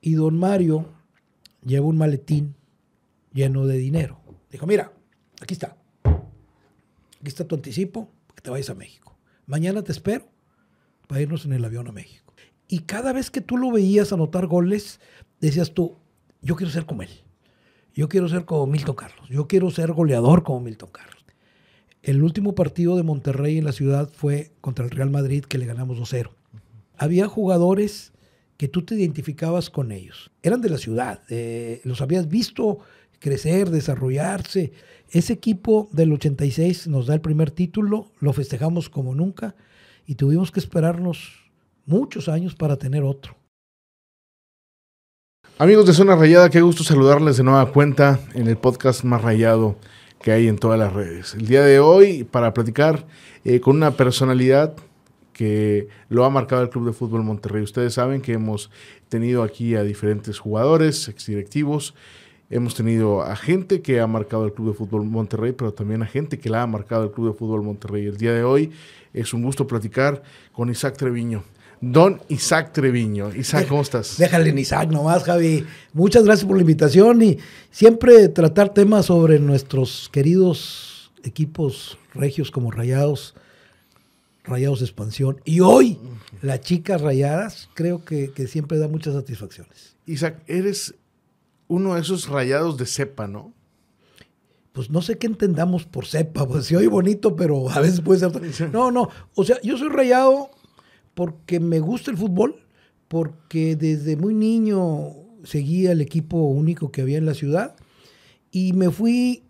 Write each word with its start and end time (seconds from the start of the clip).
Y 0.00 0.14
don 0.14 0.38
Mario 0.38 0.86
lleva 1.64 1.86
un 1.86 1.96
maletín 1.96 2.54
lleno 3.32 3.66
de 3.66 3.76
dinero. 3.78 4.20
Dijo, 4.50 4.66
mira, 4.66 4.92
aquí 5.40 5.54
está. 5.54 5.76
Aquí 6.04 7.28
está 7.28 7.44
tu 7.44 7.54
anticipo, 7.54 8.08
que 8.34 8.42
te 8.42 8.50
vayas 8.50 8.70
a 8.70 8.74
México. 8.74 9.16
Mañana 9.46 9.82
te 9.82 9.92
espero 9.92 10.28
para 11.06 11.20
irnos 11.20 11.44
en 11.44 11.52
el 11.52 11.64
avión 11.64 11.88
a 11.88 11.92
México. 11.92 12.34
Y 12.68 12.80
cada 12.80 13.12
vez 13.12 13.30
que 13.30 13.40
tú 13.40 13.56
lo 13.56 13.70
veías 13.70 14.12
anotar 14.12 14.46
goles, 14.46 15.00
decías 15.40 15.72
tú, 15.72 15.96
yo 16.42 16.56
quiero 16.56 16.72
ser 16.72 16.86
como 16.86 17.02
él. 17.02 17.10
Yo 17.94 18.08
quiero 18.08 18.28
ser 18.28 18.44
como 18.44 18.66
Milton 18.66 18.94
Carlos. 18.94 19.28
Yo 19.28 19.48
quiero 19.48 19.70
ser 19.70 19.92
goleador 19.92 20.42
como 20.42 20.60
Milton 20.60 20.90
Carlos. 20.92 21.24
El 22.02 22.22
último 22.22 22.54
partido 22.54 22.96
de 22.96 23.02
Monterrey 23.02 23.58
en 23.58 23.64
la 23.64 23.72
ciudad 23.72 24.10
fue 24.12 24.52
contra 24.60 24.84
el 24.84 24.90
Real 24.90 25.10
Madrid 25.10 25.44
que 25.44 25.58
le 25.58 25.66
ganamos 25.66 25.98
2-0. 25.98 26.30
Había 26.96 27.26
jugadores 27.26 28.12
que 28.56 28.68
tú 28.68 28.82
te 28.82 28.94
identificabas 28.94 29.70
con 29.70 29.92
ellos. 29.92 30.30
Eran 30.42 30.60
de 30.60 30.70
la 30.70 30.78
ciudad, 30.78 31.22
eh, 31.28 31.80
los 31.84 32.00
habías 32.00 32.28
visto 32.28 32.78
crecer, 33.18 33.70
desarrollarse. 33.70 34.72
Ese 35.10 35.32
equipo 35.32 35.88
del 35.92 36.12
86 36.12 36.88
nos 36.88 37.06
da 37.06 37.14
el 37.14 37.20
primer 37.20 37.50
título, 37.50 38.12
lo 38.20 38.32
festejamos 38.32 38.88
como 38.88 39.14
nunca 39.14 39.54
y 40.06 40.14
tuvimos 40.14 40.50
que 40.50 40.60
esperarnos 40.60 41.50
muchos 41.84 42.28
años 42.28 42.54
para 42.54 42.76
tener 42.76 43.02
otro. 43.02 43.36
Amigos 45.58 45.86
de 45.86 45.94
Zona 45.94 46.16
Rayada, 46.16 46.50
qué 46.50 46.60
gusto 46.60 46.84
saludarles 46.84 47.38
de 47.38 47.44
nueva 47.44 47.72
cuenta 47.72 48.20
en 48.34 48.46
el 48.46 48.58
podcast 48.58 49.04
más 49.04 49.22
rayado 49.22 49.76
que 50.20 50.32
hay 50.32 50.48
en 50.48 50.58
todas 50.58 50.78
las 50.78 50.92
redes. 50.92 51.34
El 51.34 51.46
día 51.46 51.62
de 51.62 51.78
hoy, 51.78 52.24
para 52.24 52.52
platicar 52.52 53.06
eh, 53.44 53.60
con 53.60 53.76
una 53.76 53.92
personalidad 53.92 54.76
que 55.36 55.88
lo 56.08 56.24
ha 56.24 56.30
marcado 56.30 56.62
el 56.62 56.70
Club 56.70 56.86
de 56.86 56.92
Fútbol 56.94 57.22
Monterrey. 57.22 57.62
Ustedes 57.62 57.92
saben 57.92 58.22
que 58.22 58.32
hemos 58.32 58.70
tenido 59.10 59.42
aquí 59.42 59.74
a 59.74 59.82
diferentes 59.82 60.38
jugadores, 60.38 61.08
exdirectivos, 61.08 61.94
hemos 62.48 62.74
tenido 62.74 63.20
a 63.20 63.36
gente 63.36 63.82
que 63.82 64.00
ha 64.00 64.06
marcado 64.06 64.46
el 64.46 64.54
Club 64.54 64.68
de 64.68 64.74
Fútbol 64.78 65.04
Monterrey, 65.04 65.52
pero 65.52 65.74
también 65.74 66.02
a 66.02 66.06
gente 66.06 66.38
que 66.38 66.48
la 66.48 66.62
ha 66.62 66.66
marcado 66.66 67.04
el 67.04 67.10
Club 67.10 67.32
de 67.32 67.38
Fútbol 67.38 67.62
Monterrey. 67.62 68.06
El 68.06 68.16
día 68.16 68.32
de 68.32 68.44
hoy 68.44 68.70
es 69.12 69.34
un 69.34 69.42
gusto 69.42 69.66
platicar 69.66 70.22
con 70.52 70.70
Isaac 70.70 70.96
Treviño. 70.96 71.44
Don 71.82 72.18
Isaac 72.28 72.72
Treviño. 72.72 73.34
Isaac, 73.34 73.68
¿cómo 73.68 73.82
estás? 73.82 74.16
Déjale 74.18 74.48
en 74.48 74.58
Isaac 74.58 74.90
nomás, 74.90 75.22
Javi. 75.22 75.66
Muchas 75.92 76.24
gracias 76.24 76.46
por 76.46 76.56
la 76.56 76.62
invitación 76.62 77.20
y 77.20 77.36
siempre 77.70 78.30
tratar 78.30 78.70
temas 78.70 79.04
sobre 79.04 79.38
nuestros 79.38 80.08
queridos 80.10 81.12
equipos 81.24 81.98
regios 82.14 82.50
como 82.50 82.70
Rayados 82.70 83.34
Rayados 84.46 84.78
de 84.80 84.86
Expansión. 84.86 85.40
Y 85.44 85.60
hoy, 85.60 85.98
las 86.40 86.60
chicas 86.60 87.00
rayadas, 87.00 87.68
creo 87.74 88.04
que, 88.04 88.30
siempre 88.46 88.78
da 88.78 88.88
muchas 88.88 89.14
satisfacciones. 89.14 89.96
Isaac, 90.06 90.42
eres 90.46 90.94
uno 91.68 91.94
de 91.94 92.00
esos 92.00 92.28
rayados 92.28 92.76
de 92.76 92.86
cepa, 92.86 93.26
¿no? 93.26 93.52
Pues 94.72 94.90
no 94.90 95.02
sé 95.02 95.18
qué 95.18 95.26
entendamos 95.26 95.84
por 95.84 96.06
cepa, 96.06 96.46
pues 96.46 96.66
sí 96.66 96.76
oye 96.76 96.86
bonito, 96.86 97.34
pero 97.34 97.68
a 97.70 97.80
veces 97.80 98.00
puede 98.02 98.20
ser... 98.52 98.70
No, 98.70 98.90
no, 98.90 99.08
o 99.34 99.44
sea, 99.44 99.60
yo 99.62 99.76
soy 99.78 99.88
rayado 99.88 100.50
porque 101.14 101.58
me 101.60 101.80
gusta 101.80 102.10
el 102.10 102.16
fútbol, 102.18 102.66
porque 103.08 103.74
desde 103.74 104.16
muy 104.16 104.34
niño 104.34 105.14
seguía 105.44 105.92
el 105.92 106.00
equipo 106.02 106.36
único 106.36 106.92
que 106.92 107.00
había 107.00 107.18
en 107.18 107.26
la 107.26 107.34
ciudad 107.34 107.76
y 108.50 108.74
me 108.74 108.90
fui 108.90 109.44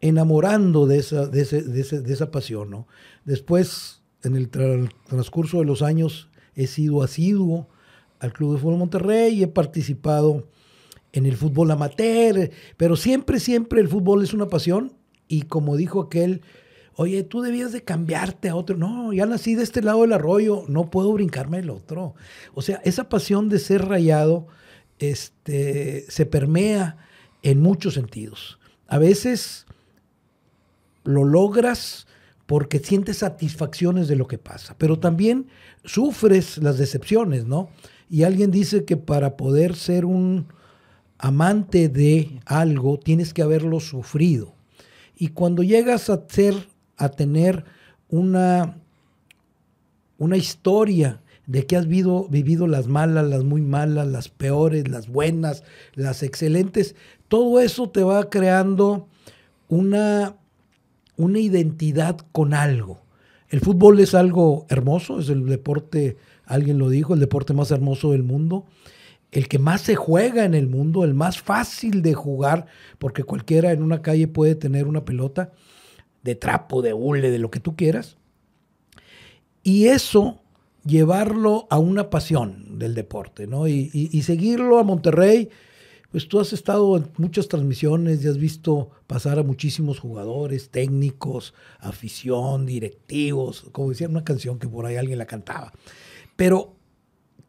enamorando 0.00 0.86
de 0.86 0.98
esa, 0.98 1.26
de, 1.28 1.44
de 1.44 2.12
esa 2.12 2.30
pasión, 2.30 2.70
¿no? 2.70 2.88
Después 3.24 4.03
en 4.24 4.36
el 4.36 4.48
transcurso 4.48 5.58
de 5.58 5.64
los 5.64 5.82
años 5.82 6.28
he 6.54 6.66
sido 6.66 7.02
asiduo 7.02 7.68
al 8.20 8.32
Club 8.32 8.54
de 8.54 8.60
Fútbol 8.60 8.78
Monterrey 8.78 9.34
y 9.34 9.42
he 9.42 9.48
participado 9.48 10.46
en 11.12 11.26
el 11.26 11.36
fútbol 11.36 11.70
amateur, 11.70 12.50
pero 12.76 12.96
siempre, 12.96 13.38
siempre 13.38 13.80
el 13.80 13.88
fútbol 13.88 14.24
es 14.24 14.34
una 14.34 14.48
pasión 14.48 14.92
y 15.28 15.42
como 15.42 15.76
dijo 15.76 16.00
aquel, 16.00 16.42
oye, 16.96 17.22
tú 17.22 17.40
debías 17.40 17.72
de 17.72 17.82
cambiarte 17.82 18.48
a 18.48 18.56
otro. 18.56 18.76
No, 18.76 19.12
ya 19.12 19.26
nací 19.26 19.54
de 19.54 19.62
este 19.62 19.82
lado 19.82 20.02
del 20.02 20.12
arroyo, 20.12 20.64
no 20.68 20.90
puedo 20.90 21.12
brincarme 21.12 21.60
el 21.60 21.70
otro. 21.70 22.14
O 22.54 22.62
sea, 22.62 22.80
esa 22.84 23.08
pasión 23.08 23.48
de 23.48 23.58
ser 23.58 23.86
rayado 23.86 24.48
este, 24.98 26.04
se 26.08 26.26
permea 26.26 26.96
en 27.42 27.60
muchos 27.60 27.94
sentidos. 27.94 28.58
A 28.88 28.98
veces 28.98 29.66
lo 31.04 31.24
logras 31.24 32.06
porque 32.46 32.78
sientes 32.78 33.18
satisfacciones 33.18 34.08
de 34.08 34.16
lo 34.16 34.26
que 34.26 34.38
pasa, 34.38 34.74
pero 34.78 34.98
también 34.98 35.46
sufres 35.84 36.58
las 36.58 36.78
decepciones, 36.78 37.46
¿no? 37.46 37.68
Y 38.10 38.24
alguien 38.24 38.50
dice 38.50 38.84
que 38.84 38.96
para 38.96 39.36
poder 39.36 39.74
ser 39.74 40.04
un 40.04 40.46
amante 41.18 41.88
de 41.88 42.40
algo 42.44 42.98
tienes 42.98 43.32
que 43.32 43.42
haberlo 43.42 43.80
sufrido. 43.80 44.54
Y 45.16 45.28
cuando 45.28 45.62
llegas 45.62 46.10
a 46.10 46.24
ser 46.28 46.54
a 46.96 47.08
tener 47.08 47.64
una 48.08 48.76
una 50.18 50.36
historia 50.36 51.20
de 51.46 51.66
que 51.66 51.76
has 51.76 51.86
vivido, 51.86 52.26
vivido 52.28 52.66
las 52.66 52.86
malas, 52.86 53.26
las 53.26 53.44
muy 53.44 53.60
malas, 53.60 54.06
las 54.06 54.28
peores, 54.28 54.88
las 54.88 55.08
buenas, 55.08 55.62
las 55.94 56.22
excelentes, 56.22 56.94
todo 57.28 57.60
eso 57.60 57.90
te 57.90 58.02
va 58.02 58.30
creando 58.30 59.08
una 59.68 60.36
una 61.16 61.38
identidad 61.38 62.18
con 62.32 62.54
algo. 62.54 63.02
El 63.48 63.60
fútbol 63.60 64.00
es 64.00 64.14
algo 64.14 64.66
hermoso, 64.68 65.20
es 65.20 65.28
el 65.28 65.46
deporte, 65.46 66.16
alguien 66.44 66.78
lo 66.78 66.88
dijo, 66.88 67.14
el 67.14 67.20
deporte 67.20 67.52
más 67.52 67.70
hermoso 67.70 68.12
del 68.12 68.22
mundo, 68.22 68.66
el 69.30 69.48
que 69.48 69.58
más 69.58 69.80
se 69.80 69.96
juega 69.96 70.44
en 70.44 70.54
el 70.54 70.68
mundo, 70.68 71.04
el 71.04 71.14
más 71.14 71.40
fácil 71.40 72.02
de 72.02 72.14
jugar, 72.14 72.66
porque 72.98 73.24
cualquiera 73.24 73.72
en 73.72 73.82
una 73.82 74.02
calle 74.02 74.28
puede 74.28 74.54
tener 74.54 74.86
una 74.86 75.04
pelota 75.04 75.52
de 76.22 76.34
trapo, 76.34 76.82
de 76.82 76.94
hule, 76.94 77.30
de 77.30 77.38
lo 77.38 77.50
que 77.50 77.60
tú 77.60 77.76
quieras. 77.76 78.16
Y 79.62 79.86
eso, 79.86 80.40
llevarlo 80.84 81.66
a 81.70 81.78
una 81.78 82.10
pasión 82.10 82.78
del 82.78 82.94
deporte, 82.94 83.46
¿no? 83.46 83.68
Y, 83.68 83.90
y 83.92 84.22
seguirlo 84.22 84.78
a 84.78 84.84
Monterrey 84.84 85.50
pues 86.14 86.28
tú 86.28 86.38
has 86.38 86.52
estado 86.52 86.96
en 86.96 87.08
muchas 87.16 87.48
transmisiones 87.48 88.22
y 88.22 88.28
has 88.28 88.38
visto 88.38 88.88
pasar 89.08 89.40
a 89.40 89.42
muchísimos 89.42 89.98
jugadores, 89.98 90.68
técnicos, 90.68 91.54
afición, 91.80 92.66
directivos, 92.66 93.66
como 93.72 93.90
decía 93.90 94.08
una 94.08 94.22
canción 94.22 94.60
que 94.60 94.68
por 94.68 94.86
ahí 94.86 94.94
alguien 94.94 95.18
la 95.18 95.26
cantaba. 95.26 95.72
Pero 96.36 96.76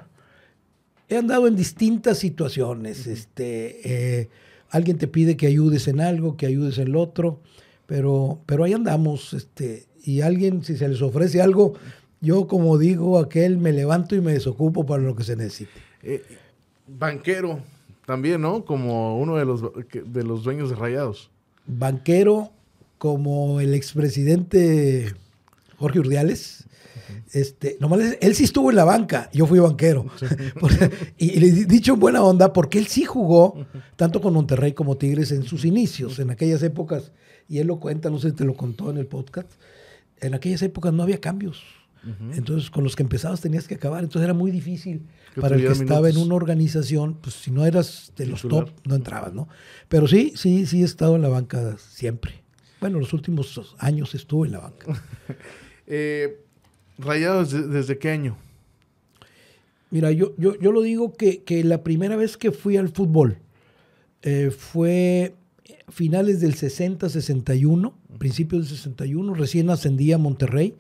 he 1.09 1.17
andado 1.17 1.47
en 1.47 1.57
distintas 1.57 2.19
situaciones. 2.19 3.07
este, 3.07 4.21
eh, 4.21 4.29
alguien 4.71 4.99
te 4.99 5.09
pide 5.09 5.37
que 5.37 5.47
ayudes 5.47 5.89
en 5.89 6.01
algo, 6.01 6.37
que 6.37 6.47
ayudes 6.47 6.79
en 6.79 6.93
lo 6.93 7.01
otro. 7.01 7.41
Pero, 7.93 8.39
pero 8.47 8.65
ahí 8.65 8.73
andamos, 8.73 9.35
este, 9.35 9.85
y 10.03 10.23
alguien, 10.23 10.65
si 10.65 10.79
se 10.79 10.89
les 10.89 11.03
ofrece 11.03 11.43
algo 11.43 11.75
yo 12.23 12.47
como 12.47 12.79
digo 12.79 13.19
aquel, 13.19 13.59
me 13.59 13.71
levanto 13.73 14.15
y 14.15 14.23
me 14.23 14.33
desocupo 14.33 14.87
para 14.87 15.03
lo 15.03 15.15
que 15.15 15.25
se 15.25 15.37
necesite. 15.37 15.73
Eh, 16.03 16.23
banquero 16.87 17.59
también, 18.07 18.41
¿no? 18.41 18.65
Como 18.65 19.19
uno 19.19 19.37
de 19.37 19.45
los, 19.45 19.63
de 19.93 20.23
los 20.23 20.43
dueños 20.43 20.71
de 20.71 20.77
Rayados. 20.77 21.31
Banquero 21.67 22.51
como 22.97 23.61
el 23.61 23.75
expresidente 23.75 25.15
Jorge 25.77 25.99
Urdiales. 25.99 26.65
Este, 27.33 27.77
nomás 27.81 28.01
él 28.21 28.35
sí 28.35 28.45
estuvo 28.45 28.71
en 28.71 28.77
la 28.77 28.85
banca, 28.85 29.31
yo 29.33 29.47
fui 29.47 29.59
banquero. 29.59 30.07
y, 31.19 31.39
le 31.41 31.47
he 31.47 31.65
dicho 31.65 31.95
en 31.95 32.01
buena 32.01 32.23
onda, 32.23 32.53
porque 32.53 32.79
él 32.79 32.87
sí 32.87 33.05
jugó 33.05 33.67
tanto 33.97 34.21
con 34.21 34.35
Monterrey 34.35 34.73
como 34.73 34.97
Tigres 34.97 35.33
en 35.33 35.45
sus 35.45 35.65
inicios, 35.65 36.19
en 36.19 36.31
aquellas 36.31 36.63
épocas, 36.63 37.13
y 37.49 37.59
él 37.59 37.67
lo 37.67 37.81
cuenta, 37.81 38.11
no 38.11 38.19
sé 38.19 38.31
si 38.31 38.37
te 38.37 38.45
lo 38.45 38.55
contó 38.55 38.91
en 38.91 38.99
el 38.99 39.07
podcast, 39.07 39.51
en 40.21 40.35
aquellas 40.35 40.63
épocas 40.63 40.93
no 40.93 41.03
había 41.03 41.21
cambios. 41.21 41.63
Entonces, 42.35 42.69
con 42.69 42.83
los 42.83 42.97
que 42.97 43.05
empezabas 43.05 43.41
tenías 43.41 43.69
que 43.69 43.77
acabar. 43.77 44.03
Entonces 44.03 44.25
era 44.25 44.35
muy 44.35 44.51
difícil 44.51 45.07
para 45.41 45.55
el 45.55 45.63
que 45.63 45.73
estaba 45.73 46.11
en 46.11 46.17
una 46.17 46.35
organización, 46.35 47.15
pues 47.15 47.37
si 47.37 47.53
no 47.53 47.65
eras 47.65 48.13
de 48.17 48.27
los 48.27 48.43
top, 48.43 48.71
no 48.85 48.97
entrabas, 48.97 49.33
¿no? 49.33 49.49
Pero 49.89 50.09
sí, 50.09 50.33
sí, 50.35 50.67
sí 50.67 50.83
he 50.83 50.85
estado 50.85 51.15
en 51.15 51.23
la 51.23 51.29
banca 51.29 51.77
siempre. 51.79 52.43
Bueno, 52.81 52.99
los 52.99 53.13
últimos 53.13 53.77
años 53.79 54.15
estuve 54.17 54.49
en 54.49 54.53
la 54.55 54.59
banca. 54.59 55.01
eh, 55.87 56.42
¿Rayados 56.99 57.51
desde, 57.71 57.99
qué 57.99 58.11
año? 58.11 58.37
Mira, 59.91 60.11
yo, 60.11 60.35
yo, 60.37 60.59
yo 60.59 60.73
lo 60.73 60.83
digo 60.83 61.15
que, 61.15 61.43
la 61.65 61.83
primera 61.83 62.17
vez 62.17 62.37
que 62.37 62.53
fui 62.53 62.77
al 62.77 62.89
fútbol 62.89 63.39
eh, 64.23 64.51
fue 64.51 65.35
finales 65.89 66.41
del 66.41 66.55
60, 66.55 67.09
61, 67.09 67.95
principios 68.19 68.69
del 68.69 68.77
61, 68.77 69.35
recién 69.35 69.71
ascendí 69.71 70.13
a 70.13 70.19
Monterrey 70.19 70.75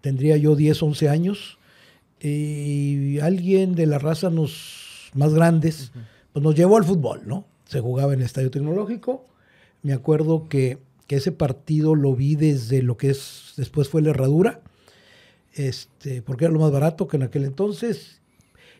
tendría 0.00 0.36
yo 0.36 0.56
10, 0.56 0.82
11 0.82 1.08
años, 1.08 1.58
y 2.22 3.18
alguien 3.20 3.74
de 3.74 3.86
la 3.86 3.98
raza 3.98 4.28
nos, 4.28 5.10
más 5.14 5.32
grandes 5.32 5.92
pues 6.32 6.42
nos 6.42 6.54
llevó 6.54 6.76
al 6.76 6.84
fútbol, 6.84 7.22
¿no? 7.24 7.46
Se 7.64 7.80
jugaba 7.80 8.12
en 8.12 8.20
el 8.20 8.26
Estadio 8.26 8.50
Tecnológico. 8.50 9.26
Me 9.82 9.92
acuerdo 9.92 10.48
que, 10.48 10.78
ese 11.08 11.32
partido 11.32 11.96
lo 11.96 12.14
vi 12.14 12.36
desde 12.36 12.84
lo 12.84 12.96
que 12.96 13.10
es 13.10 13.54
después 13.56 13.88
fue 13.88 14.00
la 14.00 14.10
herradura, 14.10 14.60
este, 15.54 16.22
porque 16.22 16.44
era 16.44 16.54
lo 16.54 16.60
más 16.60 16.72
barato 16.72 17.08
que 17.08 17.16
en 17.16 17.24
aquel 17.24 17.44
entonces. 17.44 18.20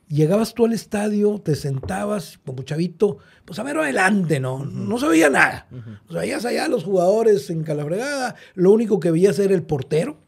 Llegabas 0.08 0.54
tú 0.54 0.64
al 0.64 0.72
estadio, 0.72 1.38
te 1.38 1.54
sentabas 1.54 2.40
como 2.44 2.64
chavito, 2.64 3.18
pues 3.44 3.60
a 3.60 3.62
ver 3.62 3.78
adelante, 3.78 4.40
¿no? 4.40 4.64
No 4.64 4.98
se 4.98 5.06
veía 5.06 5.30
nada. 5.30 5.68
O 6.08 6.12
sea, 6.12 6.22
veías 6.22 6.44
allá 6.44 6.66
los 6.66 6.82
jugadores 6.82 7.48
en 7.48 7.62
calabregada, 7.62 8.34
lo 8.54 8.72
único 8.72 8.98
que 8.98 9.12
veías 9.12 9.38
era 9.38 9.54
el 9.54 9.62
portero 9.62 10.18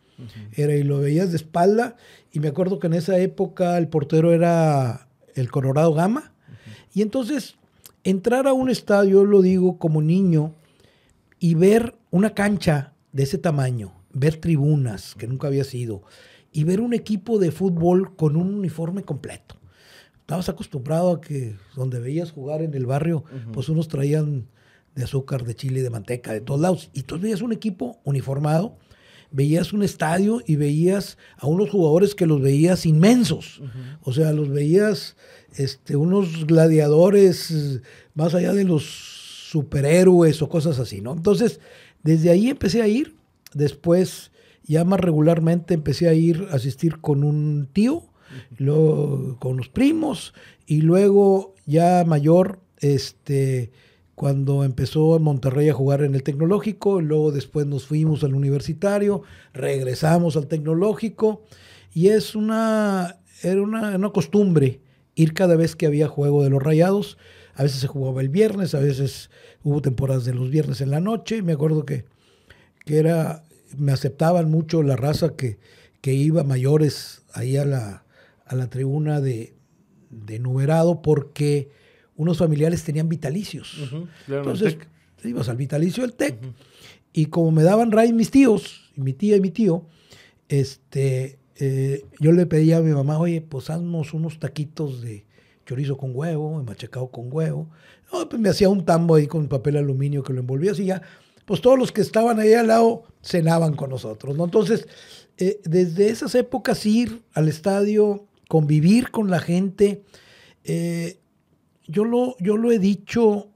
era, 0.53 0.75
y 0.75 0.83
lo 0.83 1.01
veías 1.01 1.31
de 1.31 1.37
espalda. 1.37 1.97
Y 2.33 2.41
me 2.41 2.49
acuerdo 2.49 2.79
que 2.79 2.87
en 2.87 2.95
esa 2.95 3.19
época 3.19 3.77
el 3.79 3.89
portero 3.89 4.33
era 4.33 5.09
el 5.35 5.51
Colorado 5.51 5.93
Gama. 5.95 6.33
Y 6.95 7.03
entonces, 7.03 7.57
entrar 8.05 8.47
a 8.47 8.53
un 8.53 8.71
estadio, 8.71 9.25
lo 9.25 9.43
digo 9.43 9.79
como 9.79 10.03
niño, 10.03 10.55
y 11.39 11.55
ver 11.55 11.97
una 12.11 12.35
cancha 12.35 12.93
de 13.13 13.25
ese 13.25 13.39
tamaño, 13.39 13.93
ver 14.13 14.37
tribunas, 14.37 15.15
que 15.17 15.27
nunca 15.27 15.49
había 15.49 15.65
sido, 15.65 16.03
y 16.53 16.65
ver 16.65 16.81
un 16.81 16.95
equipo 16.95 17.39
de 17.39 17.51
fútbol 17.51 18.15
con 18.17 18.37
un 18.37 18.55
uniforme 18.55 19.03
completo. 19.03 19.57
Estabas 20.21 20.49
acostumbrado 20.49 21.13
a 21.13 21.21
que 21.21 21.57
donde 21.75 21.99
veías 21.99 22.31
jugar 22.31 22.63
en 22.63 22.75
el 22.75 22.87
barrio, 22.87 23.25
pues 23.53 23.69
unos 23.69 23.89
traían 23.89 24.47
de 24.95 25.05
azúcar, 25.05 25.45
de 25.45 25.55
chile, 25.55 25.83
de 25.83 25.91
manteca, 25.91 26.33
de 26.33 26.41
todos 26.41 26.61
lados. 26.61 26.91
Y 26.93 27.03
tú 27.03 27.19
veías 27.19 27.43
un 27.43 27.53
equipo 27.53 28.01
uniformado 28.05 28.77
veías 29.33 29.73
un 29.73 29.83
estadio 29.83 30.43
y 30.47 30.57
veías 30.57 31.19
a 31.39 31.47
unos 31.47 31.71
jugadores 31.71 32.15
que 32.15 32.27
los 32.27 32.41
veías 32.41 32.87
inmensos. 32.87 33.63
O 34.03 34.13
sea, 34.13 34.33
los 34.33 34.51
veías 34.51 35.17
este, 35.57 35.97
unos 35.97 36.47
gladiadores 36.47 37.81
más 38.15 38.35
allá 38.35 38.53
de 38.53 38.65
los 38.65 38.85
superhéroes 39.51 40.41
o 40.43 40.49
cosas 40.49 40.79
así, 40.79 41.01
¿no? 41.01 41.13
Entonces, 41.13 41.61
desde 42.03 42.31
ahí 42.31 42.49
empecé 42.49 42.83
a 42.83 42.89
ir. 42.89 43.17
Después, 43.55 44.32
ya 44.65 44.85
más 44.85 45.01
regularmente, 45.01 45.75
empecé 45.75 46.09
a 46.09 46.15
ir 46.15 46.49
a 46.51 46.57
asistir 46.57 47.01
con 47.01 47.25
un 47.25 47.69
tío, 47.73 48.05
luego, 48.59 49.37
con 49.39 49.57
los 49.57 49.69
primos, 49.69 50.35
y 50.67 50.83
luego 50.83 51.55
ya 51.67 52.05
mayor, 52.07 52.61
este 52.79 53.73
cuando 54.15 54.63
empezó 54.63 55.17
en 55.17 55.23
Monterrey 55.23 55.69
a 55.69 55.75
jugar 55.75 56.03
en 56.03 56.15
el 56.15 56.23
tecnológico, 56.23 57.01
luego 57.01 57.33
después 57.33 57.67
nos 57.67 57.87
fuimos 57.87 58.23
al 58.23 58.35
universitario, 58.35 59.23
regresamos 59.53 60.37
al 60.37 60.47
tecnológico 60.47 61.43
y 61.93 62.09
es 62.09 62.37
una, 62.37 63.17
era 63.43 63.61
una, 63.63 63.97
una 63.97 64.11
costumbre 64.11 64.81
ir 65.15 65.35
cada 65.35 65.57
vez 65.57 65.77
que 65.77 65.87
había 65.87 66.09
juego 66.09 66.43
de 66.45 66.51
los 66.51 66.63
rayados. 66.63 67.19
A 67.55 67.65
veces 67.65 67.81
se 67.81 67.87
jugaba 67.87 68.21
el 68.21 68.29
viernes, 68.29 68.75
a 68.75 68.81
veces 68.81 69.31
hubo 69.63 69.83
temporadas 69.83 70.25
de 70.25 70.35
los 70.35 70.51
viernes 70.51 70.81
en 70.81 70.91
la 70.91 71.01
noche. 71.01 71.43
Me 71.43 71.53
acuerdo 71.53 71.85
que, 71.85 72.05
que 72.85 72.99
era, 72.99 73.45
me 73.77 73.93
aceptaban 73.93 74.51
mucho 74.51 74.83
la 74.83 74.97
raza 74.97 75.37
que, 75.37 75.59
que 76.01 76.15
iba 76.15 76.45
mayores 76.45 77.23
ahí 77.33 77.57
a 77.57 77.65
la, 77.65 78.05
a 78.47 78.55
la 78.55 78.69
tribuna 78.69 79.21
de, 79.21 79.55
de 80.11 80.39
numerado 80.39 81.03
porque 81.03 81.71
unos 82.17 82.39
familiares 82.39 82.85
tenían 82.85 83.09
vitalicios. 83.09 83.93
Entonces, 84.29 84.79
ibas 85.25 85.49
al 85.49 85.57
vitalicio 85.57 86.03
del 86.03 86.15
TEC. 86.15 86.37
Y 87.13 87.27
como 87.27 87.51
me 87.51 87.63
daban 87.63 87.93
ray 87.93 88.13
mis 88.13 88.31
tíos, 88.31 88.91
mi 88.97 89.13
tía 89.13 89.37
y 89.37 89.41
mi 89.41 89.51
tío, 89.51 89.87
este, 90.49 91.39
eh, 91.57 92.05
yo 92.21 92.33
le 92.33 92.47
pedía 92.47 92.79
a 92.79 92.81
mi 92.83 92.93
mamá, 92.93 93.19
oye, 93.19 93.41
pues 93.41 93.71
haznos 93.71 94.15
unos 94.15 94.39
taquitos 94.39 95.03
de 95.03 95.27
chorizo 95.67 95.97
con 95.97 96.13
huevo, 96.15 96.63
machacado 96.63 97.09
con 97.09 97.29
huevo. 97.31 97.69
pues 98.29 98.41
me 98.41 98.49
hacía 98.49 98.69
un 98.69 98.85
tambo 98.85 99.15
ahí 99.15 99.27
con 99.27 99.49
papel 99.49 99.77
aluminio 99.77 100.23
que 100.23 100.33
lo 100.33 100.41
envolvía 100.41 100.73
así 100.73 100.87
ya. 100.87 101.03
Pues 101.45 101.61
todos 101.61 101.79
los 101.79 101.93
que 101.93 102.01
estaban 102.01 102.39
ahí 102.39 102.53
al 102.53 102.69
lado 102.69 103.05
cenaban 103.23 103.75
con 103.75 103.91
nosotros, 103.91 104.37
¿no? 104.37 104.45
Entonces, 104.45 104.87
eh, 105.39 105.61
desde 105.65 106.09
esas 106.09 106.35
épocas 106.35 106.85
ir 106.87 107.23
al 107.35 107.49
estadio, 107.49 108.27
convivir 108.49 109.11
con 109.11 109.31
la 109.31 109.41
gente, 109.41 110.05
eh, 110.65 111.19
yo 111.87 112.05
lo, 112.05 112.37
yo 112.39 112.57
lo 112.57 112.71
he 112.71 112.79
dicho 112.79 113.49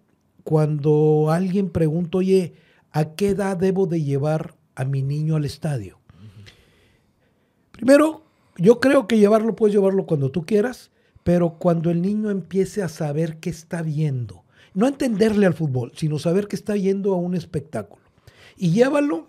cuando 0.43 1.31
alguien 1.31 1.71
pregunta, 1.71 2.19
oye, 2.19 2.55
¿a 2.93 3.15
qué 3.15 3.31
edad 3.31 3.57
debo 3.57 3.87
de 3.87 4.03
llevar 4.03 4.55
a 4.75 4.85
mi 4.85 5.03
niño 5.03 5.37
al 5.37 5.45
estadio? 5.45 5.99
Primero, 7.73 8.25
yo 8.57 8.81
creo 8.81 9.07
que 9.07 9.19
llevarlo 9.19 9.55
puedes 9.55 9.75
llevarlo 9.75 10.07
cuando 10.07 10.31
tú 10.31 10.47
quieras, 10.47 10.91
pero 11.25 11.59
cuando 11.59 11.91
el 11.91 12.01
niño 12.01 12.31
empiece 12.31 12.83
a 12.83 12.89
saber 12.89 13.39
qué 13.39 13.51
está 13.51 13.83
viendo, 13.83 14.45
no 14.77 14.87
entenderle 14.87 15.47
al 15.47 15.55
fútbol, 15.55 15.91
sino 15.97 16.21
saber 16.21 16.47
que 16.47 16.55
está 16.55 16.75
viendo 16.75 17.13
a 17.13 17.17
un 17.17 17.35
espectáculo. 17.35 18.05
Y 18.57 18.71
llévalo 18.71 19.29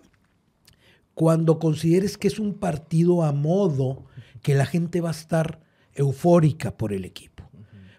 cuando 1.14 1.58
consideres 1.58 2.16
que 2.16 2.28
es 2.28 2.38
un 2.38 2.54
partido 2.54 3.24
a 3.24 3.32
modo 3.32 4.04
que 4.42 4.54
la 4.54 4.66
gente 4.66 5.00
va 5.00 5.08
a 5.08 5.12
estar 5.12 5.60
eufórica 5.94 6.76
por 6.76 6.92
el 6.92 7.04
equipo 7.04 7.38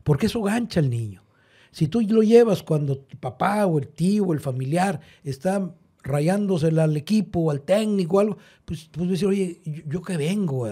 porque 0.09 0.25
eso 0.25 0.41
gancha 0.41 0.79
al 0.79 0.89
niño. 0.89 1.23
Si 1.69 1.87
tú 1.87 2.01
lo 2.01 2.23
llevas 2.23 2.63
cuando 2.63 3.05
el 3.11 3.17
papá 3.19 3.67
o 3.67 3.77
el 3.77 3.89
tío 3.89 4.23
o 4.23 4.33
el 4.33 4.39
familiar 4.39 5.01
está 5.23 5.71
rayándosela 6.01 6.85
al 6.85 6.97
equipo 6.97 7.41
o 7.41 7.51
al 7.51 7.61
técnico 7.61 8.17
o 8.17 8.19
algo, 8.19 8.37
pues, 8.65 8.89
pues 8.91 9.07
decir, 9.07 9.27
oye, 9.27 9.61
yo, 9.85 10.01
que 10.01 10.17
vengo, 10.17 10.67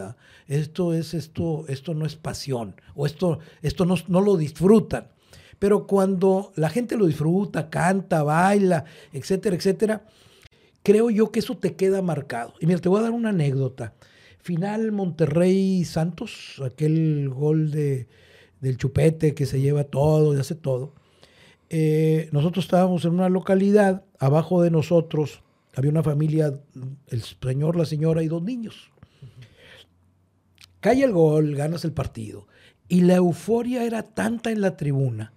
esto 0.48 0.92
es 0.92 1.14
esto, 1.14 1.66
esto 1.68 1.94
no 1.94 2.08
es 2.08 2.16
pasión, 2.16 2.82
o 2.96 3.06
esto, 3.06 3.38
esto 3.62 3.86
no, 3.86 3.94
no 4.08 4.22
lo 4.22 4.38
disfrutan. 4.38 5.10
Pero 5.60 5.88
cuando 5.88 6.52
la 6.56 6.70
gente 6.70 6.98
lo 6.98 7.08
disfruta, 7.08 7.70
canta, 7.70 8.24
baila, 8.24 8.86
etcétera, 9.12 9.56
etcétera, 9.56 10.06
creo 10.84 11.10
yo 11.10 11.32
que 11.32 11.40
eso 11.40 11.58
te 11.58 11.76
queda 11.76 12.02
marcado. 12.02 12.54
Y 12.60 12.68
mira, 12.68 12.80
te 12.80 12.90
voy 12.90 13.00
a 13.00 13.04
dar 13.04 13.12
una 13.12 13.30
anécdota. 13.30 13.94
Final 14.40 14.92
Monterrey 14.92 15.84
Santos, 15.84 16.62
aquel 16.64 17.30
gol 17.30 17.72
de, 17.72 18.08
del 18.62 18.78
chupete 18.78 19.34
que 19.34 19.46
se 19.46 19.60
lleva 19.60 19.84
todo 19.84 20.36
y 20.36 20.40
hace 20.40 20.56
todo. 20.56 20.94
Eh, 21.70 22.30
nosotros 22.32 22.66
estábamos 22.66 23.04
en 23.06 23.14
una 23.14 23.30
localidad, 23.30 24.06
abajo 24.20 24.62
de 24.62 24.72
nosotros 24.72 25.42
había 25.76 25.92
una 25.92 26.02
familia, 26.02 26.54
el 27.08 27.22
señor, 27.22 27.76
la 27.76 27.86
señora 27.86 28.24
y 28.24 28.28
dos 28.28 28.42
niños. 28.42 28.92
Cae 30.80 31.04
el 31.04 31.12
gol, 31.12 31.56
ganas 31.56 31.84
el 31.86 31.92
partido. 31.92 32.48
Y 32.88 33.02
la 33.02 33.16
euforia 33.16 33.84
era 33.84 34.02
tanta 34.02 34.50
en 34.50 34.62
la 34.62 34.78
tribuna 34.78 35.34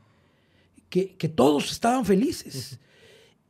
que, 0.91 1.29
todos 1.29 1.71
estaban 1.73 2.05
felices. 2.05 2.79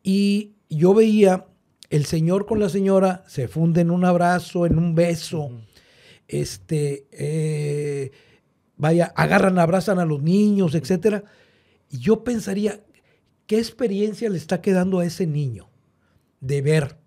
Y 0.02 0.52
yo 0.68 0.94
veía 0.94 1.46
el 1.88 2.06
señor 2.06 2.46
con 2.46 2.60
la 2.60 2.68
señora 2.68 3.24
se 3.26 3.48
funden 3.48 3.88
en 3.88 3.90
un 3.90 4.04
abrazo, 4.04 4.66
en 4.66 4.78
un 4.78 4.94
beso. 4.94 5.50
Este. 6.28 7.08
Eh, 7.10 8.12
vaya, 8.76 9.12
agarran, 9.16 9.58
abrazan 9.58 9.98
a 9.98 10.04
los 10.04 10.22
niños, 10.22 10.74
etc. 10.74 11.24
Y 11.90 11.98
yo 11.98 12.22
pensaría, 12.22 12.80
¿qué 13.46 13.58
experiencia 13.58 14.30
le 14.30 14.38
está 14.38 14.60
quedando 14.60 15.00
a 15.00 15.04
ese 15.04 15.26
niño 15.26 15.68
de 16.40 16.62
ver 16.62 17.00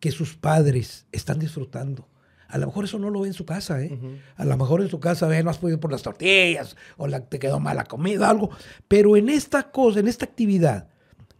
que 0.00 0.10
sus 0.12 0.36
padres 0.36 1.06
están 1.12 1.38
disfrutando, 1.38 2.08
A 2.48 2.58
lo 2.58 2.66
mejor 2.66 2.84
eso 2.84 2.98
no 2.98 3.10
lo 3.10 3.20
ve 3.20 3.28
en 3.28 3.34
su 3.34 3.44
casa, 3.44 3.82
¿eh? 3.82 3.98
A 4.36 4.44
lo 4.44 4.56
mejor 4.56 4.80
en 4.80 4.88
su 4.88 4.98
casa 5.00 5.26
ve, 5.26 5.42
no 5.42 5.50
has 5.50 5.58
podido 5.58 5.78
por 5.78 5.92
las 5.92 6.02
tortillas, 6.02 6.76
o 6.96 7.06
la, 7.06 7.20
te 7.20 7.38
quedó 7.38 7.60
mala 7.60 7.84
comida, 7.84 8.28
algo. 8.28 8.50
Pero 8.88 9.16
en 9.16 9.28
esta 9.28 9.70
cosa, 9.70 10.00
en 10.00 10.08
esta 10.08 10.24
actividad, 10.24 10.88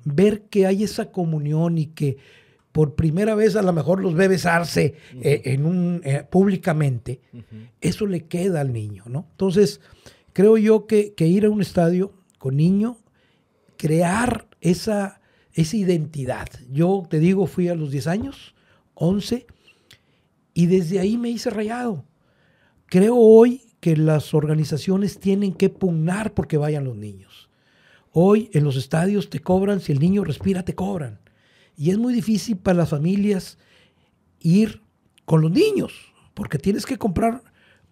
ver 0.04 0.42
que 0.42 0.66
hay 0.66 0.84
esa 0.84 1.10
comunión 1.10 1.78
y 1.78 1.86
que 1.86 2.18
por 2.72 2.94
primera 2.94 3.34
vez 3.34 3.56
a 3.56 3.62
lo 3.62 3.72
mejor 3.72 4.00
los 4.00 4.14
ve 4.14 4.28
besarse 4.28 4.94
eh, 5.22 5.42
en 5.46 5.64
un, 5.64 6.02
eh, 6.04 6.24
públicamente, 6.28 7.20
eso 7.80 8.06
le 8.06 8.26
queda 8.26 8.60
al 8.60 8.72
niño, 8.72 9.04
¿no? 9.06 9.26
Entonces, 9.30 9.80
creo 10.32 10.58
yo 10.58 10.86
que, 10.86 11.14
que, 11.14 11.26
ir 11.26 11.46
a 11.46 11.50
un 11.50 11.62
estadio 11.62 12.12
con 12.38 12.56
niño, 12.56 12.98
crear 13.76 14.46
esa, 14.60 15.20
esa 15.54 15.76
identidad. 15.76 16.48
Yo 16.70 17.04
te 17.08 17.18
digo, 17.18 17.46
fui 17.46 17.68
a 17.68 17.74
los 17.74 17.90
10 17.90 18.06
años, 18.06 18.54
11, 18.94 19.46
y 20.58 20.66
desde 20.66 20.98
ahí 20.98 21.16
me 21.16 21.30
hice 21.30 21.50
rayado. 21.50 22.04
Creo 22.86 23.14
hoy 23.14 23.62
que 23.78 23.96
las 23.96 24.34
organizaciones 24.34 25.20
tienen 25.20 25.54
que 25.54 25.68
pugnar 25.68 26.34
porque 26.34 26.56
vayan 26.56 26.82
los 26.82 26.96
niños. 26.96 27.48
Hoy 28.10 28.50
en 28.52 28.64
los 28.64 28.74
estadios 28.74 29.30
te 29.30 29.38
cobran, 29.38 29.78
si 29.78 29.92
el 29.92 30.00
niño 30.00 30.24
respira, 30.24 30.64
te 30.64 30.74
cobran. 30.74 31.20
Y 31.76 31.90
es 31.90 31.98
muy 31.98 32.12
difícil 32.12 32.56
para 32.56 32.78
las 32.78 32.88
familias 32.88 33.56
ir 34.40 34.82
con 35.24 35.42
los 35.42 35.52
niños, 35.52 35.92
porque 36.34 36.58
tienes 36.58 36.86
que 36.86 36.98
comprar, 36.98 37.44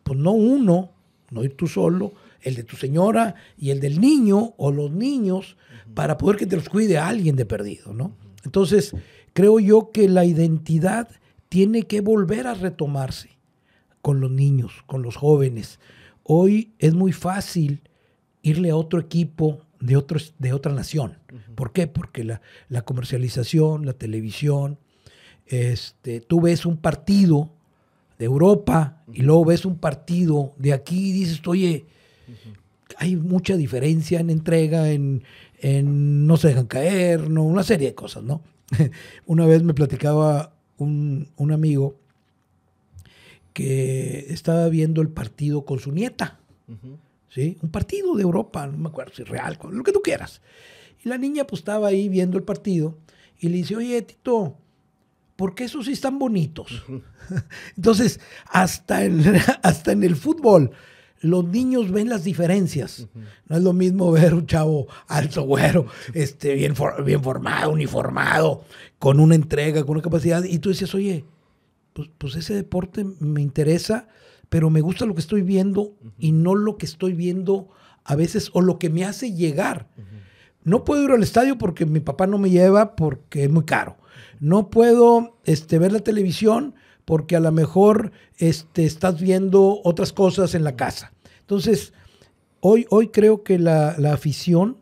pues 0.03 0.19
no 0.19 0.33
uno, 0.33 0.91
no 1.31 1.45
ir 1.45 1.57
tú 1.57 1.69
solo, 1.69 2.15
el 2.41 2.57
de 2.57 2.65
tu 2.65 2.75
señora 2.75 3.37
y 3.57 3.71
el 3.71 3.79
del 3.79 4.01
niño 4.01 4.55
o 4.57 4.73
los 4.73 4.91
niños, 4.91 5.57
para 5.95 6.19
poder 6.19 6.37
que 6.37 6.47
te 6.47 6.57
los 6.57 6.69
cuide 6.69 6.99
alguien 6.99 7.37
de 7.37 7.47
perdido, 7.47 7.95
¿no? 7.95 8.17
Entonces, 8.45 8.93
creo 9.35 9.61
yo 9.61 9.93
que 9.93 10.09
la 10.09 10.25
identidad 10.25 11.09
tiene 11.49 11.85
que 11.85 12.01
volver 12.01 12.47
a 12.47 12.55
retomarse 12.55 13.31
con 14.03 14.21
los 14.21 14.31
niños, 14.31 14.85
con 14.87 15.03
los 15.03 15.17
jóvenes. 15.17 15.81
Hoy 16.23 16.73
es 16.79 16.95
muy 16.95 17.13
fácil 17.13 17.83
irle 18.43 18.71
a 18.71 18.77
otro 18.77 19.01
equipo 19.01 19.61
de, 19.81 19.97
otros, 19.97 20.35
de 20.39 20.53
otra 20.53 20.73
nación. 20.73 21.19
¿Por 21.55 21.73
qué? 21.73 21.87
Porque 21.87 22.25
la, 22.25 22.83
comercialización, 22.83 23.87
la 23.87 23.93
televisión, 23.93 24.79
este, 25.47 26.21
tú 26.21 26.41
ves 26.41 26.67
un 26.67 26.77
partido 26.77 27.51
de 28.19 28.25
Europa 28.25 29.03
y 29.13 29.23
luego 29.23 29.47
ves 29.47 29.65
un 29.65 29.79
partido 29.79 30.53
de 30.57 30.73
aquí 30.73 31.11
y 31.11 31.13
dices, 31.13 31.41
oye, 31.47 31.87
hay 32.99 33.17
mucha 33.17 33.57
diferencia 33.57 34.21
en 34.21 34.31
entrega, 34.31 34.91
en, 34.91 35.23
en, 35.61 36.27
no 36.27 36.37
se 36.37 36.49
dejan 36.49 36.67
caer, 36.67 37.29
¿no? 37.29 37.43
una 37.43 37.63
serie 37.63 37.89
de 37.89 37.95
cosas, 37.95 38.23
¿no? 38.23 38.43
una 39.27 39.47
vez 39.47 39.63
me 39.63 39.75
platicaba 39.75 40.56
un, 40.79 41.29
amigo 41.53 41.97
que 43.53 44.27
estaba 44.29 44.69
viendo 44.69 45.01
el 45.01 45.09
partido 45.09 45.65
con 45.65 45.79
su 45.79 45.93
nieta. 45.93 46.39
¿sí? 47.29 47.57
Un 47.63 47.71
partido 47.71 48.15
de 48.15 48.23
Europa, 48.23 48.67
no 48.67 48.77
me 48.77 48.89
acuerdo 48.89 49.15
si 49.15 49.23
real, 49.23 49.59
lo 49.71 49.83
que 49.83 49.93
tú 49.93 50.01
quieras. 50.03 50.43
Y 51.05 51.09
la 51.09 51.19
niña 51.19 51.47
pues 51.47 51.61
estaba 51.61 51.89
ahí 51.89 52.09
viendo 52.09 52.37
el 52.37 52.45
partido 52.45 52.99
y 53.39 53.49
le 53.49 53.57
dice, 53.59 53.77
oye, 53.77 54.01
Tito, 54.03 54.57
¿por 55.37 55.55
qué 55.55 55.65
esos 55.65 55.87
sí 55.87 55.93
están 55.93 56.19
bonitos? 56.19 56.85
Entonces, 57.77 58.21
hasta 58.47 59.01
hasta 59.63 59.93
en 59.93 60.03
el 60.03 60.17
fútbol, 60.17 60.71
los 61.21 61.45
niños 61.45 61.91
ven 61.91 62.09
las 62.09 62.25
diferencias. 62.25 63.09
No 63.49 63.57
es 63.57 63.63
lo 63.63 63.73
mismo 63.73 64.11
ver 64.13 64.35
un 64.35 64.47
chavo 64.47 64.87
alto, 65.09 65.43
güero, 65.43 65.87
este, 66.15 66.55
bien, 66.55 66.75
bien 67.05 67.23
formado, 67.23 67.71
uniformado, 67.71 68.65
con 68.99 69.21
una 69.21 69.35
entrega, 69.35 69.83
con 69.83 69.93
una 69.93 70.03
capacidad. 70.03 70.45
Y 70.45 70.59
tú 70.59 70.71
dices, 70.71 70.95
oye, 70.95 71.25
pues, 71.93 72.11
pues, 72.19 72.37
ese 72.37 72.55
deporte 72.55 73.05
me 73.21 73.41
interesa, 73.41 74.09
pero 74.49 74.71
me 74.71 74.81
gusta 74.81 75.07
lo 75.07 75.15
que 75.15 75.21
estoy 75.21 75.43
viendo 75.43 75.95
y 76.19 76.33
no 76.33 76.55
lo 76.55 76.77
que 76.77 76.87
estoy 76.87 77.15
viendo 77.15 77.69
a 78.05 78.15
veces 78.15 78.51
o 78.53 78.61
lo 78.61 78.79
que 78.79 78.91
me 78.91 79.05
hace 79.05 79.33
llegar. 79.33 79.89
No 80.63 80.85
puedo 80.85 81.05
ir 81.05 81.11
al 81.11 81.23
estadio 81.23 81.59
porque 81.59 81.87
mi 81.87 82.01
papá 82.01 82.27
no 82.27 82.39
me 82.39 82.51
lleva 82.51 82.97
porque 82.97 83.45
es 83.45 83.51
muy 83.51 83.65
caro. 83.65 83.97
No 84.41 84.69
puedo 84.69 85.39
este, 85.45 85.79
ver 85.79 85.93
la 85.93 86.01
televisión 86.01 86.75
porque 87.07 87.37
a 87.37 87.41
lo 87.41 87.53
mejor 87.53 88.13
este, 88.37 88.85
estás 88.85 89.19
viendo 89.19 89.81
otras 89.85 90.13
cosas 90.13 90.55
en 90.55 90.65
la 90.65 90.77
casa. 90.77 91.13
Entonces, 91.41 91.95
hoy, 92.61 92.85
hoy 92.91 93.09
creo 93.09 93.45
que 93.45 93.59
la, 93.59 93.91
afición 94.13 94.77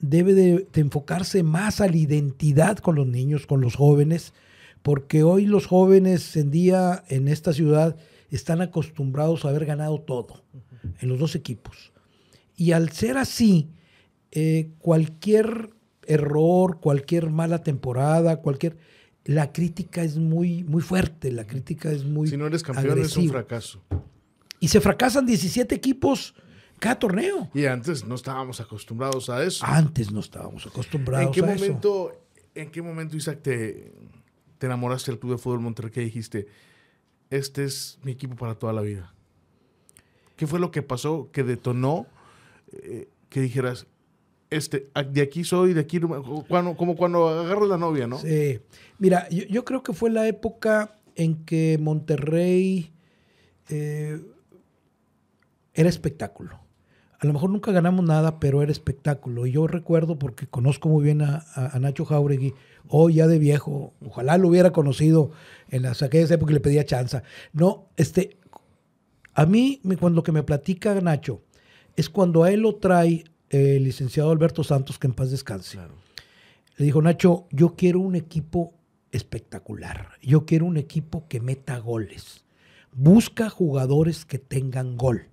debe 0.00 0.32
de, 0.34 0.66
enfocarse 0.74 1.42
más 1.42 1.80
a 1.80 1.86
la 1.86 1.96
identidad 1.96 2.78
con 2.78 2.96
los 2.96 3.06
niños, 3.06 3.46
con 3.46 3.60
los 3.60 3.76
jóvenes, 3.76 4.32
porque 4.82 5.22
hoy 5.22 5.44
los 5.44 5.66
jóvenes 5.66 6.36
en 6.36 6.50
día 6.50 7.04
en 7.08 7.28
esta 7.28 7.52
ciudad 7.52 7.96
están 8.30 8.62
acostumbrados 8.62 9.44
a 9.44 9.50
haber 9.50 9.66
ganado 9.66 10.00
todo 10.00 10.42
en 11.00 11.08
los 11.08 11.18
dos 11.18 11.34
equipos. 11.34 11.92
Y 12.56 12.72
al 12.72 12.90
ser 12.92 13.18
así, 13.18 13.68
eh, 14.32 14.70
cualquier 14.78 15.70
error, 16.06 16.80
cualquier 16.80 17.28
mala 17.28 17.62
temporada, 17.62 18.38
cualquier 18.38 18.78
la 19.28 19.52
crítica 19.52 20.02
es 20.02 20.16
muy, 20.16 20.64
muy 20.64 20.80
fuerte, 20.80 21.30
la 21.30 21.46
crítica 21.46 21.90
es 21.92 22.02
muy. 22.02 22.28
Si 22.28 22.38
no 22.38 22.46
eres 22.46 22.62
campeón, 22.62 22.98
es 22.98 23.14
un 23.14 23.28
fracaso. 23.28 23.82
Y 24.58 24.68
se 24.68 24.80
fracasan 24.80 25.26
17 25.26 25.74
equipos 25.74 26.34
cada 26.78 26.98
torneo. 26.98 27.50
Y 27.52 27.66
antes 27.66 28.06
no 28.06 28.14
estábamos 28.14 28.58
acostumbrados 28.58 29.28
a 29.28 29.44
eso. 29.44 29.66
Antes 29.66 30.10
no 30.10 30.20
estábamos 30.20 30.66
acostumbrados 30.66 31.26
¿En 31.26 31.32
qué 31.34 31.40
a 31.40 31.54
momento, 31.54 32.10
eso. 32.10 32.20
¿En 32.54 32.70
qué 32.70 32.80
momento, 32.80 33.18
Isaac, 33.18 33.40
te, 33.42 33.92
te 34.56 34.66
enamoraste 34.66 35.10
del 35.10 35.20
Club 35.20 35.32
de 35.32 35.38
Fútbol 35.38 35.60
Monterrey 35.60 35.92
y 35.96 36.04
dijiste, 36.06 36.46
este 37.28 37.64
es 37.64 37.98
mi 38.02 38.12
equipo 38.12 38.34
para 38.34 38.54
toda 38.54 38.72
la 38.72 38.80
vida? 38.80 39.12
¿Qué 40.36 40.46
fue 40.46 40.58
lo 40.58 40.70
que 40.70 40.80
pasó 40.80 41.28
que 41.32 41.44
detonó 41.44 42.06
eh, 42.72 43.10
que 43.28 43.42
dijeras, 43.42 43.86
este, 44.50 44.88
de 45.10 45.22
aquí 45.22 45.44
soy, 45.44 45.74
de 45.74 45.80
aquí, 45.80 46.00
cuando, 46.48 46.76
como 46.76 46.96
cuando 46.96 47.28
agarro 47.28 47.66
la 47.66 47.76
novia, 47.76 48.06
¿no? 48.06 48.18
Sí. 48.18 48.60
Mira, 48.98 49.28
yo, 49.28 49.64
creo 49.64 49.82
que 49.82 49.92
fue 49.92 50.10
la 50.10 50.26
época 50.26 50.92
en 51.14 51.44
que 51.44 51.78
Monterrey 51.80 52.92
eh, 53.68 54.20
era 55.74 55.88
espectáculo. 55.88 56.60
A 57.20 57.26
lo 57.26 57.32
mejor 57.32 57.50
nunca 57.50 57.72
ganamos 57.72 58.04
nada, 58.04 58.38
pero 58.38 58.62
era 58.62 58.70
espectáculo. 58.70 59.44
Y 59.44 59.52
yo 59.52 59.66
recuerdo, 59.66 60.18
porque 60.18 60.46
conozco 60.46 60.88
muy 60.88 61.04
bien 61.04 61.20
a, 61.20 61.44
Nacho 61.80 62.04
Jauregui, 62.04 62.54
hoy 62.88 63.14
ya 63.14 63.26
de 63.26 63.38
viejo, 63.38 63.92
ojalá 64.06 64.38
lo 64.38 64.48
hubiera 64.48 64.72
conocido 64.72 65.32
en 65.68 65.82
las 65.82 66.02
aquellas 66.02 66.30
épocas 66.30 66.52
y 66.52 66.54
le 66.54 66.60
pedía 66.60 66.84
chanza. 66.84 67.24
No, 67.52 67.88
este, 67.96 68.38
a 69.34 69.46
mí, 69.46 69.80
cuando 69.98 70.22
que 70.22 70.32
me 70.32 70.44
platica 70.44 70.94
Nacho, 71.00 71.42
es 71.96 72.08
cuando 72.08 72.44
a 72.44 72.52
él 72.52 72.60
lo 72.60 72.76
trae 72.76 73.24
el 73.50 73.84
licenciado 73.84 74.30
Alberto 74.30 74.64
Santos, 74.64 74.98
que 74.98 75.06
en 75.06 75.14
paz 75.14 75.30
descanse. 75.30 75.78
Le 76.76 76.84
dijo, 76.84 77.02
Nacho, 77.02 77.46
yo 77.50 77.74
quiero 77.76 78.00
un 78.00 78.14
equipo 78.14 78.74
espectacular. 79.12 80.10
Yo 80.22 80.44
quiero 80.46 80.66
un 80.66 80.76
equipo 80.76 81.26
que 81.28 81.40
meta 81.40 81.78
goles. 81.78 82.44
Busca 82.92 83.48
jugadores 83.48 84.24
que 84.24 84.38
tengan 84.38 84.96
gol. 84.96 85.28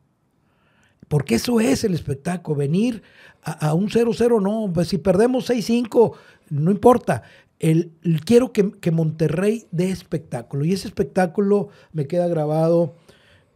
Porque 1.07 1.36
eso 1.36 1.60
es 1.60 1.84
el 1.84 1.93
espectáculo. 1.93 2.57
Venir 2.57 3.03
a, 3.43 3.74
un 3.74 3.89
0-0, 3.89 4.41
no. 4.41 4.72
Pues 4.74 4.88
si 4.88 4.98
perdemos 4.98 5.50
6-5, 5.50 6.15
no 6.50 6.72
importa. 6.72 7.24
El, 7.60 7.91
quiero 8.25 8.51
que, 8.51 8.72
que, 8.72 8.91
Monterrey 8.91 9.67
dé 9.72 9.91
espectáculo. 9.91 10.65
Y 10.65 10.74
ese 10.74 10.88
espectáculo 10.88 11.69
me 11.93 12.07
queda 12.07 12.27
grabado 12.27 12.95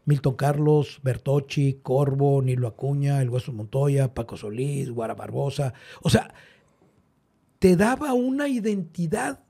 Milton 0.09 0.33
Carlos, 0.33 0.99
Bertocci, 1.03 1.81
Corvo, 1.83 2.41
Nilo 2.41 2.67
Acuña, 2.67 3.21
El 3.21 3.29
Hueso 3.29 3.53
Montoya, 3.53 4.15
Paco 4.15 4.37
Solís, 4.37 4.89
Guara 4.89 5.13
Barbosa. 5.13 5.75
O 6.01 6.09
sea, 6.09 6.33
te 7.59 7.75
daba 7.75 8.13
una 8.13 8.47
identidad. 8.47 9.43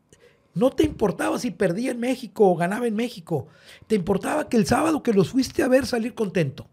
No 0.53 0.71
te 0.71 0.83
importaba 0.83 1.39
si 1.39 1.51
perdía 1.51 1.91
en 1.91 2.01
México 2.01 2.49
o 2.49 2.57
ganaba 2.57 2.87
en 2.87 2.95
México. 2.95 3.47
Te 3.87 3.95
importaba 3.95 4.49
que 4.49 4.57
el 4.57 4.65
sábado 4.65 5.01
que 5.01 5.13
los 5.13 5.29
fuiste 5.29 5.63
a 5.63 5.69
ver 5.69 5.85
salir 5.85 6.13
contento, 6.13 6.67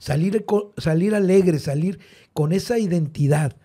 salir, 0.00 0.44
salir 0.76 1.14
alegre, 1.14 1.60
salir 1.60 2.00
con 2.32 2.52
esa 2.52 2.80
identidad. 2.80 3.56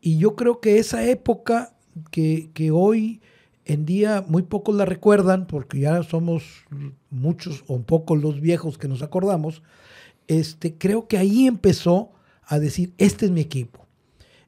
Y 0.00 0.16
yo 0.16 0.36
creo 0.36 0.58
que 0.60 0.78
esa 0.78 1.04
época 1.04 1.76
que, 2.10 2.50
que 2.54 2.70
hoy 2.70 3.20
en 3.64 3.86
día 3.86 4.24
muy 4.26 4.42
pocos 4.42 4.74
la 4.74 4.84
recuerdan, 4.84 5.46
porque 5.46 5.80
ya 5.80 6.02
somos 6.02 6.64
muchos 7.10 7.64
o 7.68 7.80
pocos 7.82 8.20
los 8.20 8.40
viejos 8.40 8.78
que 8.78 8.88
nos 8.88 9.02
acordamos. 9.02 9.62
Este, 10.26 10.76
creo 10.76 11.06
que 11.06 11.18
ahí 11.18 11.46
empezó 11.46 12.10
a 12.44 12.58
decir, 12.58 12.92
este 12.98 13.26
es 13.26 13.30
mi 13.30 13.40
equipo. 13.40 13.86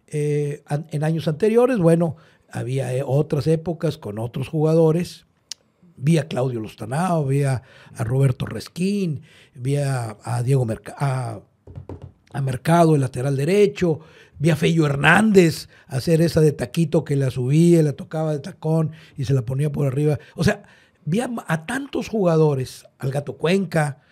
Eh, 0.06 0.62
en 0.90 1.04
años 1.04 1.28
anteriores, 1.28 1.78
bueno, 1.78 2.16
había 2.50 2.94
eh, 2.94 3.02
otras 3.04 3.46
épocas 3.46 3.98
con 3.98 4.18
otros 4.18 4.48
jugadores. 4.48 5.26
Vi 5.96 6.18
a 6.18 6.26
Claudio 6.26 6.60
Lostanao, 6.60 7.24
vi 7.24 7.44
a, 7.44 7.62
Roberto 7.98 8.46
Resquín, 8.46 9.22
vi 9.54 9.76
a, 9.76 10.16
Diego 10.44 10.66
a 10.96 12.40
Mercado, 12.42 12.96
el 12.96 13.00
lateral 13.00 13.36
derecho, 13.36 14.00
Vi 14.38 14.50
a 14.50 14.56
Fello 14.56 14.86
Hernández 14.86 15.68
hacer 15.86 16.20
esa 16.20 16.40
de 16.40 16.52
taquito 16.52 17.04
que 17.04 17.16
la 17.16 17.30
subía, 17.30 17.82
la 17.82 17.92
tocaba 17.92 18.32
de 18.32 18.40
tacón 18.40 18.92
y 19.16 19.24
se 19.24 19.34
la 19.34 19.42
ponía 19.42 19.70
por 19.70 19.86
arriba. 19.86 20.18
O 20.34 20.44
sea, 20.44 20.64
vi 21.04 21.20
a, 21.20 21.66
tantos 21.66 22.08
jugadores, 22.08 22.86
al 22.98 23.10
gato 23.10 23.36
Cuenca, 23.36 24.02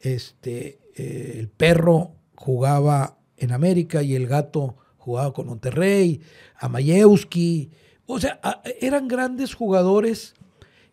este, 0.00 0.78
eh, 0.94 1.36
el 1.38 1.48
perro 1.48 2.12
jugaba 2.34 3.18
en 3.36 3.52
América 3.52 4.02
y 4.02 4.14
el 4.14 4.26
gato 4.26 4.76
jugaba 4.98 5.32
con 5.32 5.46
Monterrey, 5.46 6.20
a 6.56 6.68
Mayewski, 6.68 7.70
o 8.06 8.20
sea, 8.20 8.40
eran 8.80 9.08
grandes 9.08 9.54
jugadores 9.54 10.34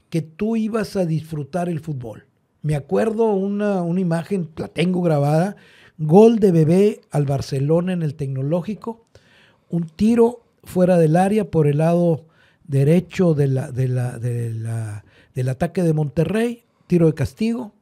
que 0.09 0.21
tú 0.21 0.55
ibas 0.55 0.95
a 0.95 1.05
disfrutar 1.05 1.69
el 1.69 1.79
fútbol. 1.79 2.25
Me 2.61 2.75
acuerdo 2.75 3.31
una, 3.33 3.81
una 3.81 3.99
imagen, 3.99 4.49
la 4.55 4.67
tengo 4.67 5.01
grabada, 5.01 5.55
gol 6.01 6.39
de 6.39 6.51
bebé 6.51 7.01
al 7.11 7.25
Barcelona 7.25 7.93
en 7.93 8.01
el 8.01 8.15
tecnológico, 8.15 9.05
un 9.69 9.87
tiro 9.87 10.43
fuera 10.63 10.97
del 10.97 11.15
área 11.15 11.49
por 11.49 11.67
el 11.67 11.77
lado 11.77 12.25
derecho 12.65 13.33
del 13.33 13.57
ataque 15.49 15.83
de 15.83 15.93
Monterrey, 15.93 16.63
tiro 16.87 17.05
de 17.07 17.13
castigo, 17.13 17.73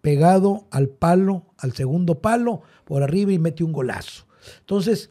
pegado 0.00 0.66
al 0.70 0.88
palo, 0.88 1.44
al 1.58 1.72
segundo 1.72 2.20
palo, 2.20 2.62
por 2.84 3.02
arriba 3.02 3.32
y 3.32 3.38
mete 3.38 3.64
un 3.64 3.72
golazo. 3.72 4.26
Entonces, 4.60 5.10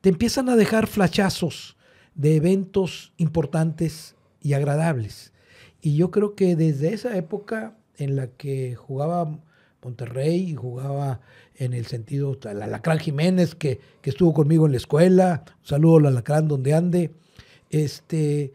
te 0.00 0.10
empiezan 0.10 0.48
a 0.48 0.56
dejar 0.56 0.86
flachazos 0.86 1.76
de 2.14 2.36
eventos 2.36 3.12
importantes 3.16 4.14
y 4.42 4.52
agradables. 4.52 5.32
Y 5.80 5.96
yo 5.96 6.10
creo 6.10 6.34
que 6.34 6.54
desde 6.56 6.92
esa 6.92 7.16
época 7.16 7.76
en 7.96 8.16
la 8.16 8.26
que 8.26 8.74
jugaba 8.74 9.38
Monterrey 9.82 10.50
y 10.50 10.54
jugaba 10.54 11.20
en 11.56 11.72
el 11.72 11.86
sentido, 11.86 12.38
el 12.44 12.62
Alacrán 12.62 12.98
Jiménez, 12.98 13.54
que, 13.54 13.80
estuvo 14.02 14.32
conmigo 14.32 14.66
en 14.66 14.72
la 14.72 14.78
escuela, 14.78 15.44
un 15.60 15.66
saludo 15.66 15.96
al 15.98 16.06
Alacrán 16.06 16.48
donde 16.48 16.74
ande, 16.74 17.14
este, 17.70 18.52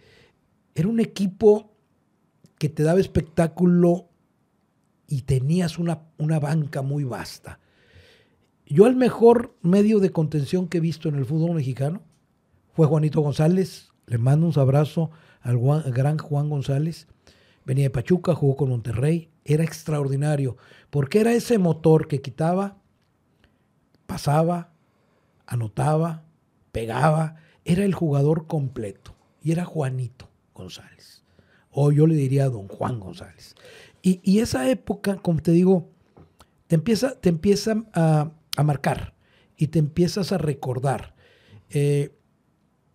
era 0.75 0.88
un 0.88 1.00
equipo 1.00 1.72
que 2.58 2.70
te 2.70 2.84
daba 2.84 3.00
espectáculo 3.00 4.10
y 5.08 5.22
tenías 5.22 5.79
una, 5.79 6.01
una 6.18 6.39
banca 6.39 6.82
muy 6.82 7.03
vasta. 7.03 7.60
Yo 8.65 8.86
el 8.86 8.96
mejor 8.96 9.56
medio 9.62 10.00
de 10.00 10.12
contención 10.12 10.68
que 10.68 10.77
he 10.77 10.82
visto 10.82 11.10
en 11.10 11.15
el 11.15 11.25
fútbol 11.25 11.56
mexicano 11.56 12.03
fue 12.74 12.86
Juanito 12.86 13.22
González. 13.22 13.89
Le 14.06 14.18
mando 14.18 14.48
un 14.48 14.60
abrazo 14.60 15.10
al 15.41 15.58
gran 15.91 16.18
Juan 16.18 16.50
González. 16.50 17.08
Venía 17.65 17.86
de 17.86 17.89
Pachuca, 17.89 18.36
jugó 18.36 18.56
con 18.56 18.70
Monterrey. 18.70 19.29
Era 19.44 19.63
extraordinario, 19.63 20.58
porque 20.89 21.20
era 21.20 21.34
ese 21.34 21.58
motor 21.58 22.08
que 22.08 22.22
quitaba, 22.22 22.78
pasaba, 24.10 24.74
anotaba, 25.46 26.25
pegaba. 26.72 27.38
Era 27.63 27.86
el 27.86 27.94
jugador 27.94 28.48
completo. 28.48 29.16
Y 29.42 29.51
era 29.51 29.63
Juanito 29.63 30.30
González. 30.54 31.24
O 31.72 31.92
yo 31.92 32.08
le 32.08 32.16
diría 32.16 32.50
don 32.50 32.68
Juan 32.68 33.00
González. 33.00 33.56
Y, 34.01 34.39
esa 34.39 34.70
época, 34.70 35.18
como 35.18 35.42
te 35.42 35.51
digo, 35.51 35.89
te 36.68 36.75
empieza, 36.75 37.20
te 37.20 37.30
empieza 37.30 37.84
a, 37.94 38.32
marcar 38.63 39.13
y 39.56 39.68
te 39.68 39.80
empiezas 39.80 40.32
a 40.32 40.38
recordar. 40.38 41.13
Eh, 41.70 42.18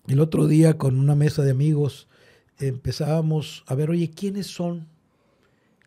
el 0.09 0.21
otro 0.21 0.47
día 0.47 0.77
con 0.77 0.99
una 0.99 1.15
mesa 1.15 1.43
de 1.43 1.53
amigos 1.53 2.09
empezábamos 2.59 3.65
a 3.67 3.75
ver, 3.75 3.91
oye, 3.91 4.11
¿quiénes 4.11 4.49
son? 4.49 4.89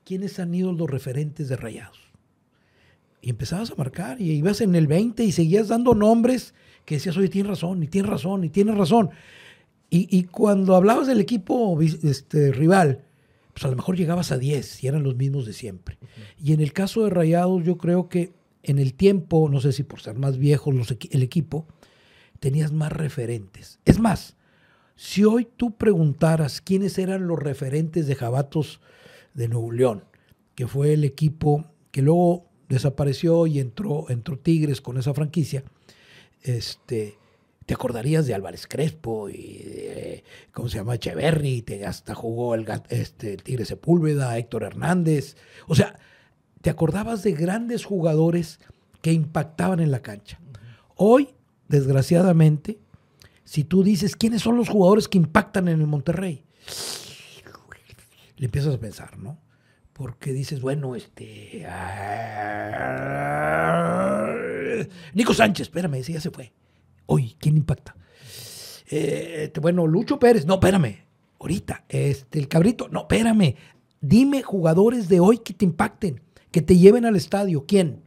¿Quiénes 0.03 0.39
han 0.39 0.53
ido 0.55 0.72
los 0.72 0.89
referentes 0.89 1.50
de 1.50 1.57
Rayados? 1.57 2.06
Y 3.21 3.31
empezabas 3.31 3.71
a 3.71 3.75
marcar 3.75 4.21
y 4.21 4.31
ibas 4.31 4.62
en 4.62 4.75
el 4.75 4.88
20 4.88 5.24
y 5.24 5.31
seguías 5.31 5.67
dando 5.67 5.95
nombres 5.95 6.53
que 6.86 6.95
decías, 6.95 7.17
oye, 7.17 7.27
tienes 7.27 7.50
razón, 7.50 7.83
y 7.83 7.88
tienes 7.88 8.09
razón, 8.09 8.43
y 8.43 8.50
tienes 8.50 8.77
razón. 8.77 9.09
Y, 9.89 10.24
cuando 10.25 10.75
hablabas 10.75 11.07
del 11.07 11.21
equipo 11.21 11.79
este, 11.81 12.51
rival, 12.51 13.05
pues 13.53 13.63
a 13.65 13.69
lo 13.69 13.77
mejor 13.77 13.95
llegabas 13.95 14.31
a 14.33 14.38
10 14.38 14.83
y 14.83 14.88
eran 14.88 15.03
los 15.03 15.15
mismos 15.15 15.45
de 15.45 15.53
siempre. 15.53 15.97
Y 16.38 16.51
en 16.51 16.59
el 16.59 16.74
caso 16.74 17.03
de 17.03 17.09
Rayados, 17.09 17.63
yo 17.63 17.77
creo 17.77 18.09
que 18.09 18.33
en 18.63 18.79
el 18.79 18.93
tiempo, 18.93 19.47
no 19.50 19.62
sé 19.62 19.71
si 19.71 19.83
por 19.83 20.01
ser 20.01 20.17
más 20.17 20.38
viejos 20.38 20.75
el 21.09 21.23
equipo, 21.23 21.67
tenías 22.39 22.71
más 22.73 22.91
referentes. 22.91 23.80
Es 23.86 23.99
más, 23.99 24.36
si 24.95 25.23
hoy 25.23 25.47
tú 25.58 25.75
preguntaras 25.77 26.60
quiénes 26.62 26.97
eran 26.97 27.27
los 27.27 27.39
referentes 27.39 28.08
de 28.08 28.15
Jabatos 28.15 28.82
de 29.34 29.47
Nuevo 29.47 29.71
León, 29.71 30.03
que 30.56 30.67
fue 30.67 30.93
el 30.93 31.03
equipo 31.03 31.65
que 31.91 32.01
luego 32.01 32.46
desapareció 32.69 33.47
y 33.47 33.60
entró, 33.60 34.10
entró 34.10 34.38
Tigres 34.38 34.82
con 34.82 34.97
esa 34.97 35.13
franquicia, 35.13 35.63
este, 36.41 37.17
te 37.65 37.73
acordarías 37.73 38.25
de 38.25 38.34
Álvarez 38.34 38.67
Crespo 38.67 39.30
y 39.30 40.23
¿cómo 40.53 40.69
se 40.69 40.77
llama? 40.77 40.95
Echeverry, 40.95 41.62
te 41.62 41.86
hasta 41.86 42.15
jugó 42.15 42.56
el, 42.56 42.65
este, 42.89 43.34
el 43.34 43.43
Tigre 43.43 43.65
Sepúlveda, 43.65 44.38
Héctor 44.38 44.63
Hernández. 44.63 45.36
O 45.67 45.75
sea, 45.75 45.99
te 46.62 46.69
acordabas 46.69 47.23
de 47.23 47.34
grandes 47.34 47.84
jugadores 47.84 48.60
que 49.01 49.12
impactaban 49.12 49.80
en 49.80 49.91
la 49.91 50.01
cancha. 50.01 50.39
Hoy 50.95 51.30
desgraciadamente, 51.67 52.80
si 53.43 53.63
tú 53.63 53.84
dices 53.84 54.15
quiénes 54.15 54.41
son 54.41 54.58
los 54.58 54.69
jugadores 54.69 55.08
que 55.08 55.17
impactan 55.17 55.67
en 55.67 55.82
el 55.82 55.88
Monterrey, 55.88 56.43
le 58.38 58.45
empiezas 58.45 58.75
a 58.75 58.80
pensar, 58.80 59.17
¿no? 59.17 59.39
Porque 59.97 60.31
dices, 60.31 60.62
bueno, 60.62 60.95
este. 60.95 61.65
Ah, 61.67 63.07
Nico 65.15 65.33
Sánchez, 65.33 65.67
espérame, 65.67 65.95
ese 65.95 66.13
ya 66.13 66.21
se 66.21 66.29
fue. 66.29 66.53
Hoy, 67.07 67.36
¿quién 67.39 67.57
impacta? 67.57 67.95
Eh, 68.89 69.45
este, 69.45 69.60
bueno, 69.60 69.88
Lucho 69.88 70.19
Pérez, 70.19 70.45
no, 70.45 70.53
espérame. 70.55 70.99
Ahorita, 71.39 71.86
este, 71.89 72.38
el 72.38 72.47
cabrito, 72.47 72.89
no, 72.89 73.01
espérame. 73.01 73.55
Dime 73.99 74.43
jugadores 74.43 75.10
de 75.10 75.19
hoy 75.19 75.39
que 75.39 75.55
te 75.55 75.65
impacten, 75.65 76.21
que 76.51 76.62
te 76.62 76.77
lleven 76.77 77.05
al 77.05 77.15
estadio. 77.15 77.65
¿Quién? 77.67 78.03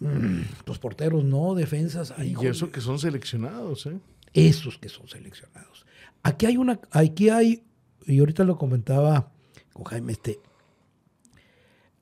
Mm, 0.00 0.40
los 0.66 0.80
porteros 0.80 1.22
no, 1.22 1.54
defensas. 1.54 2.12
y 2.18 2.34
eso 2.46 2.72
que 2.72 2.80
son 2.80 2.98
seleccionados, 2.98 3.86
¿eh? 3.86 4.00
Esos 4.32 4.76
que 4.78 4.88
son 4.88 5.06
seleccionados. 5.06 5.86
Aquí 6.24 6.46
hay 6.46 6.56
una, 6.56 6.80
aquí 6.90 7.28
hay, 7.28 7.62
y 8.06 8.18
ahorita 8.18 8.42
lo 8.42 8.58
comentaba 8.58 9.30
con 9.74 9.84
Jaime, 9.84 10.12
este, 10.12 10.40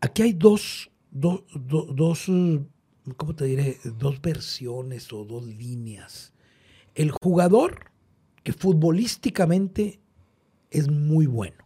aquí 0.01 0.23
hay 0.23 0.35
dos, 0.35 0.91
dos, 1.11 1.43
dos, 1.55 2.27
¿cómo 3.17 3.35
te 3.35 3.47
diré? 3.47 3.79
Dos 3.99 4.21
versiones 4.21 5.13
o 5.13 5.25
dos 5.25 5.45
líneas. 5.45 6.33
El 6.95 7.11
jugador 7.11 7.91
que 8.45 8.53
futbolísticamente 8.53 10.01
es 10.71 10.89
muy 10.89 11.27
bueno. 11.27 11.65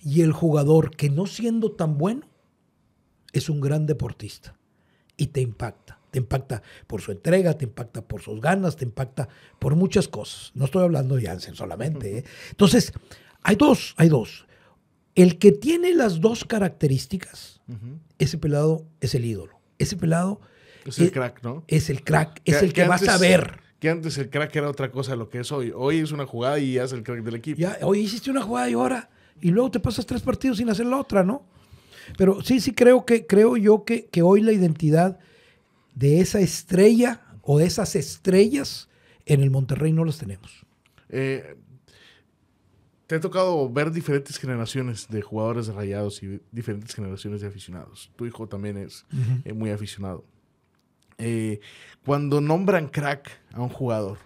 Y 0.00 0.20
el 0.20 0.32
jugador 0.32 0.94
que 0.96 1.08
no 1.08 1.26
siendo 1.26 1.72
tan 1.72 1.96
bueno 1.96 2.26
es 3.32 3.48
un 3.48 3.60
gran 3.60 3.86
deportista 3.86 4.58
y 5.16 5.28
te 5.28 5.40
impacta. 5.40 6.00
Te 6.10 6.18
impacta 6.18 6.62
por 6.86 7.00
su 7.00 7.10
entrega, 7.10 7.54
te 7.54 7.64
impacta 7.64 8.06
por 8.06 8.20
sus 8.20 8.40
ganas, 8.40 8.76
te 8.76 8.84
impacta 8.84 9.28
por 9.58 9.74
muchas 9.74 10.06
cosas. 10.06 10.52
No 10.54 10.66
estoy 10.66 10.84
hablando 10.84 11.16
de 11.16 11.22
Jansen 11.22 11.56
solamente. 11.56 12.18
¿eh? 12.18 12.24
Entonces, 12.50 12.92
hay 13.42 13.56
dos, 13.56 13.94
hay 13.96 14.08
dos. 14.08 14.46
El 15.14 15.38
que 15.38 15.52
tiene 15.52 15.94
las 15.94 16.20
dos 16.20 16.44
características, 16.44 17.60
ese 18.18 18.38
pelado 18.38 18.86
es 19.00 19.14
el 19.14 19.24
ídolo. 19.24 19.58
Ese 19.78 19.96
pelado 19.96 20.40
es 20.84 20.98
el 20.98 21.12
crack, 21.12 21.42
¿no? 21.42 21.64
Es 21.68 21.90
el 21.90 22.02
crack, 22.02 22.40
es 22.44 22.62
el 22.62 22.72
que, 22.72 22.86
vas 22.86 23.06
a 23.08 23.18
ver. 23.18 23.60
Que 23.78 23.90
antes 23.90 24.18
el 24.18 24.30
crack 24.30 24.54
era 24.56 24.68
otra 24.68 24.90
cosa 24.90 25.12
de 25.12 25.18
lo 25.18 25.28
que 25.28 25.40
es 25.40 25.52
hoy. 25.52 25.72
Hoy 25.74 25.98
es 25.98 26.12
una 26.12 26.26
jugada 26.26 26.58
y 26.58 26.74
ya 26.74 26.84
es 26.84 26.92
el 26.92 27.02
crack 27.02 27.22
del 27.22 27.36
equipo. 27.36 27.60
Ya, 27.60 27.78
hoy 27.82 28.00
hiciste 28.00 28.30
una 28.30 28.42
jugada 28.42 28.68
y 28.68 28.74
ahora, 28.74 29.10
y 29.40 29.50
luego 29.50 29.70
te 29.70 29.80
pasas 29.80 30.06
tres 30.06 30.22
partidos 30.22 30.58
sin 30.58 30.68
hacer 30.68 30.86
la 30.86 30.98
otra, 30.98 31.22
¿no? 31.22 31.46
Pero 32.18 32.42
sí, 32.42 32.60
sí 32.60 32.72
creo 32.72 33.06
que, 33.06 33.26
creo 33.26 33.56
yo 33.56 33.84
que, 33.84 34.06
que 34.06 34.22
hoy 34.22 34.40
la 34.40 34.52
identidad 34.52 35.18
de 35.94 36.20
esa 36.20 36.40
estrella 36.40 37.22
o 37.42 37.58
de 37.58 37.66
esas 37.66 37.94
estrellas 37.94 38.88
en 39.26 39.42
el 39.42 39.50
Monterrey 39.50 39.92
no 39.92 40.04
las 40.04 40.18
tenemos. 40.18 40.64
Eh, 41.08 41.56
te 43.06 43.16
ha 43.16 43.20
tocado 43.20 43.70
ver 43.70 43.90
diferentes 43.90 44.38
generaciones 44.38 45.08
de 45.08 45.22
jugadores 45.22 45.66
de 45.66 45.72
rayados 45.72 46.22
y 46.22 46.40
diferentes 46.50 46.94
generaciones 46.94 47.40
de 47.40 47.48
aficionados. 47.48 48.10
Tu 48.16 48.26
hijo 48.26 48.48
también 48.48 48.78
es 48.78 49.04
eh, 49.44 49.52
muy 49.52 49.70
aficionado. 49.70 50.24
Eh, 51.18 51.60
cuando 52.04 52.40
nombran 52.40 52.88
crack 52.88 53.30
a 53.52 53.60
un 53.60 53.68
jugador, 53.68 54.18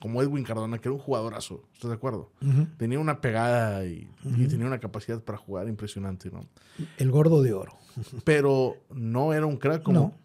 como 0.00 0.20
Edwin 0.20 0.42
Cardona, 0.42 0.78
que 0.78 0.88
era 0.88 0.94
un 0.94 0.98
jugadorazo, 0.98 1.62
¿estás 1.72 1.90
de 1.90 1.94
acuerdo? 1.94 2.32
Tenía 2.76 2.98
una 2.98 3.20
pegada 3.20 3.84
y, 3.84 4.10
tenía 4.48 4.66
una 4.66 4.80
capacidad 4.80 5.22
para 5.22 5.38
jugar 5.38 5.68
impresionante, 5.68 6.30
¿no? 6.30 6.40
El 6.96 7.10
gordo 7.12 7.42
de 7.42 7.52
oro. 7.52 7.78
Pero 8.24 8.78
no 8.90 9.32
era 9.32 9.46
un 9.46 9.58
crack 9.58 9.82
como 9.82 10.16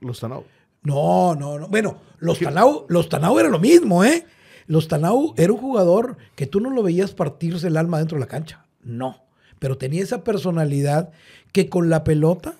los 0.00 0.20
Tanau. 0.20 0.44
No, 0.82 1.34
no, 1.34 1.58
no. 1.58 1.68
Bueno, 1.68 1.98
los 2.18 2.38
Tanau, 2.38 2.84
los 2.90 3.08
Tanau 3.08 3.38
era 3.38 3.48
lo 3.48 3.58
mismo, 3.58 4.04
¿eh? 4.04 4.26
Los 4.66 4.88
Tanau 4.88 5.34
era 5.36 5.52
un 5.52 5.58
jugador 5.58 6.16
que 6.36 6.46
tú 6.46 6.60
no 6.60 6.70
lo 6.70 6.82
veías 6.82 7.12
partirse 7.12 7.66
el 7.66 7.76
alma 7.76 7.98
dentro 7.98 8.16
de 8.16 8.20
la 8.20 8.28
cancha. 8.28 8.66
No. 8.82 9.24
Pero 9.58 9.78
tenía 9.78 10.02
esa 10.02 10.24
personalidad 10.24 11.12
que 11.52 11.68
con 11.68 11.90
la 11.90 12.04
pelota 12.04 12.54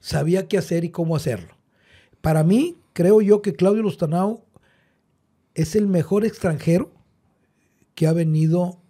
sabía 0.00 0.48
qué 0.48 0.58
hacer 0.58 0.84
y 0.84 0.90
cómo 0.90 1.16
hacerlo. 1.16 1.56
Para 2.20 2.44
mí, 2.44 2.76
creo 2.92 3.20
yo 3.20 3.42
que 3.42 3.54
Claudio 3.54 3.82
Lostanao 3.82 4.44
es 5.54 5.76
el 5.76 5.86
mejor 5.86 6.24
extranjero 6.24 6.90
que 7.94 8.06
ha 8.06 8.12
venido 8.12 8.80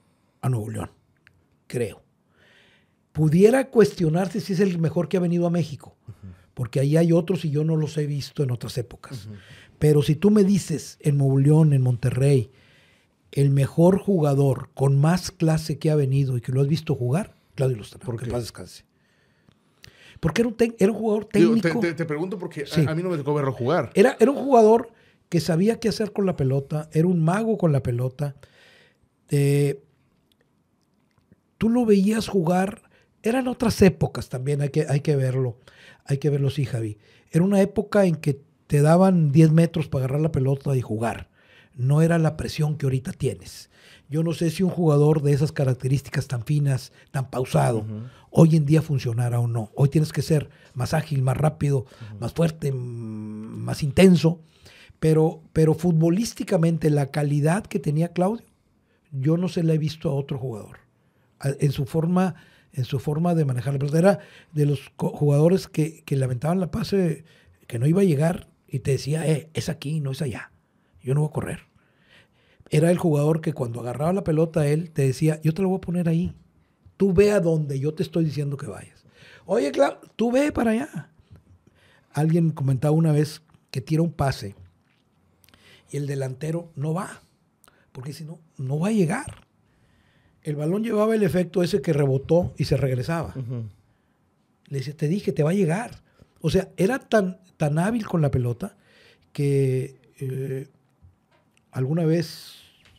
a 0.40 0.48
Nuevo 0.48 0.70
León, 0.70 0.90
creo. 1.66 2.02
Pudiera 3.12 3.70
cuestionarse 3.70 4.40
si 4.40 4.54
es 4.54 4.60
el 4.60 4.78
mejor 4.78 5.08
que 5.08 5.16
ha 5.16 5.20
venido 5.20 5.46
a 5.46 5.50
México, 5.50 5.96
porque 6.54 6.80
ahí 6.80 6.96
hay 6.96 7.12
otros 7.12 7.44
y 7.44 7.50
yo 7.50 7.64
no 7.64 7.76
los 7.76 7.96
he 7.98 8.06
visto 8.06 8.42
en 8.42 8.50
otras 8.50 8.78
épocas. 8.78 9.28
Pero 9.78 10.02
si 10.02 10.14
tú 10.14 10.30
me 10.30 10.44
dices 10.44 10.96
en 11.00 11.18
Nuevo 11.18 11.38
León, 11.38 11.72
en 11.72 11.82
Monterrey, 11.82 12.50
el 13.32 13.50
mejor 13.50 13.98
jugador 13.98 14.70
con 14.74 15.00
más 15.00 15.30
clase 15.32 15.78
que 15.78 15.90
ha 15.90 15.96
venido 15.96 16.36
y 16.36 16.40
que 16.40 16.52
lo 16.52 16.60
has 16.60 16.68
visto 16.68 16.94
jugar, 16.94 17.34
Claudio 17.56 17.76
Lustana. 17.78 18.04
¿Por 18.04 18.16
que 18.18 18.26
qué? 18.26 18.30
paz 18.30 18.42
descanse. 18.42 18.84
Porque 20.20 20.42
era 20.42 20.48
un, 20.48 20.56
tec- 20.56 20.76
era 20.78 20.92
un 20.92 20.98
jugador 20.98 21.28
Digo, 21.32 21.54
técnico. 21.54 21.80
te, 21.80 21.88
te- 21.88 21.94
te 21.94 22.04
pregunto 22.06 22.38
porque 22.38 22.64
a, 22.86 22.94
mí 22.94 23.02
no 23.02 23.10
me 23.10 23.16
tocó 23.16 23.34
verlo 23.34 23.52
jugar. 23.52 23.90
Era, 23.94 24.16
era 24.20 24.30
un 24.30 24.38
jugador 24.38 24.92
que 25.28 25.40
sabía 25.40 25.80
qué 25.80 25.88
hacer 25.88 26.12
con 26.12 26.24
la 26.26 26.36
pelota, 26.36 26.88
era 26.92 27.08
un 27.08 27.22
mago 27.22 27.58
con 27.58 27.72
la 27.72 27.82
pelota. 27.82 28.36
Eh, 29.28 29.82
tú 31.58 31.68
lo 31.68 31.84
veías 31.84 32.28
jugar, 32.28 32.82
eran 33.22 33.48
otras 33.48 33.80
épocas 33.82 34.28
también, 34.28 34.60
hay 34.62 34.68
que, 34.70 34.86
hay 34.88 35.00
que 35.00 35.16
verlo, 35.16 35.56
hay 36.04 36.18
que 36.18 36.30
verlo, 36.30 36.50
sí, 36.50 36.64
Javi. 36.64 36.98
Era 37.30 37.44
una 37.44 37.60
época 37.60 38.04
en 38.04 38.16
que 38.16 38.40
te 38.66 38.82
daban 38.82 39.32
10 39.32 39.52
metros 39.52 39.88
para 39.88 40.04
agarrar 40.04 40.20
la 40.20 40.32
pelota 40.32 40.76
y 40.76 40.80
jugar. 40.80 41.28
No 41.74 42.02
era 42.02 42.18
la 42.18 42.36
presión 42.36 42.76
que 42.76 42.86
ahorita 42.86 43.12
tienes. 43.12 43.70
Yo 44.08 44.22
no 44.22 44.32
sé 44.32 44.50
si 44.50 44.62
un 44.62 44.70
jugador 44.70 45.22
de 45.22 45.32
esas 45.32 45.50
características 45.50 46.28
tan 46.28 46.44
finas, 46.44 46.92
tan 47.10 47.30
pausado, 47.30 47.84
hoy 48.30 48.56
en 48.56 48.66
día 48.66 48.82
funcionara 48.82 49.40
o 49.40 49.48
no. 49.48 49.70
Hoy 49.74 49.88
tienes 49.88 50.12
que 50.12 50.22
ser 50.22 50.50
más 50.74 50.94
ágil, 50.94 51.22
más 51.22 51.36
rápido, 51.36 51.86
más 52.20 52.32
fuerte, 52.32 52.70
más 52.72 53.82
intenso. 53.82 54.40
Pero, 55.00 55.42
pero 55.52 55.74
futbolísticamente 55.74 56.90
la 56.90 57.10
calidad 57.10 57.64
que 57.64 57.78
tenía 57.78 58.12
Claudio, 58.12 58.46
yo 59.10 59.36
no 59.36 59.48
se 59.48 59.62
la 59.62 59.74
he 59.74 59.78
visto 59.78 60.10
a 60.10 60.14
otro 60.14 60.38
jugador. 60.38 60.78
En 61.42 61.72
su 61.72 61.84
forma, 61.84 62.36
en 62.74 62.84
su 62.84 62.98
forma 62.98 63.34
de 63.34 63.44
manejar 63.44 63.72
la 63.72 63.78
pelota. 63.78 63.98
Era 63.98 64.18
de 64.52 64.66
los 64.66 64.92
jugadores 64.96 65.68
que, 65.68 66.04
lamentaban 66.10 66.60
la 66.60 66.70
pase, 66.70 67.24
que 67.66 67.78
no 67.78 67.86
iba 67.86 68.02
a 68.02 68.04
llegar 68.04 68.48
y 68.68 68.80
te 68.80 68.92
decía, 68.92 69.26
eh, 69.26 69.48
es 69.54 69.68
aquí, 69.68 70.00
no 70.00 70.10
es 70.10 70.22
allá. 70.22 70.50
Yo 71.02 71.14
no 71.14 71.20
voy 71.20 71.28
a 71.28 71.32
correr. 71.32 71.60
Era 72.70 72.90
el 72.90 72.98
jugador 72.98 73.40
que 73.40 73.52
cuando 73.52 73.80
agarraba 73.80 74.12
la 74.12 74.24
pelota 74.24 74.66
él 74.66 74.90
te 74.90 75.02
decía, 75.02 75.40
yo 75.42 75.54
te 75.54 75.62
lo 75.62 75.68
voy 75.68 75.78
a 75.78 75.82
poner 75.82 76.08
ahí. 76.08 76.34
Tú 76.96 77.12
ve 77.12 77.30
a 77.30 77.40
donde 77.40 77.78
yo 77.78 77.94
te 77.94 78.02
estoy 78.02 78.24
diciendo 78.24 78.56
que 78.56 78.66
vayas. 78.66 79.04
Oye, 79.46 79.70
Clau, 79.72 79.98
tú 80.16 80.32
ve 80.32 80.52
para 80.52 80.72
allá. 80.72 81.10
Alguien 82.12 82.50
comentaba 82.50 82.94
una 82.94 83.12
vez 83.12 83.42
que 83.70 83.80
tira 83.80 84.02
un 84.02 84.12
pase 84.12 84.54
y 85.90 85.96
el 85.96 86.06
delantero 86.06 86.72
no 86.76 86.94
va, 86.94 87.22
porque 87.92 88.12
si 88.12 88.24
no, 88.24 88.40
no 88.56 88.78
va 88.78 88.88
a 88.88 88.92
llegar. 88.92 89.43
El 90.44 90.56
balón 90.56 90.84
llevaba 90.84 91.14
el 91.14 91.22
efecto 91.24 91.62
ese 91.62 91.82
que 91.82 91.92
rebotó 91.92 92.52
y 92.56 92.64
se 92.66 92.76
regresaba. 92.76 93.34
Le 94.68 94.78
dice, 94.78 94.94
te 94.94 95.08
dije, 95.08 95.32
te 95.32 95.42
va 95.42 95.50
a 95.50 95.54
llegar. 95.54 96.02
O 96.40 96.50
sea, 96.50 96.68
era 96.76 96.98
tan, 96.98 97.40
tan 97.56 97.78
hábil 97.78 98.06
con 98.06 98.20
la 98.22 98.30
pelota 98.30 98.76
que 99.32 99.98
eh, 100.20 100.68
alguna 101.72 102.04
vez, 102.04 102.52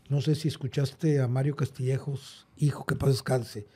no 0.09 0.21
sé 0.21 0.35
si 0.35 0.47
escuchaste 0.47 1.21
a 1.21 1.27
Mario 1.27 1.55
Castillejos, 1.55 2.47
hijo 2.57 2.85
que 2.85 2.95
paz 2.95 3.09
descanse, 3.11 3.67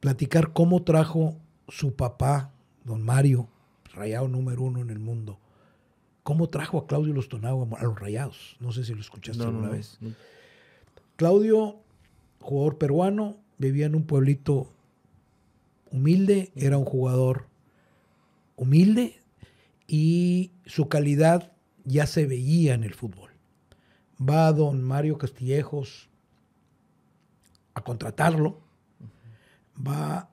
platicar 0.00 0.52
cómo 0.52 0.82
trajo 0.82 1.36
su 1.68 1.94
papá, 1.94 2.52
don 2.84 3.02
Mario, 3.04 3.48
rayado 3.94 4.26
número 4.28 4.62
uno 4.62 4.80
en 4.80 4.90
el 4.90 4.98
mundo, 4.98 5.38
cómo 6.22 6.48
trajo 6.48 6.78
a 6.78 6.86
Claudio 6.86 7.12
Lostonau 7.12 7.68
a 7.76 7.82
los 7.84 7.98
rayados. 8.00 8.56
No 8.60 8.72
sé 8.72 8.84
si 8.84 8.94
lo 8.94 9.00
escuchaste 9.02 9.38
No, 9.42 9.50
alguna 9.50 9.66
no. 9.68 9.72
vez. 9.74 9.98
Claudio, 11.16 11.76
jugador 12.42 12.78
peruano, 12.78 13.38
vivía 13.58 13.86
en 13.86 13.94
un 13.94 14.04
pueblito 14.04 14.72
humilde, 15.90 16.52
era 16.54 16.78
un 16.78 16.84
jugador 16.84 17.46
humilde 18.56 19.20
y 19.86 20.52
su 20.66 20.88
calidad 20.88 21.52
ya 21.84 22.06
se 22.06 22.26
veía 22.26 22.74
en 22.74 22.84
el 22.84 22.94
fútbol. 22.94 23.30
Va 24.20 24.52
don 24.52 24.82
Mario 24.82 25.18
Castillejos 25.18 26.08
a 27.74 27.82
contratarlo, 27.82 28.60
va 29.76 30.30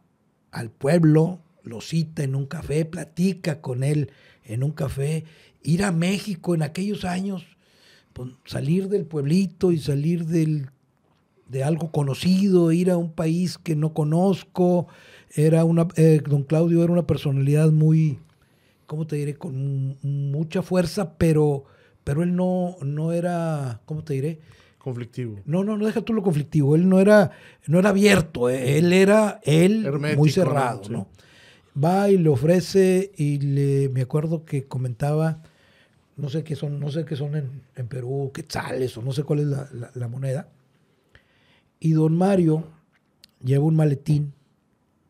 al 0.52 0.69
pueblo, 0.69 1.39
lo 1.63 1.82
cita 1.82 2.24
en 2.24 2.36
un 2.36 2.45
café, 2.45 2.86
platica 2.86 3.62
con 3.62 3.84
él 3.84 4.12
en 4.43 4.63
un 4.63 4.72
café, 4.72 5.26
ir 5.63 5.84
a 5.84 5.91
México 5.91 6.56
en 6.56 6.63
aquellos 6.63 7.06
años, 7.06 7.45
pues, 8.13 8.32
salir 8.45 8.89
del 8.89 9.06
pueblito 9.06 9.72
y 9.72 9.80
salir 9.80 10.26
del 10.26 10.69
de 11.50 11.64
algo 11.64 11.92
conocido, 11.92 12.72
ir 12.72 12.90
a 12.92 12.98
un 12.98 13.12
país 13.12 13.58
que 13.58 13.76
no 13.76 13.94
conozco. 13.94 14.88
Era 15.36 15.66
una, 15.66 15.88
eh, 15.96 16.22
don 16.28 16.44
Claudio 16.44 16.84
era 16.84 16.92
una 16.94 17.06
personalidad 17.08 17.72
muy, 17.72 18.20
¿cómo 18.86 19.06
te 19.08 19.16
diré? 19.18 19.36
Con 19.36 19.98
mucha 20.02 20.62
fuerza, 20.62 21.14
pero, 21.18 21.66
pero 22.04 22.24
él 22.24 22.36
no, 22.36 22.78
no 22.82 23.12
era, 23.12 23.82
¿cómo 23.86 24.04
te 24.04 24.14
diré? 24.14 24.40
Conflictivo. 24.78 25.40
No, 25.46 25.64
no, 25.64 25.78
no 25.78 25.86
deja 25.86 26.02
tú 26.02 26.14
lo 26.14 26.24
conflictivo. 26.24 26.76
Él 26.76 26.88
no 26.88 27.00
era, 27.00 27.32
no 27.68 27.80
era 27.80 27.90
abierto, 27.90 28.50
eh, 28.50 28.78
él 28.78 28.94
era 28.94 29.40
él 29.44 29.86
Hermético, 29.86 30.20
muy 30.20 30.30
cerrado, 30.30 30.84
Sí. 30.86 30.92
¿no? 30.94 31.08
Va 31.82 32.10
y 32.10 32.18
le 32.18 32.30
ofrece 32.30 33.12
y 33.18 33.40
le, 33.40 33.90
me 33.90 34.02
acuerdo 34.02 34.46
que 34.46 34.66
comentaba, 34.66 35.42
no 36.18 36.30
sé 36.30 36.44
qué 36.44 36.56
son, 36.56 36.80
no 36.80 36.90
sé 36.92 37.06
qué 37.06 37.16
son 37.16 37.36
en, 37.36 37.62
en 37.76 37.88
Perú, 37.88 38.32
quetzales 38.34 38.98
o 38.98 39.02
no 39.02 39.12
sé 39.12 39.24
cuál 39.24 39.40
es 39.40 39.46
la, 39.48 39.70
la- 39.74 39.92
la 39.94 40.08
moneda. 40.08 40.48
Y 41.80 41.94
don 41.94 42.18
Mario 42.18 42.65
lleva 43.44 43.65
un 43.65 43.76
maletín 43.76 44.34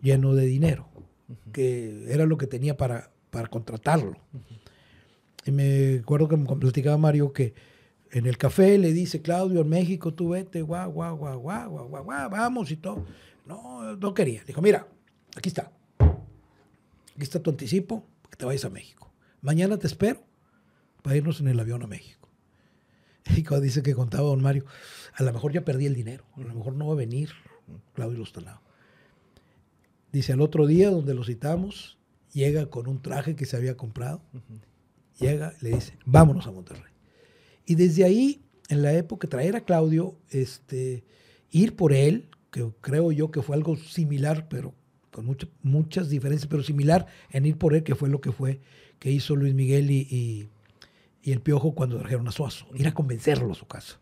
lleno 0.02 0.36
de 0.36 0.46
dinero, 0.46 0.88
que 1.52 2.06
era 2.12 2.26
lo 2.26 2.38
que 2.38 2.48
tenía 2.48 2.78
para, 2.78 3.12
para 3.32 3.48
contratarlo. 3.48 4.18
Y 5.46 5.52
me 5.52 6.00
acuerdo 6.00 6.28
que 6.28 6.38
me 6.38 6.46
platicaba 6.46 6.98
Mario 6.98 7.34
que 7.34 7.54
en 8.12 8.26
el 8.26 8.38
café 8.38 8.78
le 8.78 8.92
dice, 8.94 9.22
Claudio, 9.22 9.62
en 9.62 9.70
México 9.70 10.14
tú 10.14 10.30
vete, 10.30 10.62
guau, 10.62 10.92
guau, 10.92 11.18
guau, 11.18 11.40
guau, 11.40 11.70
guau, 11.70 11.88
guau, 11.88 12.04
guau, 12.04 12.30
vamos 12.30 12.72
y 12.72 12.78
todo. 12.78 13.06
No, 13.46 13.96
no 13.96 14.14
quería. 14.14 14.44
Dijo, 14.44 14.62
mira, 14.62 14.88
aquí 15.36 15.50
está. 15.50 15.72
Aquí 16.00 17.24
está 17.24 17.42
tu 17.42 17.50
anticipo, 17.50 18.06
que 18.30 18.38
te 18.38 18.46
vayas 18.46 18.66
a 18.66 18.70
México. 18.70 19.12
Mañana 19.42 19.78
te 19.78 19.88
espero 19.88 20.24
para 21.02 21.18
irnos 21.18 21.40
en 21.40 21.48
el 21.48 21.60
avión 21.60 21.84
a 21.84 21.88
México. 21.88 22.30
Y 23.36 23.62
dice 23.62 23.84
que 23.84 23.94
contaba 23.94 24.28
don 24.28 24.42
Mario, 24.42 24.66
a 25.20 25.24
lo 25.24 25.34
mejor 25.34 25.52
ya 25.52 25.66
perdí 25.66 25.86
el 25.86 25.96
dinero, 25.96 26.24
a 26.38 26.42
lo 26.42 26.54
mejor 26.56 26.74
no 26.76 26.88
va 26.88 26.94
a 26.94 26.98
venir 26.98 27.30
Claudio 27.94 28.18
Lostanao. 28.20 28.62
Dice, 30.12 30.34
al 30.34 30.42
otro 30.42 30.66
día, 30.66 30.90
donde 30.90 31.14
lo 31.14 31.24
citamos, 31.24 31.98
llega 32.34 32.68
con 32.68 32.88
un 32.88 33.02
traje 33.02 33.36
que 33.36 33.46
se 33.46 33.58
había 33.58 33.78
comprado, 33.78 34.22
llega, 35.20 35.54
le 35.62 35.72
dice, 35.72 35.98
vámonos 36.06 36.48
a 36.48 36.52
Monterrey. 36.52 36.92
Y 37.66 37.76
desde 37.76 38.04
ahí, 38.06 38.42
en 38.70 38.82
la 38.82 38.94
época, 38.94 39.28
traer 39.28 39.56
a 39.56 39.62
Claudio, 39.66 40.16
este, 40.30 41.04
ir 41.52 41.76
por 41.76 41.94
él, 41.94 42.30
que 42.52 42.68
creo 42.82 43.12
yo 43.12 43.30
que 43.30 43.42
fue 43.44 43.56
algo 43.56 43.76
similar, 43.76 44.48
pero 44.50 44.74
con 45.12 45.26
mucha- 45.26 45.48
muchas 45.62 46.10
diferencias, 46.10 46.48
pero 46.48 46.64
similar 46.64 47.06
en 47.30 47.46
ir 47.46 47.58
por 47.58 47.76
él, 47.76 47.84
que 47.84 47.94
fue 47.96 48.10
lo 48.10 48.22
que 48.22 48.32
fue, 48.32 48.62
que 49.00 49.12
hizo 49.12 49.36
Luis 49.36 49.54
Miguel 49.54 49.92
y, 49.92 50.08
y- 50.10 50.50
y 51.22 51.32
el 51.34 51.42
Piojo 51.42 51.76
cuando 51.76 52.00
trajeron 52.00 52.28
a 52.28 52.32
Suazo. 52.32 52.66
Ir 52.74 52.88
a 52.88 52.94
convencerlo 52.94 53.52
a 53.52 53.56
su 53.56 53.68
casa. 53.68 54.00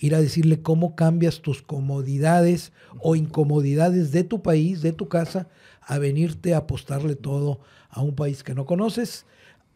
Ir 0.00 0.14
a 0.14 0.20
decirle 0.20 0.62
cómo 0.62 0.96
cambias 0.96 1.40
tus 1.40 1.62
comodidades 1.62 2.72
o 2.98 3.14
incomodidades 3.14 4.10
de 4.10 4.24
tu 4.24 4.42
país, 4.42 4.82
de 4.82 4.92
tu 4.92 5.08
casa, 5.08 5.48
a 5.82 5.98
venirte 5.98 6.54
a 6.54 6.58
apostarle 6.58 7.14
todo 7.14 7.60
a 7.90 8.02
un 8.02 8.16
país 8.16 8.42
que 8.42 8.54
no 8.54 8.66
conoces, 8.66 9.26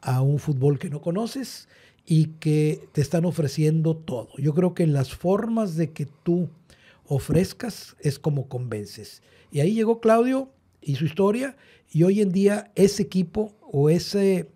a 0.00 0.22
un 0.22 0.38
fútbol 0.38 0.78
que 0.78 0.90
no 0.90 1.00
conoces 1.00 1.68
y 2.06 2.26
que 2.40 2.88
te 2.92 3.00
están 3.00 3.24
ofreciendo 3.24 3.96
todo. 3.96 4.30
Yo 4.38 4.54
creo 4.54 4.74
que 4.74 4.82
en 4.82 4.92
las 4.92 5.14
formas 5.14 5.76
de 5.76 5.92
que 5.92 6.06
tú 6.06 6.48
ofrezcas 7.06 7.96
es 8.00 8.18
como 8.18 8.48
convences. 8.48 9.22
Y 9.50 9.60
ahí 9.60 9.74
llegó 9.74 10.00
Claudio 10.00 10.50
y 10.80 10.96
su 10.96 11.04
historia 11.04 11.56
y 11.90 12.02
hoy 12.02 12.20
en 12.20 12.32
día 12.32 12.72
ese 12.74 13.02
equipo 13.02 13.54
o 13.60 13.90
ese, 13.90 14.50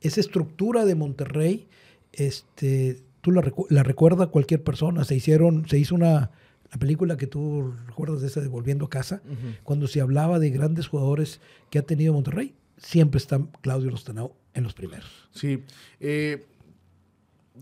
esa 0.00 0.20
estructura 0.20 0.84
de 0.84 0.94
Monterrey, 0.94 1.68
este, 2.12 3.02
tú 3.20 3.32
la, 3.32 3.42
recu- 3.42 3.66
la 3.70 3.82
recuerda 3.82 4.26
cualquier 4.28 4.62
persona. 4.62 5.04
Se 5.04 5.14
hicieron, 5.14 5.68
se 5.68 5.78
hizo 5.78 5.94
una 5.94 6.30
la 6.72 6.78
película 6.78 7.16
que 7.16 7.26
tú 7.26 7.74
recuerdas 7.88 8.20
de 8.20 8.28
esa 8.28 8.40
de 8.40 8.46
Volviendo 8.46 8.84
a 8.84 8.90
casa, 8.90 9.22
cuando 9.64 9.88
se 9.88 10.00
hablaba 10.00 10.38
de 10.38 10.50
grandes 10.50 10.86
jugadores 10.86 11.40
que 11.68 11.80
ha 11.80 11.82
tenido 11.82 12.12
Monterrey, 12.12 12.54
siempre 12.76 13.18
está 13.18 13.40
Claudio 13.60 13.90
Lostanao 13.90 14.36
en 14.54 14.62
los 14.62 14.72
primeros. 14.74 15.28
Sí. 15.32 15.64
eh, 15.98 16.46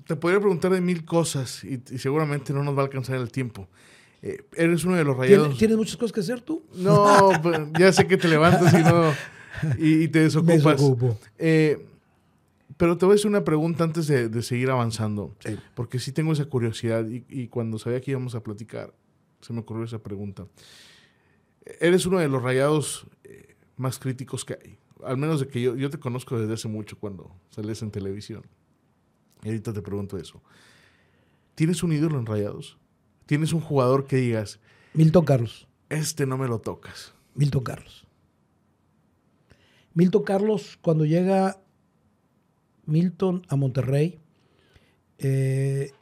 te 0.07 0.15
podría 0.17 0.39
preguntar 0.41 0.71
de 0.73 0.81
mil 0.81 1.05
cosas 1.05 1.65
y, 1.65 1.83
y 1.91 1.99
seguramente 1.99 2.53
no 2.53 2.63
nos 2.63 2.77
va 2.77 2.83
a 2.83 2.85
alcanzar 2.85 3.17
el 3.17 3.33
tiempo. 3.33 3.69
Eh, 4.23 4.43
eres 4.57 4.85
uno 4.85 4.97
de 4.97 5.05
los 5.05 5.17
¿Tienes, 5.17 5.39
rayados. 5.39 5.59
tienes 5.59 5.77
muchas 5.77 5.97
cosas 5.97 6.13
que 6.13 6.21
hacer 6.21 6.41
tú? 6.41 6.63
No, 6.75 7.31
pues, 7.43 7.59
ya 7.79 7.93
sé 7.93 8.07
que 8.07 8.17
te 8.17 8.29
levantas 8.29 8.73
y 8.75 8.83
no. 8.83 9.13
Y, 9.79 10.03
y 10.05 10.09
te 10.09 10.19
Me 10.21 10.25
desocupas. 10.25 10.63
desocupo. 10.65 11.19
Eh, 11.39 11.87
pero 12.79 12.97
te 12.97 13.05
voy 13.05 13.13
a 13.13 13.17
hacer 13.17 13.29
una 13.29 13.45
pregunta 13.45 13.85
antes 13.85 14.07
de, 14.07 14.29
de 14.29 14.43
seguir 14.43 14.71
avanzando. 14.71 15.37
Sí. 15.41 15.59
Porque 15.75 15.99
sí 15.99 16.13
tengo 16.13 16.33
esa 16.33 16.47
curiosidad 16.47 17.07
y, 17.07 17.25
y 17.29 17.49
cuando 17.49 17.79
sabía 17.79 18.01
que 18.01 18.13
íbamos 18.13 18.35
a 18.35 18.43
platicar, 18.43 18.95
se 19.41 19.53
me 19.53 19.61
ocurrió 19.61 19.85
esa 19.85 20.03
pregunta. 20.03 20.47
Eres 21.81 22.07
uno 22.07 22.19
de 22.19 22.29
los 22.29 22.43
rayados 22.43 23.07
eh, 23.25 23.57
más 23.77 23.99
críticos 23.99 24.45
que 24.45 24.55
hay. 24.55 24.79
Al 25.05 25.17
menos 25.17 25.41
de 25.41 25.49
que 25.49 25.61
yo, 25.61 25.77
yo 25.77 25.91
te 25.91 25.99
conozco 25.99 26.39
desde 26.39 26.55
hace 26.55 26.69
mucho 26.69 26.99
cuando 26.99 27.31
sales 27.51 27.83
en 27.83 27.91
televisión. 27.91 28.47
Y 29.43 29.49
ahorita 29.49 29.73
te 29.73 29.83
pregunto 29.83 30.17
eso. 30.17 30.43
¿Tienes 31.55 31.83
un 31.83 31.93
ídolo 31.93 32.19
en 32.19 32.27
rayados? 32.27 32.79
¿Tienes 33.27 33.53
un 33.53 33.61
jugador 33.61 34.07
que 34.07 34.17
digas, 34.17 34.61
Milton 34.95 35.25
Carlos. 35.25 35.69
este 35.89 36.27
no 36.27 36.39
me 36.39 36.49
lo 36.49 36.61
tocas? 36.61 37.13
Milton 37.35 37.63
Carlos. 37.63 38.07
Milton 39.95 40.23
Carlos, 40.23 40.79
cuando 40.81 41.05
llega 41.05 41.61
Milton 42.89 43.45
a 43.49 43.57
Monterrey, 43.57 44.19
eh, 45.19 45.93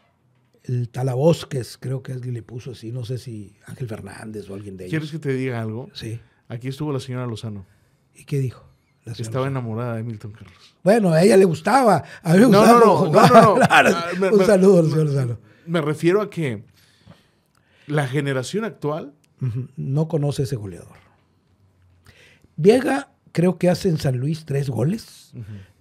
el 0.64 0.88
Talabosques, 0.88 1.78
creo 1.78 2.02
que 2.02 2.12
alguien 2.12 2.34
le 2.34 2.42
puso 2.42 2.72
así, 2.72 2.92
no 2.92 3.04
sé 3.04 3.18
si 3.18 3.54
Ángel 3.66 3.88
Fernández 3.88 4.48
o 4.48 4.54
alguien 4.54 4.76
de 4.76 4.84
ellos. 4.84 4.90
¿Quieres 4.90 5.10
que 5.10 5.18
te 5.18 5.32
diga 5.34 5.60
algo? 5.60 5.88
Sí. 5.94 6.20
Aquí 6.48 6.68
estuvo 6.68 6.92
la 6.92 7.00
señora 7.00 7.26
Lozano. 7.26 7.66
¿Y 8.14 8.24
qué 8.24 8.38
dijo? 8.38 8.64
Estaba 9.04 9.46
enamorada 9.46 9.96
de 9.96 10.02
Milton 10.02 10.32
Carlos. 10.32 10.76
Bueno, 10.82 11.10
a 11.12 11.22
ella 11.22 11.36
le 11.36 11.44
gustaba. 11.44 12.02
A 12.22 12.34
mí 12.34 12.40
me 12.40 12.48
No, 12.48 12.58
gustaba 12.60 12.80
no, 12.80 13.04
no, 13.06 13.28
no, 13.28 13.58
no, 13.58 13.66
Ah, 13.70 14.06
Un 14.32 14.44
saludo 14.46 14.80
al 14.80 14.90
señor 14.90 15.06
Lozano. 15.06 15.38
Me 15.66 15.80
refiero 15.80 16.20
a 16.22 16.30
que 16.30 16.64
la 17.86 18.06
generación 18.08 18.64
actual 18.64 19.12
No 19.76 20.08
conoce 20.08 20.42
ese 20.44 20.56
goleador. 20.56 20.96
Viega 22.56 23.12
creo 23.32 23.58
que 23.58 23.68
hace 23.68 23.88
en 23.88 23.98
San 23.98 24.16
Luis 24.18 24.44
tres 24.44 24.70
goles. 24.70 25.32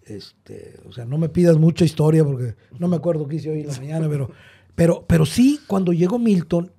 Este, 0.05 0.79
o 0.87 0.91
sea, 0.91 1.05
no 1.05 1.17
me 1.17 1.29
pidas 1.29 1.57
mucha 1.57 1.83
historia 1.83 2.23
porque 2.23 2.55
no 2.77 2.87
me 2.87 2.95
acuerdo 2.95 3.27
qué 3.27 3.37
hice 3.37 3.49
hoy 3.49 3.61
en 3.61 3.67
la 3.67 3.73
mañana, 3.79 4.07
pero, 4.09 4.31
pero, 4.75 5.05
pero 5.07 5.25
sí, 5.25 5.59
cuando 5.67 5.93
llegó 5.93 6.19
Milton, 6.19 6.71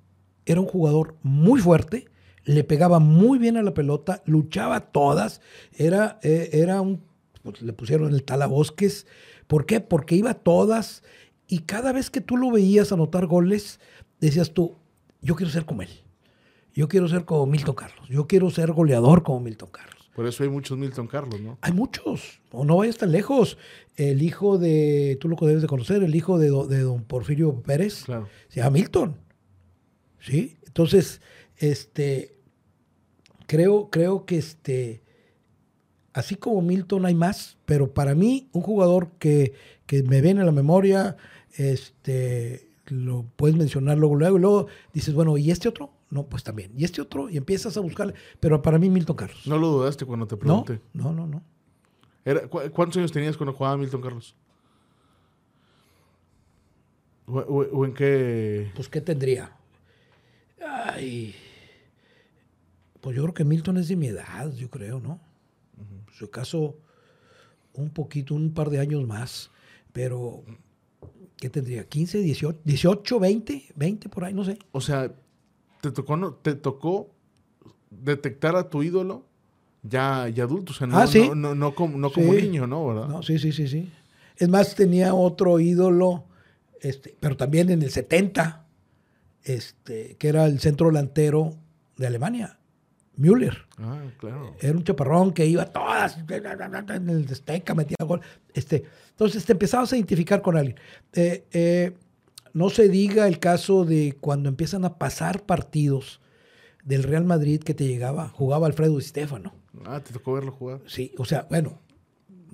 era 0.45 0.61
un 0.61 0.67
jugador 0.67 1.15
muy 1.23 1.59
fuerte, 1.59 2.05
le 2.45 2.63
pegaba 2.63 2.99
muy 2.99 3.37
bien 3.37 3.57
a 3.57 3.63
la 3.63 3.73
pelota, 3.73 4.23
luchaba 4.25 4.79
todas, 4.79 5.41
era, 5.73 6.19
eh, 6.23 6.49
era 6.53 6.79
un, 6.81 7.03
pues, 7.43 7.61
le 7.61 7.73
pusieron 7.73 8.13
el 8.13 8.23
talabosques. 8.23 9.05
¿Por 9.47 9.65
qué? 9.65 9.81
Porque 9.81 10.15
iba 10.15 10.31
a 10.31 10.35
todas 10.35 11.03
y 11.47 11.59
cada 11.59 11.91
vez 11.91 12.09
que 12.09 12.21
tú 12.21 12.37
lo 12.37 12.51
veías 12.51 12.91
anotar 12.91 13.25
goles, 13.25 13.79
decías 14.19 14.53
tú, 14.53 14.75
yo 15.21 15.35
quiero 15.35 15.51
ser 15.51 15.65
como 15.65 15.81
él. 15.81 15.89
Yo 16.73 16.87
quiero 16.87 17.07
ser 17.07 17.25
como 17.25 17.45
Milton 17.45 17.75
Carlos. 17.75 18.07
Yo 18.09 18.27
quiero 18.27 18.49
ser 18.51 18.71
goleador 18.71 19.23
como 19.23 19.39
Milton 19.39 19.69
Carlos. 19.71 19.96
Por 20.17 20.25
eso 20.25 20.41
hay 20.43 20.49
muchos 20.49 20.77
Milton 20.79 21.05
Carlos, 21.05 21.39
¿no? 21.39 21.59
Hay 21.61 21.71
muchos, 21.73 22.41
o 22.51 22.65
no 22.65 22.75
vayas 22.77 22.97
tan 22.97 23.11
lejos. 23.11 23.57
El 23.95 24.21
hijo 24.23 24.57
de, 24.57 25.15
tú 25.21 25.29
lo 25.29 25.35
debes 25.39 25.61
de 25.61 25.67
conocer, 25.67 26.01
el 26.01 26.15
hijo 26.15 26.39
de, 26.39 26.47
do- 26.47 26.65
de 26.65 26.79
don 26.81 27.03
Porfirio 27.03 27.61
Pérez, 27.61 28.03
Claro. 28.05 28.27
se 28.49 28.59
llama 28.59 28.71
Milton. 28.71 29.15
¿Sí? 30.19 30.57
Entonces, 30.65 31.21
este, 31.57 32.35
creo, 33.45 33.89
creo 33.91 34.25
que 34.25 34.37
este, 34.39 35.03
así 36.13 36.35
como 36.35 36.61
Milton 36.63 37.05
hay 37.05 37.13
más, 37.13 37.57
pero 37.65 37.93
para 37.93 38.15
mí, 38.15 38.49
un 38.53 38.63
jugador 38.63 39.11
que, 39.19 39.53
que 39.85 40.01
me 40.01 40.21
viene 40.21 40.41
a 40.41 40.45
la 40.45 40.51
memoria, 40.51 41.15
este, 41.57 42.69
lo 42.87 43.23
puedes 43.35 43.55
mencionar 43.55 43.97
luego, 43.99 44.15
luego, 44.15 44.37
y 44.37 44.41
luego 44.41 44.67
dices, 44.93 45.13
bueno, 45.13 45.37
¿y 45.37 45.51
este 45.51 45.69
otro? 45.69 45.91
No, 46.09 46.25
pues 46.27 46.43
también. 46.43 46.71
¿Y 46.77 46.83
este 46.85 47.01
otro? 47.01 47.29
Y 47.29 47.37
empiezas 47.37 47.75
a 47.77 47.81
buscarle. 47.81 48.13
Pero 48.39 48.61
para 48.61 48.79
mí, 48.79 48.89
Milton 48.89 49.15
Carlos. 49.15 49.45
No 49.45 49.57
lo 49.57 49.67
dudaste 49.67 50.05
cuando 50.05 50.25
te 50.27 50.37
pregunté. 50.37 50.79
no, 50.93 51.11
no, 51.13 51.27
no. 51.27 51.43
Era- 52.23 52.47
cu- 52.47 52.61
¿Cuántos 52.73 52.97
años 52.97 53.11
tenías 53.11 53.35
cuando 53.37 53.53
jugaba 53.53 53.77
Milton 53.77 54.01
Carlos? 54.01 54.35
¿O, 57.25 57.39
o- 57.39 57.77
o 57.79 57.85
en 57.85 57.93
qué? 57.93 58.71
Pues, 58.75 58.87
¿qué 58.87 59.01
tendría? 59.01 59.51
Ay. 60.65 61.35
Pues 63.01 63.15
yo 63.15 63.23
creo 63.23 63.33
que 63.33 63.43
Milton 63.43 63.77
es 63.77 63.87
de 63.89 63.95
mi 63.95 64.07
edad, 64.07 64.51
yo 64.53 64.69
creo, 64.69 64.99
¿no? 64.99 65.19
En 65.77 66.05
su 66.13 66.29
caso, 66.29 66.77
un 67.73 67.89
poquito, 67.89 68.33
un 68.33 68.53
par 68.53 68.69
de 68.69 68.79
años 68.79 69.05
más. 69.05 69.51
Pero, 69.93 70.43
¿qué 71.37 71.49
tendría? 71.49 71.87
¿15, 71.87 72.21
18, 72.21 72.59
18 72.63 73.19
20? 73.19 73.65
¿20 73.77 74.09
por 74.09 74.23
ahí? 74.23 74.33
No 74.33 74.43
sé. 74.43 74.57
O 74.71 74.81
sea, 74.81 75.13
te 75.81 75.91
tocó, 75.91 76.17
no- 76.17 76.33
te 76.33 76.55
tocó 76.55 77.09
detectar 77.89 78.55
a 78.55 78.69
tu 78.69 78.83
ídolo 78.83 79.25
ya, 79.83 80.27
ya 80.29 80.43
adulto, 80.43 80.71
o 80.73 80.75
sea, 80.75 80.87
no, 80.87 80.97
Ah, 80.97 81.07
sí. 81.07 81.19
no, 81.19 81.35
no, 81.35 81.55
no 81.55 81.75
como, 81.75 81.97
no 81.97 82.11
como 82.11 82.33
Sí. 82.33 82.41
niño, 82.41 82.67
¿no? 82.67 82.85
¿Verdad? 82.87 83.07
No, 83.07 83.23
sí, 83.23 83.39
sí, 83.39 83.51
sí, 83.51 83.67
sí. 83.67 83.91
Es 84.35 84.49
más, 84.49 84.75
tenía 84.75 85.13
otro 85.13 85.59
ídolo, 85.59 86.25
este, 86.81 87.15
pero 87.19 87.37
también 87.37 87.69
en 87.69 87.81
el 87.81 87.89
70, 87.91 88.65
este, 89.43 90.15
que 90.19 90.27
era 90.27 90.45
el 90.45 90.59
centro 90.59 90.87
delantero 90.87 91.55
de 91.95 92.07
Alemania, 92.07 92.59
Müller. 93.15 93.65
Ah, 93.77 94.01
claro. 94.19 94.55
Era 94.59 94.73
un 94.77 94.83
chaparrón 94.83 95.31
que 95.33 95.45
iba 95.45 95.63
a 95.63 95.71
todas 95.71 96.17
en 96.17 97.09
el 97.09 97.27
Azteca, 97.31 97.73
metía 97.73 97.95
gol. 98.05 98.21
Este, 98.53 98.83
entonces 99.11 99.45
te 99.45 99.53
empezabas 99.53 99.91
a 99.93 99.95
identificar 99.95 100.41
con 100.41 100.57
alguien. 100.57 100.77
Eh, 101.13 101.45
eh, 101.51 101.93
no 102.57 102.69
se 102.69 102.89
diga 102.89 103.27
el 103.27 103.39
caso 103.39 103.85
de 103.85 104.17
cuando 104.19 104.49
empiezan 104.49 104.83
a 104.85 104.97
pasar 104.97 105.45
partidos 105.45 106.19
del 106.83 107.03
Real 107.03 107.25
Madrid 107.25 107.61
que 107.61 107.73
te 107.73 107.85
llegaba, 107.87 108.29
jugaba 108.29 108.65
Alfredo 108.67 108.97
Di 108.97 109.03
Stefano. 109.03 109.53
Ah, 109.85 110.01
te 110.03 110.11
tocó 110.13 110.33
verlo 110.33 110.51
jugar. 110.51 110.81
Sí, 110.87 111.13
o 111.17 111.25
sea, 111.25 111.45
bueno, 111.49 111.79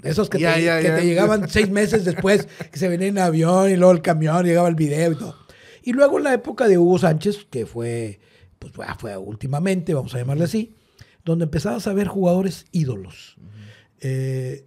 esos 0.04 0.30
que, 0.30 0.39
te, 0.56 0.62
que 0.82 1.06
llegaban 1.06 1.48
seis 1.50 1.70
meses 1.70 2.04
después, 2.04 2.48
que 2.72 2.78
se 2.80 2.89
venía 2.89 3.08
en 3.08 3.18
avión 3.20 3.70
y 3.70 3.76
luego 3.78 3.94
el 3.94 4.02
camión, 4.02 4.46
llegaba 4.46 4.68
el 4.68 4.76
video 4.76 5.12
y 5.13 5.16
todo. 5.16 5.36
Y 5.84 5.94
luego 5.94 6.18
en 6.18 6.24
la 6.26 6.34
época 6.34 6.68
de 6.68 6.78
Hugo 6.78 6.98
Sánchez, 7.00 7.46
que 7.50 7.66
fue, 7.66 8.20
pues 8.60 8.74
fue- 8.74 8.86
fue 9.00 9.18
últimamente, 9.18 9.94
vamos 9.94 10.13
a 10.16 10.18
llamarle 10.18 10.46
así, 10.46 10.76
donde 11.24 11.46
empezabas 11.46 11.88
a 11.88 11.94
ver 11.94 12.08
jugadores 12.08 12.66
ídolos. 12.72 13.38
Eh, 14.02 14.66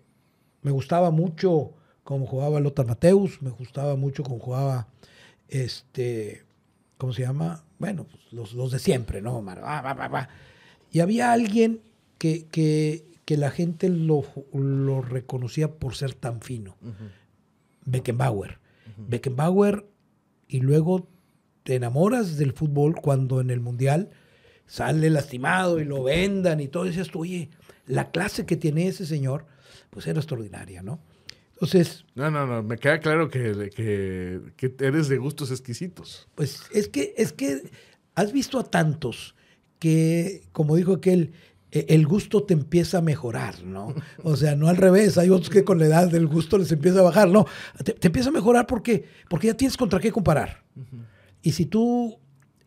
me 0.62 0.70
gustaba 0.70 1.10
mucho 1.10 1.74
cómo 2.04 2.26
jugaba 2.26 2.60
Lothar 2.60 2.86
Mateus, 2.86 3.42
me 3.42 3.50
gustaba 3.50 3.96
mucho 3.96 4.22
cómo 4.22 4.38
jugaba 4.38 4.88
este, 5.48 6.44
¿cómo 6.98 7.12
se 7.12 7.22
llama? 7.22 7.64
Bueno, 7.78 8.04
pues, 8.04 8.32
los, 8.32 8.54
los 8.54 8.70
de 8.72 8.78
siempre, 8.78 9.20
¿no? 9.22 9.40
Mar- 9.42 9.62
va, 9.62 9.80
va, 9.82 9.94
va, 9.94 10.08
va. 10.08 10.28
Y 10.90 11.00
había 11.00 11.32
alguien 11.32 11.80
que, 12.18 12.46
que, 12.46 13.04
que 13.24 13.36
la 13.36 13.50
gente 13.50 13.88
lo, 13.88 14.24
lo 14.52 15.02
reconocía 15.02 15.72
por 15.72 15.94
ser 15.94 16.14
tan 16.14 16.40
fino. 16.40 16.76
Beckenbauer. 17.84 18.58
Beckenbauer, 18.96 19.86
y 20.48 20.60
luego 20.60 21.08
te 21.64 21.74
enamoras 21.74 22.36
del 22.38 22.52
fútbol 22.52 22.94
cuando 22.96 23.40
en 23.40 23.50
el 23.50 23.60
Mundial 23.60 24.10
sale 24.66 25.10
lastimado 25.10 25.80
y 25.80 25.84
lo 25.84 26.02
vendan 26.04 26.60
y 26.60 26.68
todo. 26.68 26.86
Y 26.86 26.90
dices 26.90 27.10
tú, 27.10 27.20
oye, 27.20 27.50
la 27.86 28.10
clase 28.10 28.46
que 28.46 28.56
tiene 28.56 28.88
ese 28.88 29.04
señor, 29.06 29.46
pues 29.90 30.06
era 30.06 30.18
extraordinaria, 30.20 30.82
¿no? 30.82 31.00
Entonces, 31.56 32.04
No, 32.14 32.30
no, 32.30 32.46
no, 32.46 32.62
me 32.62 32.76
queda 32.76 33.00
claro 33.00 33.30
que, 33.30 33.70
que, 33.74 34.40
que 34.56 34.74
eres 34.84 35.08
de 35.08 35.16
gustos 35.16 35.50
exquisitos. 35.50 36.28
Pues 36.34 36.60
es 36.72 36.88
que, 36.88 37.14
es 37.16 37.32
que 37.32 37.70
has 38.14 38.32
visto 38.32 38.58
a 38.58 38.64
tantos 38.64 39.34
que, 39.78 40.42
como 40.52 40.76
dijo 40.76 40.92
aquel, 40.92 41.32
e- 41.72 41.86
el 41.88 42.06
gusto 42.06 42.42
te 42.42 42.52
empieza 42.52 42.98
a 42.98 43.00
mejorar, 43.02 43.62
¿no? 43.64 43.94
O 44.22 44.36
sea, 44.36 44.54
no 44.54 44.68
al 44.68 44.76
revés, 44.76 45.16
hay 45.16 45.30
otros 45.30 45.48
que 45.48 45.64
con 45.64 45.78
la 45.78 45.86
edad 45.86 46.10
del 46.10 46.26
gusto 46.26 46.58
les 46.58 46.70
empieza 46.72 46.98
a 47.00 47.02
bajar, 47.04 47.28
no, 47.30 47.46
te, 47.82 47.92
te 47.94 48.08
empieza 48.08 48.28
a 48.28 48.32
mejorar 48.32 48.66
porque, 48.66 49.06
porque 49.30 49.46
ya 49.46 49.54
tienes 49.54 49.78
contra 49.78 49.98
qué 49.98 50.12
comparar. 50.12 50.62
Y 51.42 51.52
si 51.52 51.64
tú 51.64 52.18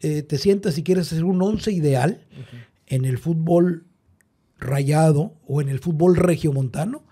eh, 0.02 0.24
te 0.24 0.38
sientas 0.40 0.78
y 0.80 0.84
quieres 0.84 1.12
hacer 1.12 1.26
un 1.26 1.40
once 1.44 1.72
ideal 1.72 2.26
en 2.88 3.06
el 3.06 3.20
fútbol 3.20 3.86
rayado 4.58 5.36
o 5.46 5.62
en 5.62 5.70
el 5.70 5.80
fútbol 5.80 6.16
regiomontano, 6.16 7.04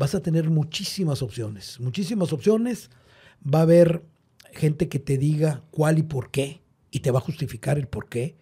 vas 0.00 0.14
a 0.14 0.22
tener 0.22 0.48
muchísimas 0.48 1.20
opciones, 1.20 1.78
muchísimas 1.78 2.32
opciones. 2.32 2.88
Va 3.44 3.58
a 3.58 3.62
haber 3.62 4.02
gente 4.50 4.88
que 4.88 4.98
te 4.98 5.18
diga 5.18 5.62
cuál 5.70 5.98
y 5.98 6.02
por 6.02 6.30
qué, 6.30 6.62
y 6.90 7.00
te 7.00 7.10
va 7.10 7.18
a 7.18 7.22
justificar 7.22 7.76
el 7.76 7.86
por 7.86 8.08
qué. 8.08 8.34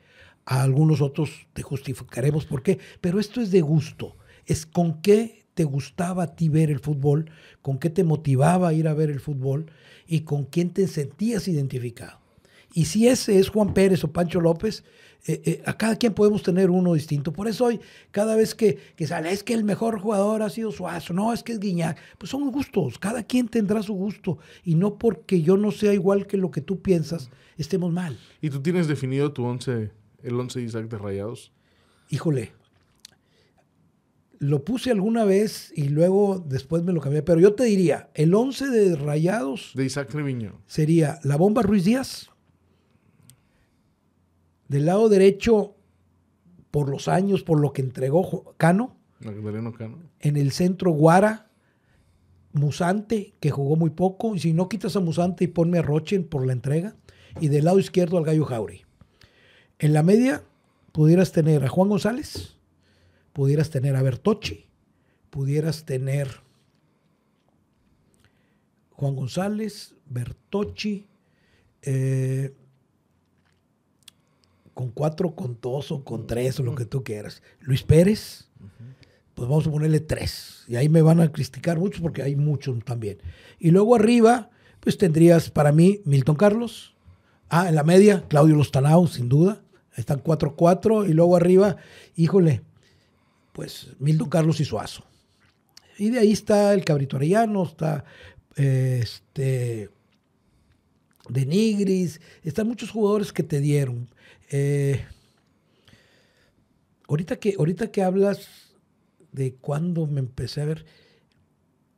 A 0.47 0.63
algunos 0.63 1.01
otros 1.01 1.49
te 1.55 1.63
justificaremos 1.63 2.47
por 2.47 2.63
qué, 2.63 2.79
pero 3.01 3.19
esto 3.19 3.41
es 3.41 3.51
de 3.51 3.61
gusto. 3.61 4.17
Es 4.47 4.67
con 4.67 5.03
qué 5.03 5.47
te 5.55 5.65
gustaba 5.65 6.23
a 6.23 6.37
ti 6.37 6.49
ver 6.49 6.71
el 6.71 6.79
fútbol, 6.79 7.29
con 7.61 7.81
qué 7.81 7.91
te 7.91 8.05
motivaba 8.05 8.69
a 8.69 8.73
ir 8.73 8.87
a 8.87 8.95
ver 8.95 9.11
el 9.11 9.19
fútbol 9.19 9.67
y 10.07 10.21
con 10.21 10.45
quién 10.45 10.71
te 10.71 10.87
sentías 10.87 11.49
identificado. 11.49 12.21
Y 12.73 12.85
si 12.85 13.09
ese 13.09 13.41
es 13.41 13.49
Juan 13.49 13.75
Pérez 13.75 14.05
o 14.05 14.13
Pancho 14.13 14.41
López, 14.41 14.85
eh, 15.27 15.43
eh, 15.45 15.63
a 15.67 15.77
cada 15.77 15.97
quien 15.97 16.15
podemos 16.15 16.43
tener 16.43 16.71
uno 16.71 16.95
distinto. 16.95 17.33
Por 17.33 17.49
eso 17.49 17.67
hoy, 17.67 17.81
cada 18.11 18.37
vez 18.37 18.55
que, 18.55 18.79
que 18.97 19.07
sale, 19.07 19.31
es 19.31 19.43
que 19.43 19.55
el 19.55 19.65
mejor 19.65 20.01
jugador 20.01 20.43
ha 20.43 20.51
sido 20.51 20.73
Suazo, 20.73 21.13
no, 21.13 21.33
es 21.33 21.43
que 21.43 21.53
es 21.53 21.61
Guiñac, 21.61 21.99
pues 22.19 22.31
son 22.31 22.51
gustos, 22.51 22.99
cada 22.99 23.23
quien 23.23 23.49
tendrá 23.49 23.83
su 23.83 23.95
gusto. 23.95 24.39
Y 24.65 24.75
no 24.75 24.99
porque 24.99 25.43
yo 25.43 25.57
no 25.57 25.71
sea 25.71 25.93
igual 25.93 26.27
que 26.27 26.37
lo 26.37 26.51
que 26.51 26.61
tú 26.61 26.81
piensas, 26.81 27.31
estemos 27.57 27.93
mal. 27.93 28.19
¿Y 28.41 28.51
tú 28.51 28.63
tienes 28.63 28.87
definido 28.87 29.33
tu 29.33 29.45
once, 29.45 29.91
el 30.23 30.41
once 30.41 30.61
de 30.61 30.67
Isaac 30.67 30.89
de 30.89 30.99
Rayados? 30.99 31.53
Híjole, 32.11 32.53
lo 34.39 34.65
puse 34.65 34.91
alguna 34.91 35.25
vez 35.25 35.73
y 35.75 35.89
luego 35.89 36.45
después 36.47 36.83
me 36.83 36.93
lo 36.93 37.01
cambié, 37.01 37.23
pero 37.23 37.41
yo 37.41 37.55
te 37.55 37.65
diría, 37.65 38.09
el 38.15 38.35
11 38.35 38.69
de 38.69 38.97
Rayados 38.97 39.73
De 39.75 39.85
Isaac 39.85 40.09
Treviño. 40.09 40.61
sería 40.67 41.19
La 41.25 41.37
Bomba 41.37 41.63
Ruiz 41.63 41.85
Díaz, 41.85 42.31
Del 44.69 44.87
lado 44.87 45.09
derecho, 45.09 45.75
por 46.71 46.89
los 46.89 47.09
años, 47.09 47.43
por 47.43 47.61
lo 47.61 47.73
que 47.73 47.83
entregó 47.83 48.55
Cano. 48.57 48.97
Cano. 49.73 49.99
En 50.21 50.37
el 50.37 50.53
centro, 50.53 50.91
Guara, 50.93 51.51
Musante, 52.53 53.35
que 53.41 53.51
jugó 53.51 53.77
muy 53.77 53.91
poco. 53.91 54.35
Y 54.35 54.39
si 54.39 54.53
no 54.53 54.69
quitas 54.69 54.95
a 54.97 55.01
Musante 55.01 55.45
y 55.45 55.49
ponme 55.49 55.79
a 55.79 55.83
Rochen 55.83 56.25
por 56.25 56.47
la 56.47 56.53
entrega. 56.53 56.95
Y 57.41 57.49
del 57.49 57.65
lado 57.65 57.79
izquierdo 57.79 58.19
al 58.19 58.25
Gallo 58.25 58.45
Jauri. 58.45 58.83
En 59.79 59.93
la 59.93 60.03
media, 60.03 60.43
pudieras 60.93 61.33
tener 61.33 61.65
a 61.65 61.69
Juan 61.69 61.89
González, 61.89 62.57
pudieras 63.33 63.71
tener 63.71 63.95
a 63.95 64.03
Bertochi, 64.03 64.67
pudieras 65.31 65.85
tener 65.85 66.41
Juan 68.91 69.15
González, 69.15 69.95
Bertochi, 70.07 71.07
eh, 71.83 72.53
con 74.79 74.93
cuatro, 74.93 75.35
con 75.35 75.59
dos 75.61 75.91
o 75.91 76.05
con 76.05 76.29
tres 76.29 76.61
o 76.61 76.63
lo 76.63 76.77
que 76.77 76.85
tú 76.85 77.03
quieras. 77.03 77.43
Luis 77.59 77.83
Pérez, 77.83 78.49
pues 79.35 79.49
vamos 79.49 79.67
a 79.67 79.73
ponerle 79.73 79.99
tres. 79.99 80.63
Y 80.69 80.77
ahí 80.77 80.89
me 80.89 81.03
van 81.03 81.21
a 81.21 81.33
criticar 81.33 81.81
muchos 81.81 82.01
porque 82.01 82.23
hay 82.23 82.37
muchos 82.37 82.79
también. 82.85 83.19
Y 83.59 83.73
luego 83.73 83.97
arriba, 83.97 84.51
pues 84.79 84.97
tendrías 84.97 85.51
para 85.51 85.73
mí 85.73 86.01
Milton 86.05 86.37
Carlos. 86.37 86.95
Ah, 87.49 87.69
en 87.69 87.75
la 87.75 87.83
media, 87.83 88.23
Claudio 88.29 88.55
Lostanao, 88.55 89.09
sin 89.09 89.29
duda. 89.29 89.61
Están 89.97 90.23
4-4 90.23 91.11
y 91.11 91.13
luego 91.13 91.35
arriba, 91.35 91.79
híjole, 92.15 92.63
pues 93.55 93.89
Milton 93.99 94.29
Carlos 94.29 94.61
y 94.61 94.65
Suazo. 94.65 95.03
Y 95.99 96.11
de 96.11 96.21
ahí 96.21 96.31
está 96.31 96.73
el 96.73 96.85
Cabrito 96.85 97.17
Arellano, 97.17 97.65
está 97.65 98.05
este, 98.55 99.91
de 101.29 101.47
Nigris, 101.47 102.21
están 102.45 102.69
muchos 102.69 102.93
jugadores 102.93 103.33
que 103.33 103.43
te 103.43 103.59
dieron. 103.59 104.09
Eh, 104.51 105.05
ahorita, 107.09 107.37
que, 107.37 107.55
ahorita 107.59 107.91
que 107.91 108.03
hablas 108.03 108.49
de 109.33 109.55
cuando 109.55 110.07
me 110.07 110.21
empecé 110.21 110.63
a 110.63 110.67
ver, 110.67 110.87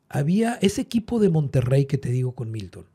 había 0.08 0.54
ese 0.54 0.80
equipo 0.80 1.20
de 1.20 1.30
Monterrey 1.30 1.86
que 1.86 1.98
te 1.98 2.10
digo 2.10 2.34
con 2.34 2.50
Milton. 2.50 2.86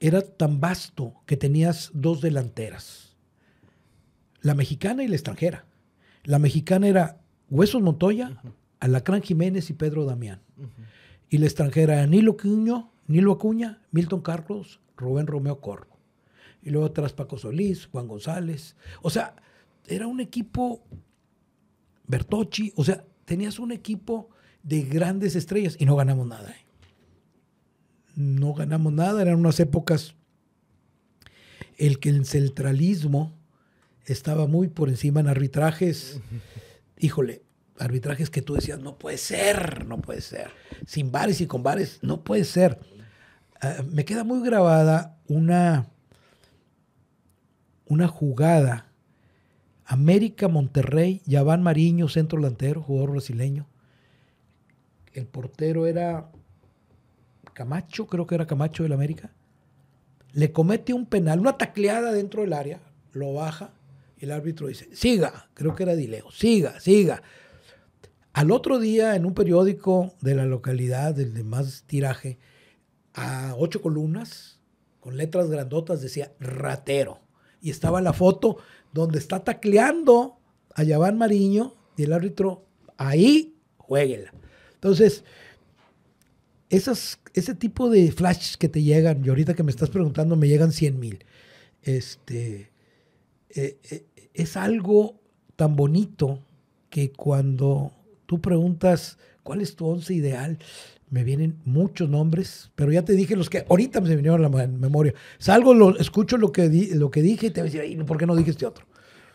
Era 0.00 0.22
tan 0.22 0.60
vasto 0.60 1.14
que 1.26 1.36
tenías 1.36 1.90
dos 1.92 2.20
delanteras, 2.20 3.16
la 4.40 4.54
mexicana 4.54 5.02
y 5.02 5.08
la 5.08 5.16
extranjera. 5.16 5.66
La 6.24 6.38
mexicana 6.38 6.88
era 6.88 7.20
Huesos 7.50 7.82
Montoya, 7.82 8.40
Alacrán 8.80 9.22
Jiménez 9.22 9.70
y 9.70 9.72
Pedro 9.72 10.04
Damián. 10.04 10.40
Y 11.28 11.38
la 11.38 11.46
extranjera 11.46 11.94
era 11.94 12.06
Nilo 12.06 12.32
Acuña, 12.32 12.86
Nilo 13.06 13.32
Acuña, 13.32 13.82
Milton 13.90 14.22
Carlos, 14.22 14.80
Rubén 14.96 15.26
Romeo 15.26 15.60
Corro. 15.60 15.97
Y 16.62 16.70
luego 16.70 16.86
atrás 16.86 17.12
Paco 17.12 17.38
Solís, 17.38 17.86
Juan 17.86 18.08
González. 18.08 18.76
O 19.02 19.10
sea, 19.10 19.36
era 19.86 20.06
un 20.06 20.20
equipo 20.20 20.84
Bertocci, 22.06 22.72
o 22.76 22.84
sea, 22.84 23.04
tenías 23.24 23.58
un 23.58 23.72
equipo 23.72 24.30
de 24.62 24.82
grandes 24.82 25.36
estrellas 25.36 25.76
y 25.78 25.84
no 25.84 25.96
ganamos 25.96 26.26
nada. 26.26 26.50
¿eh? 26.50 26.66
No 28.16 28.54
ganamos 28.54 28.92
nada, 28.92 29.22
eran 29.22 29.36
unas 29.36 29.60
épocas 29.60 30.14
el 31.76 32.00
que 32.00 32.08
el 32.08 32.26
centralismo 32.26 33.38
estaba 34.04 34.46
muy 34.46 34.68
por 34.68 34.88
encima 34.88 35.20
en 35.20 35.28
arbitrajes. 35.28 36.20
Híjole, 36.98 37.42
arbitrajes 37.78 38.30
que 38.30 38.42
tú 38.42 38.54
decías, 38.54 38.80
no 38.80 38.98
puede 38.98 39.18
ser, 39.18 39.86
no 39.86 40.00
puede 40.00 40.20
ser. 40.20 40.50
Sin 40.86 41.12
bares 41.12 41.40
y 41.40 41.46
con 41.46 41.62
bares, 41.62 42.00
no 42.02 42.24
puede 42.24 42.44
ser. 42.44 42.80
Ah, 43.60 43.82
me 43.90 44.04
queda 44.04 44.24
muy 44.24 44.44
grabada 44.44 45.18
una, 45.26 45.88
una 47.88 48.08
jugada. 48.08 48.92
América 49.84 50.48
Monterrey, 50.48 51.22
Yaván 51.24 51.62
Mariño, 51.62 52.08
centro 52.08 52.38
delantero, 52.38 52.82
jugador 52.82 53.12
brasileño. 53.12 53.66
El 55.14 55.26
portero 55.26 55.86
era 55.86 56.30
Camacho, 57.54 58.06
creo 58.06 58.26
que 58.26 58.34
era 58.34 58.46
Camacho 58.46 58.82
del 58.82 58.92
América. 58.92 59.32
Le 60.32 60.52
comete 60.52 60.92
un 60.92 61.06
penal, 61.06 61.40
una 61.40 61.56
tacleada 61.56 62.12
dentro 62.12 62.42
del 62.42 62.52
área, 62.52 62.80
lo 63.12 63.32
baja 63.32 63.72
y 64.18 64.24
el 64.24 64.32
árbitro 64.32 64.66
dice, 64.66 64.88
siga, 64.94 65.48
creo 65.54 65.74
que 65.74 65.84
era 65.84 65.96
Dileo, 65.96 66.30
siga, 66.30 66.78
siga. 66.80 67.22
Al 68.32 68.50
otro 68.50 68.78
día, 68.78 69.16
en 69.16 69.24
un 69.24 69.34
periódico 69.34 70.14
de 70.20 70.34
la 70.34 70.44
localidad, 70.44 71.14
del 71.14 71.34
de 71.34 71.44
más 71.44 71.84
tiraje, 71.86 72.38
a 73.14 73.54
ocho 73.56 73.80
columnas, 73.80 74.60
con 75.00 75.16
letras 75.16 75.50
grandotas, 75.50 76.00
decía 76.00 76.32
ratero. 76.38 77.20
Y 77.60 77.70
estaba 77.70 78.00
la 78.00 78.12
foto 78.12 78.58
donde 78.92 79.18
está 79.18 79.44
tacleando 79.44 80.38
a 80.74 80.82
Yaván 80.82 81.18
Mariño 81.18 81.74
y 81.96 82.04
el 82.04 82.12
árbitro, 82.12 82.64
ahí, 82.96 83.56
jueguela. 83.76 84.32
Entonces, 84.74 85.24
ese 86.70 87.54
tipo 87.54 87.90
de 87.90 88.12
flashes 88.12 88.56
que 88.56 88.68
te 88.68 88.82
llegan, 88.82 89.24
y 89.24 89.28
ahorita 89.28 89.54
que 89.54 89.62
me 89.62 89.70
estás 89.70 89.90
preguntando, 89.90 90.36
me 90.36 90.48
llegan 90.48 90.72
100 90.72 91.00
mil. 91.00 91.24
Este, 91.82 92.70
eh, 93.50 93.78
eh, 93.90 94.06
es 94.34 94.56
algo 94.56 95.20
tan 95.56 95.74
bonito 95.74 96.40
que 96.90 97.12
cuando 97.12 97.92
tú 98.26 98.40
preguntas 98.40 99.18
cuál 99.42 99.60
es 99.60 99.74
tu 99.74 99.86
once 99.86 100.14
ideal, 100.14 100.58
me 101.10 101.24
vienen 101.24 101.58
muchos 101.64 102.08
nombres, 102.08 102.70
pero 102.74 102.92
ya 102.92 103.04
te 103.04 103.14
dije 103.14 103.36
los 103.36 103.50
que 103.50 103.64
ahorita 103.68 104.00
me 104.00 104.14
vinieron 104.14 104.44
a 104.44 104.48
la 104.48 104.66
memoria. 104.66 105.14
Salgo, 105.38 105.74
lo, 105.74 105.98
escucho 105.98 106.36
lo 106.36 106.52
que, 106.52 106.90
lo 106.94 107.10
que 107.10 107.22
dije 107.22 107.46
y 107.46 107.50
te 107.50 107.60
voy 107.60 107.70
a 107.70 107.72
decir, 107.72 108.04
¿por 108.04 108.18
qué 108.18 108.26
no 108.26 108.36
dije 108.36 108.50
este 108.50 108.66
otro? 108.66 108.84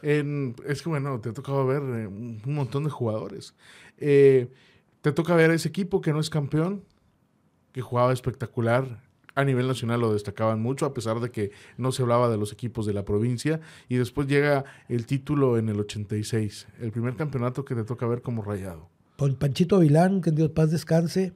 es 0.02 0.82
que 0.82 0.90
bueno, 0.90 1.22
te 1.22 1.30
ha 1.30 1.34
tocado 1.34 1.66
ver 1.66 1.82
eh, 1.82 2.08
un 2.08 2.42
montón 2.46 2.84
de 2.84 2.90
jugadores. 2.90 3.56
te 3.98 5.12
toca 5.16 5.34
ver 5.34 5.52
ese 5.52 5.70
equipo 5.70 6.02
que 6.02 6.12
no 6.12 6.20
es 6.20 6.30
campeón, 6.30 6.84
que 7.72 7.82
jugaba 7.82 8.12
espectacular, 8.12 9.02
a 9.36 9.44
nivel 9.44 9.68
nacional 9.68 10.02
lo 10.02 10.14
destacaban 10.14 10.62
mucho, 10.62 10.86
a 10.86 10.94
pesar 10.94 11.20
de 11.20 11.32
que 11.32 11.52
no 11.78 11.92
se 11.92 12.04
hablaba 12.04 12.30
de 12.30 12.38
los 12.38 12.52
equipos 12.52 12.86
de 12.86 12.94
la 12.94 13.06
provincia. 13.06 13.60
Y 13.90 13.96
después 13.96 14.28
llega 14.28 14.66
el 14.90 15.06
título 15.06 15.58
en 15.58 15.70
el 15.70 15.80
86, 15.80 16.68
el 16.80 16.92
primer 16.92 17.16
campeonato 17.16 17.66
que 17.66 17.76
te 17.76 17.84
toca 17.84 18.06
ver 18.08 18.22
como 18.22 18.44
rayado. 18.44 18.90
Con 19.18 19.36
Panchito 19.36 19.80
Vilán, 19.80 20.22
que 20.22 20.30
en 20.30 20.36
Dios 20.36 20.52
paz 20.52 20.72
descanse, 20.72 21.34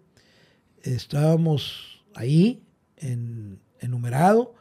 estábamos 0.96 2.04
ahí, 2.16 2.64
en, 2.98 3.60
enumerado. 3.80 4.56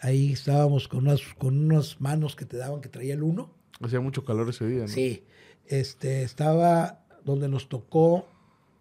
Ahí 0.00 0.32
estábamos 0.32 0.88
con 0.88 1.00
unas, 1.00 1.20
con 1.38 1.56
unas 1.56 2.00
manos 2.00 2.36
que 2.36 2.44
te 2.44 2.56
daban 2.56 2.80
que 2.80 2.88
traía 2.88 3.14
el 3.14 3.22
uno. 3.22 3.50
Hacía 3.80 4.00
mucho 4.00 4.24
calor 4.24 4.48
ese 4.50 4.66
día, 4.66 4.82
¿no? 4.82 4.88
Sí. 4.88 5.24
Este, 5.66 6.22
estaba 6.22 7.04
donde 7.24 7.48
nos 7.48 7.68
tocó, 7.68 8.26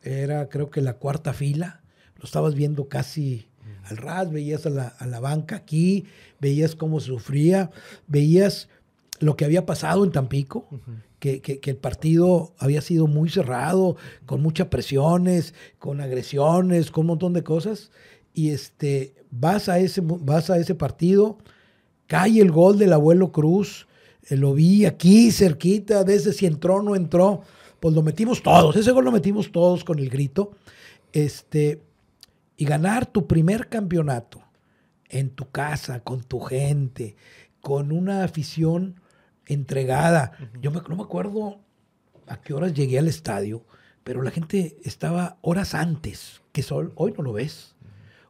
era 0.01 0.49
creo 0.49 0.69
que 0.69 0.82
la 0.82 0.93
cuarta 0.93 1.34
fila. 1.34 1.82
Lo 2.17 2.25
estabas 2.25 2.56
viendo 2.56 2.88
casi 2.88 3.47
al 3.86 3.97
ras, 3.97 4.32
veías 4.32 4.65
a 4.65 4.69
la, 4.69 5.19
banca 5.19 5.56
aquí, 5.56 6.06
veías 6.39 6.75
cómo 6.75 6.99
sufría, 6.99 7.71
veías 8.08 8.69
lo 9.19 9.36
que 9.36 9.45
había 9.45 9.65
pasado 9.65 10.03
en 10.03 10.12
Tampico, 10.12 10.67
que, 11.41 11.62
el 11.63 11.77
partido 11.77 12.53
había 12.57 12.81
sido 12.81 13.07
muy 13.07 13.29
cerrado, 13.29 13.95
con 14.25 14.41
muchas 14.41 14.67
presiones, 14.67 15.53
con 15.79 16.01
agresiones, 16.01 16.91
con 16.91 17.01
un 17.01 17.07
montón 17.07 17.33
de 17.33 17.43
cosas. 17.43 17.91
Y 18.33 18.49
este, 18.49 19.13
vas, 19.31 19.69
a 19.69 19.79
ese, 19.79 20.01
vas 20.03 20.49
a 20.49 20.57
ese 20.57 20.75
partido, 20.75 21.38
cae 22.07 22.41
el 22.41 22.51
gol 22.51 22.77
del 22.77 22.91
abuelo 22.91 23.31
Cruz, 23.31 23.88
eh, 24.29 24.36
lo 24.36 24.53
vi 24.53 24.86
aquí 24.86 25.31
cerquita, 25.31 26.03
desde 26.03 26.33
si 26.33 26.45
entró 26.45 26.75
o 26.75 26.81
no 26.81 26.95
entró, 26.95 27.41
pues 27.79 27.95
lo 27.95 28.01
metimos 28.01 28.43
todos, 28.43 28.75
ese 28.75 28.91
gol 28.91 29.05
lo 29.05 29.12
metimos 29.12 29.51
todos 29.51 29.83
con 29.83 29.99
el 29.99 30.09
grito. 30.09 30.51
Este, 31.13 31.81
y 32.57 32.65
ganar 32.65 33.05
tu 33.05 33.27
primer 33.27 33.69
campeonato 33.69 34.41
en 35.09 35.29
tu 35.29 35.50
casa, 35.50 36.02
con 36.02 36.23
tu 36.23 36.39
gente, 36.39 37.15
con 37.62 37.91
una 37.91 38.23
afición 38.23 39.00
entregada. 39.48 40.33
Yo 40.62 40.71
me, 40.71 40.81
no 40.87 40.96
me 40.96 41.04
acuerdo 41.04 41.60
a 42.27 42.41
qué 42.41 42.54
horas 42.54 42.73
llegué 42.73 43.00
al 43.00 43.08
estadio, 43.08 43.63
pero 44.04 44.21
la 44.21 44.31
gente 44.31 44.77
estaba 44.83 45.37
horas 45.41 45.73
antes, 45.73 46.41
que 46.52 46.63
sol, 46.63 46.94
hoy 46.96 47.13
no 47.17 47.23
lo 47.23 47.33
ves. 47.33 47.75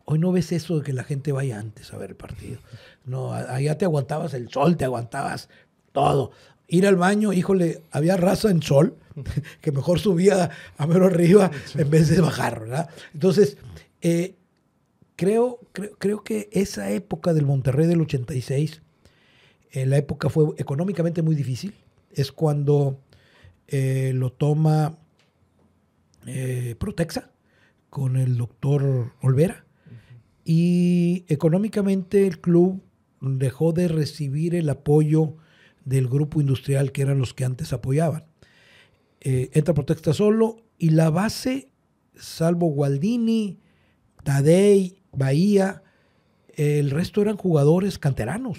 Hoy 0.05 0.19
no 0.19 0.31
ves 0.31 0.51
eso 0.51 0.79
de 0.79 0.83
que 0.83 0.93
la 0.93 1.03
gente 1.03 1.31
vaya 1.31 1.59
antes 1.59 1.93
a 1.93 1.97
ver 1.97 2.11
el 2.11 2.15
partido. 2.15 2.59
No, 3.05 3.33
allá 3.33 3.77
te 3.77 3.83
aguantabas 3.83 4.33
el 4.33 4.47
sol, 4.49 4.77
te 4.77 4.85
aguantabas 4.85 5.49
todo. 5.91 6.31
Ir 6.69 6.87
al 6.87 6.95
baño, 6.95 7.33
híjole, 7.33 7.81
había 7.91 8.15
raza 8.15 8.49
en 8.49 8.61
sol, 8.61 8.95
que 9.61 9.73
mejor 9.73 9.99
subía 9.99 10.51
a 10.77 10.87
mero 10.87 11.07
arriba 11.07 11.51
en 11.75 11.89
vez 11.89 12.07
de 12.07 12.21
bajar, 12.21 12.61
¿verdad? 12.61 12.89
Entonces, 13.13 13.57
eh, 14.01 14.35
creo, 15.17 15.59
creo, 15.99 16.23
que 16.23 16.47
esa 16.53 16.91
época 16.91 17.33
del 17.33 17.45
Monterrey 17.45 17.87
del 17.87 17.99
86, 17.99 18.82
eh, 19.73 19.85
la 19.85 19.97
época 19.97 20.29
fue 20.29 20.45
económicamente 20.57 21.21
muy 21.21 21.35
difícil. 21.35 21.73
Es 22.11 22.31
cuando 22.31 23.01
eh, 23.67 24.13
lo 24.15 24.31
toma 24.31 24.97
Protexa 26.79 27.31
con 27.89 28.15
el 28.15 28.37
doctor 28.37 29.11
Olvera. 29.21 29.65
Y 30.45 31.25
económicamente 31.27 32.25
el 32.25 32.39
club 32.39 32.81
dejó 33.21 33.71
de 33.73 33.87
recibir 33.87 34.55
el 34.55 34.69
apoyo 34.69 35.35
del 35.85 36.07
grupo 36.07 36.41
industrial 36.41 36.91
que 36.91 37.01
eran 37.01 37.19
los 37.19 37.33
que 37.33 37.45
antes 37.45 37.73
apoyaban. 37.73 38.25
Eh, 39.21 39.49
entra 39.53 39.73
Protesta 39.73 40.13
solo 40.13 40.57
y 40.77 40.89
la 40.89 41.09
base, 41.09 41.69
salvo 42.15 42.67
Gualdini, 42.67 43.59
Tadei, 44.23 45.01
Bahía, 45.13 45.83
el 46.55 46.91
resto 46.91 47.21
eran 47.21 47.37
jugadores 47.37 47.99
canteranos. 47.99 48.57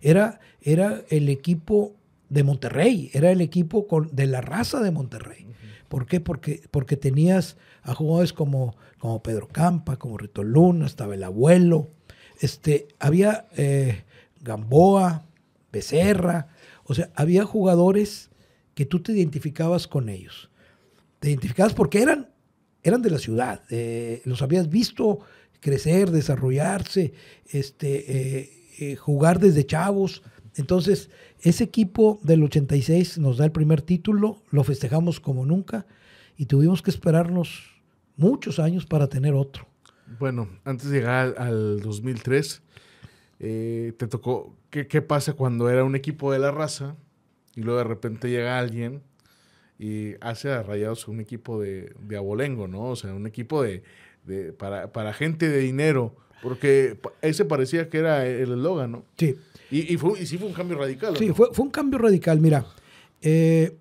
era, 0.00 0.40
era 0.60 1.02
el 1.08 1.28
equipo 1.28 1.94
de 2.28 2.42
Monterrey, 2.42 3.10
era 3.12 3.30
el 3.30 3.40
equipo 3.40 3.86
con, 3.86 4.14
de 4.14 4.26
la 4.26 4.40
raza 4.40 4.80
de 4.80 4.90
Monterrey. 4.90 5.46
¿Por 5.88 6.06
qué? 6.06 6.20
Porque, 6.20 6.62
porque 6.70 6.96
tenías 6.96 7.56
a 7.82 7.94
jugadores 7.94 8.32
como, 8.32 8.76
como 8.98 9.22
Pedro 9.22 9.46
Campa, 9.48 9.96
como 9.96 10.18
Rito 10.18 10.42
Luna, 10.42 10.86
estaba 10.86 11.14
el 11.14 11.22
abuelo, 11.22 11.90
este, 12.40 12.88
había 12.98 13.46
eh, 13.56 14.04
Gamboa, 14.40 15.26
Becerra, 15.70 16.48
o 16.84 16.94
sea, 16.94 17.10
había 17.14 17.44
jugadores 17.44 18.30
que 18.74 18.86
tú 18.86 19.00
te 19.00 19.12
identificabas 19.12 19.86
con 19.86 20.08
ellos. 20.08 20.50
Te 21.20 21.28
identificabas 21.28 21.74
porque 21.74 22.02
eran, 22.02 22.30
eran 22.82 23.02
de 23.02 23.10
la 23.10 23.18
ciudad, 23.18 23.62
eh, 23.70 24.20
los 24.24 24.42
habías 24.42 24.68
visto 24.68 25.20
crecer, 25.64 26.10
desarrollarse, 26.10 27.14
este, 27.48 28.50
eh, 28.78 28.96
jugar 28.96 29.40
desde 29.40 29.64
chavos. 29.64 30.22
Entonces, 30.56 31.08
ese 31.40 31.64
equipo 31.64 32.20
del 32.22 32.42
86 32.42 33.16
nos 33.16 33.38
da 33.38 33.46
el 33.46 33.50
primer 33.50 33.80
título, 33.80 34.42
lo 34.50 34.62
festejamos 34.62 35.20
como 35.20 35.46
nunca 35.46 35.86
y 36.36 36.44
tuvimos 36.44 36.82
que 36.82 36.90
esperarnos 36.90 37.80
muchos 38.18 38.58
años 38.58 38.84
para 38.84 39.08
tener 39.08 39.32
otro. 39.32 39.66
Bueno, 40.18 40.50
antes 40.66 40.90
de 40.90 40.98
llegar 40.98 41.34
al 41.38 41.80
2003, 41.80 42.60
eh, 43.40 43.94
te 43.96 44.06
tocó, 44.06 44.54
¿qué, 44.68 44.86
¿qué, 44.86 45.00
pasa 45.00 45.32
cuando 45.32 45.70
era 45.70 45.82
un 45.82 45.96
equipo 45.96 46.30
de 46.30 46.40
la 46.40 46.50
raza 46.50 46.94
y 47.56 47.62
luego 47.62 47.78
de 47.78 47.84
repente 47.84 48.28
llega 48.28 48.58
alguien 48.58 49.00
y 49.78 50.12
hace 50.20 50.52
a 50.52 50.62
Rayados 50.62 51.08
un 51.08 51.20
equipo 51.20 51.58
de 51.62 52.16
abolengo, 52.18 52.68
¿no? 52.68 52.90
O 52.90 52.96
sea, 52.96 53.14
un 53.14 53.26
equipo 53.26 53.62
de, 53.62 53.82
de 54.24 54.52
para, 54.52 54.92
para, 54.92 55.12
gente 55.12 55.48
de 55.48 55.58
dinero, 55.58 56.16
porque 56.42 56.98
ese 57.22 57.44
parecía 57.44 57.88
que 57.88 57.98
era 57.98 58.26
el 58.26 58.52
eslogan, 58.52 58.92
¿no? 58.92 59.04
Sí. 59.16 59.36
Y, 59.70 59.92
y, 59.92 59.96
fue, 59.96 60.20
y, 60.20 60.26
sí 60.26 60.38
fue 60.38 60.48
un 60.48 60.54
cambio 60.54 60.78
radical. 60.78 61.16
Sí, 61.16 61.32
fue, 61.32 61.48
fue, 61.52 61.64
un 61.64 61.70
cambio 61.70 61.98
radical. 61.98 62.40
Mira, 62.40 62.66
eh, 63.22 63.76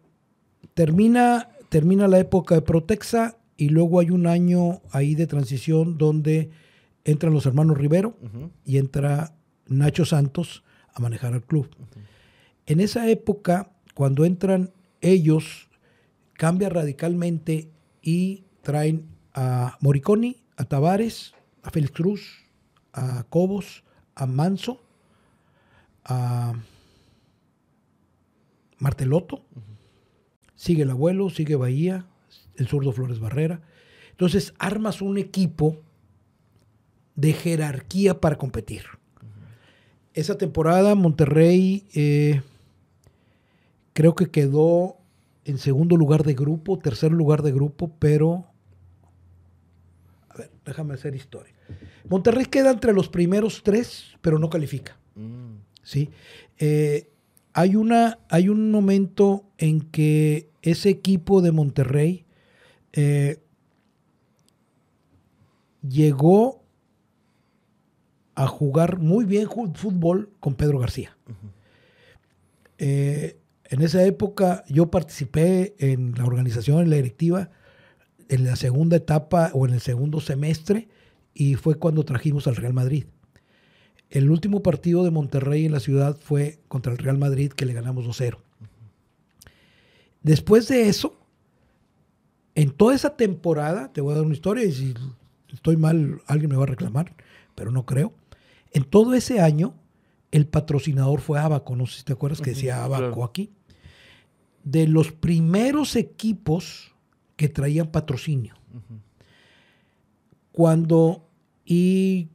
termina, 0.73 1.49
termina 1.69 2.07
la 2.07 2.19
época 2.19 2.55
de 2.55 2.61
Protexa 2.61 3.37
y 3.57 3.69
luego 3.69 3.99
hay 3.99 4.09
un 4.09 4.27
año 4.27 4.81
ahí 4.91 5.15
de 5.15 5.27
transición 5.27 5.97
donde 5.97 6.49
entran 7.05 7.33
los 7.33 7.45
hermanos 7.45 7.77
Rivero 7.77 8.17
uh 8.21 8.25
-huh. 8.25 8.49
y 8.65 8.77
entra 8.77 9.35
Nacho 9.67 10.05
Santos 10.05 10.63
a 10.93 10.99
manejar 11.01 11.33
al 11.33 11.43
club. 11.43 11.69
Uh 11.77 11.83
-huh. 11.83 12.01
En 12.65 12.79
esa 12.79 13.09
época, 13.09 13.71
cuando 13.93 14.25
entran 14.25 14.71
ellos, 15.01 15.69
cambia 16.33 16.69
radicalmente 16.69 17.69
y 18.01 18.45
traen 18.61 19.12
a 19.33 19.77
Moriconi, 19.81 20.37
a 20.57 20.65
Tavares, 20.65 21.33
a 21.63 21.71
Félix 21.71 21.93
Cruz, 21.93 22.43
a 22.93 23.23
Cobos, 23.23 23.83
a 24.15 24.25
Manso, 24.25 24.81
a 26.05 26.53
Marteloto, 28.77 29.43
sigue 30.55 30.83
el 30.83 30.89
abuelo, 30.89 31.29
sigue 31.29 31.55
Bahía, 31.55 32.05
el 32.55 32.67
zurdo 32.67 32.91
Flores 32.91 33.19
Barrera. 33.19 33.61
Entonces 34.11 34.53
armas 34.59 35.01
un 35.01 35.17
equipo 35.17 35.77
de 37.15 37.33
jerarquía 37.33 38.19
para 38.19 38.37
competir. 38.37 38.83
Esa 40.13 40.37
temporada 40.37 40.93
Monterrey 40.95 41.87
eh, 41.95 42.41
creo 43.93 44.13
que 44.13 44.29
quedó 44.29 44.97
en 45.45 45.57
segundo 45.57 45.97
lugar 45.97 46.23
de 46.23 46.35
grupo, 46.35 46.77
tercer 46.77 47.11
lugar 47.11 47.41
de 47.41 47.51
grupo, 47.51 47.91
pero... 47.99 48.52
Déjame 50.65 50.93
hacer 50.93 51.15
historia. 51.15 51.53
Monterrey 52.07 52.45
queda 52.45 52.71
entre 52.71 52.93
los 52.93 53.09
primeros 53.09 53.63
tres, 53.63 54.15
pero 54.21 54.39
no 54.39 54.49
califica. 54.49 54.97
Mm. 55.15 55.55
¿sí? 55.83 56.09
Eh, 56.57 57.09
hay, 57.53 57.75
una, 57.75 58.19
hay 58.29 58.49
un 58.49 58.71
momento 58.71 59.45
en 59.57 59.81
que 59.81 60.49
ese 60.61 60.89
equipo 60.89 61.41
de 61.41 61.51
Monterrey 61.51 62.25
eh, 62.93 63.39
llegó 65.87 66.63
a 68.35 68.47
jugar 68.47 68.97
muy 68.97 69.25
bien 69.25 69.47
fútbol 69.75 70.31
con 70.39 70.55
Pedro 70.55 70.79
García. 70.79 71.15
Uh 71.27 71.31
-huh. 71.31 71.51
eh, 72.79 73.37
en 73.65 73.81
esa 73.81 74.03
época 74.03 74.63
yo 74.67 74.89
participé 74.89 75.75
en 75.77 76.13
la 76.15 76.25
organización, 76.25 76.81
en 76.81 76.89
la 76.89 76.95
directiva, 76.95 77.51
en 78.29 78.45
la 78.45 78.55
segunda 78.55 78.97
etapa 78.97 79.51
o 79.53 79.67
en 79.67 79.73
el 79.73 79.81
segundo 79.81 80.19
semestre, 80.21 80.87
y 81.33 81.55
fue 81.55 81.75
cuando 81.75 82.03
trajimos 82.05 82.47
al 82.47 82.55
Real 82.55 82.73
Madrid. 82.73 83.05
El 84.09 84.29
último 84.29 84.61
partido 84.61 85.03
de 85.03 85.11
Monterrey 85.11 85.65
en 85.65 85.71
la 85.71 85.79
ciudad 85.79 86.15
fue 86.15 86.59
contra 86.67 86.91
el 86.91 86.99
Real 86.99 87.17
Madrid, 87.17 87.51
que 87.51 87.65
le 87.65 87.73
ganamos 87.73 88.05
2-0. 88.05 88.35
Uh 88.35 88.37
-huh. 88.37 88.69
Después 90.21 90.67
de 90.67 90.87
eso, 90.87 91.17
en 92.55 92.71
toda 92.71 92.95
esa 92.95 93.15
temporada, 93.17 93.91
te 93.91 94.01
voy 94.01 94.13
a 94.13 94.17
dar 94.17 94.25
una 94.25 94.35
historia 94.35 94.63
y 94.63 94.71
si 94.71 94.93
estoy 95.51 95.75
mal, 95.77 96.21
alguien 96.27 96.49
me 96.49 96.57
va 96.57 96.63
a 96.63 96.67
reclamar, 96.67 97.15
pero 97.55 97.71
no 97.71 97.85
creo. 97.85 98.13
En 98.71 98.83
todo 98.83 99.13
ese 99.15 99.41
año, 99.41 99.75
el 100.31 100.47
patrocinador 100.47 101.19
fue 101.21 101.39
Abaco, 101.39 101.75
no 101.75 101.85
sé 101.85 101.99
si 101.99 102.03
te 102.03 102.13
acuerdas 102.13 102.41
que 102.41 102.51
decía 102.51 102.83
Abaco 102.83 103.23
aquí. 103.23 103.51
De 104.63 104.87
los 104.87 105.11
primeros 105.11 105.95
equipos 105.95 106.92
que 107.43 107.49
traían 107.49 107.87
patrocinio. 107.87 108.53
Uh 108.73 108.77
-huh. 108.77 108.99
Cuando, 110.53 111.27
y 111.65 112.29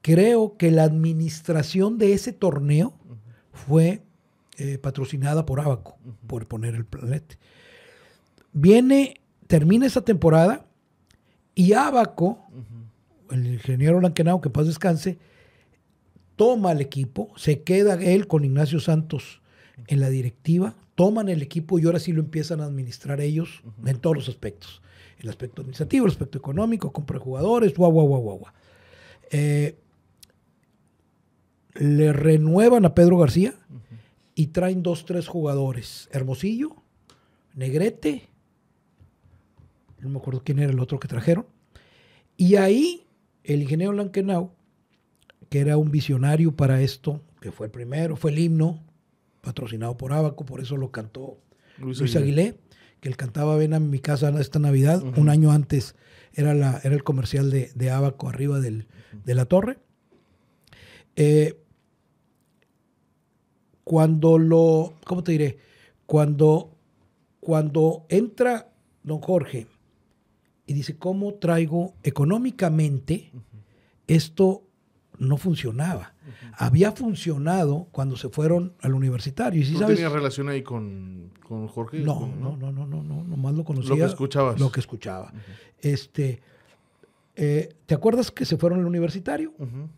creo 0.00 0.56
que 0.56 0.72
la 0.72 0.82
administración 0.82 1.96
de 1.96 2.12
ese 2.12 2.32
torneo 2.32 2.88
uh 2.88 3.12
-huh. 3.12 3.18
fue 3.52 4.02
eh, 4.58 4.78
patrocinada 4.78 5.46
por 5.46 5.60
Abaco, 5.60 5.96
uh 6.04 6.08
-huh. 6.08 6.26
por 6.26 6.48
poner 6.48 6.74
el 6.74 6.84
planeta. 6.84 7.36
Viene, 8.52 9.20
termina 9.46 9.86
esa 9.86 10.00
temporada 10.00 10.66
y 11.54 11.74
Abaco, 11.74 12.40
el 13.30 13.46
ingeniero 13.46 14.00
Lankenau, 14.00 14.40
que 14.40 14.50
paz 14.50 14.66
descanse, 14.66 15.18
toma 16.34 16.72
el 16.72 16.80
equipo, 16.80 17.30
se 17.36 17.62
queda 17.62 17.94
él 17.94 18.26
con 18.26 18.44
Ignacio 18.44 18.80
Santos 18.80 19.40
en 19.86 20.00
la 20.00 20.10
directiva, 20.10 20.74
toman 20.94 21.28
el 21.28 21.42
equipo 21.42 21.78
y 21.78 21.86
ahora 21.86 21.98
sí 21.98 22.12
lo 22.12 22.20
empiezan 22.20 22.60
a 22.60 22.64
administrar 22.64 23.20
ellos 23.20 23.62
uh 23.64 23.68
-huh. 23.68 23.90
en 23.90 23.98
todos 23.98 24.16
los 24.16 24.28
aspectos. 24.28 24.82
El 25.18 25.28
aspecto 25.28 25.62
administrativo, 25.62 26.06
el 26.06 26.12
aspecto 26.12 26.38
económico, 26.38 26.92
compra 26.92 27.18
de 27.18 27.24
jugadores, 27.24 27.74
guau, 27.74 27.92
guau, 27.92 28.06
guau, 28.06 28.38
guau. 28.38 28.52
Eh, 29.30 29.78
le 31.74 32.12
renuevan 32.12 32.84
a 32.84 32.94
Pedro 32.94 33.18
García 33.18 33.54
uh 33.70 33.74
-huh. 33.74 33.78
y 34.34 34.46
traen 34.48 34.82
dos, 34.82 35.04
tres 35.04 35.28
jugadores. 35.28 36.08
Hermosillo, 36.12 36.76
Negrete, 37.54 38.28
no 40.00 40.08
me 40.08 40.18
acuerdo 40.18 40.42
quién 40.44 40.58
era 40.58 40.72
el 40.72 40.80
otro 40.80 40.98
que 40.98 41.08
trajeron. 41.08 41.46
Y 42.36 42.56
ahí 42.56 43.06
el 43.44 43.62
ingeniero 43.62 43.92
Lankenau, 43.92 44.52
que 45.48 45.60
era 45.60 45.76
un 45.76 45.90
visionario 45.90 46.56
para 46.56 46.80
esto, 46.80 47.20
que 47.40 47.52
fue 47.52 47.66
el 47.66 47.72
primero, 47.72 48.16
fue 48.16 48.30
el 48.30 48.38
himno, 48.38 48.82
patrocinado 49.42 49.96
por 49.96 50.14
Abaco, 50.14 50.46
por 50.46 50.60
eso 50.60 50.78
lo 50.78 50.90
cantó 50.90 51.38
Luis, 51.78 51.98
Luis 51.98 52.16
Aguilé. 52.16 52.42
Aguilé, 52.42 52.58
que 53.00 53.08
él 53.08 53.16
cantaba 53.16 53.56
Ven 53.56 53.74
a 53.74 53.80
mi 53.80 53.98
casa 53.98 54.30
esta 54.40 54.58
Navidad, 54.58 55.02
uh 55.02 55.10
-huh. 55.12 55.18
un 55.18 55.28
año 55.28 55.50
antes 55.50 55.96
era, 56.32 56.54
la, 56.54 56.80
era 56.82 56.94
el 56.94 57.02
comercial 57.02 57.50
de, 57.50 57.70
de 57.74 57.90
Abaco 57.90 58.28
arriba 58.28 58.60
del, 58.60 58.86
de 59.24 59.34
la 59.34 59.44
torre. 59.44 59.78
Eh, 61.16 61.58
cuando 63.84 64.38
lo, 64.38 64.94
¿cómo 65.04 65.22
te 65.22 65.32
diré? 65.32 65.58
Cuando, 66.06 66.76
cuando 67.40 68.06
entra 68.08 68.72
don 69.02 69.20
Jorge 69.20 69.66
y 70.66 70.72
dice, 70.72 70.96
¿cómo 70.96 71.34
traigo 71.34 71.94
económicamente 72.04 73.32
esto 74.06 74.62
no 75.22 75.36
funcionaba. 75.36 76.14
Uh 76.26 76.28
-huh. 76.28 76.54
Había 76.58 76.92
funcionado 76.92 77.88
cuando 77.92 78.16
se 78.16 78.28
fueron 78.28 78.74
al 78.80 78.94
universitario. 78.94 79.60
¿Y 79.60 79.64
si 79.64 79.72
¿No 79.74 79.80
sabes? 79.80 79.96
tenía 79.96 80.12
relación 80.12 80.48
ahí 80.48 80.62
con, 80.62 81.30
con 81.46 81.68
Jorge? 81.68 82.00
No, 82.00 82.26
no, 82.26 82.56
no, 82.56 82.72
no, 82.72 82.86
no, 82.86 83.02
no, 83.02 83.24
nomás 83.24 83.54
lo 83.54 83.64
conocía. 83.64 83.90
Lo 83.90 83.96
que 83.96 84.04
escuchabas. 84.04 84.60
Lo 84.60 84.72
que 84.72 84.80
escuchaba. 84.80 85.32
Uh 85.32 85.36
-huh. 85.36 85.40
Este, 85.80 86.42
eh, 87.36 87.74
¿Te 87.86 87.94
acuerdas 87.94 88.30
que 88.30 88.44
se 88.44 88.56
fueron 88.56 88.80
al 88.80 88.86
universitario? 88.86 89.54
Uh 89.58 89.64
-huh. 89.64 89.88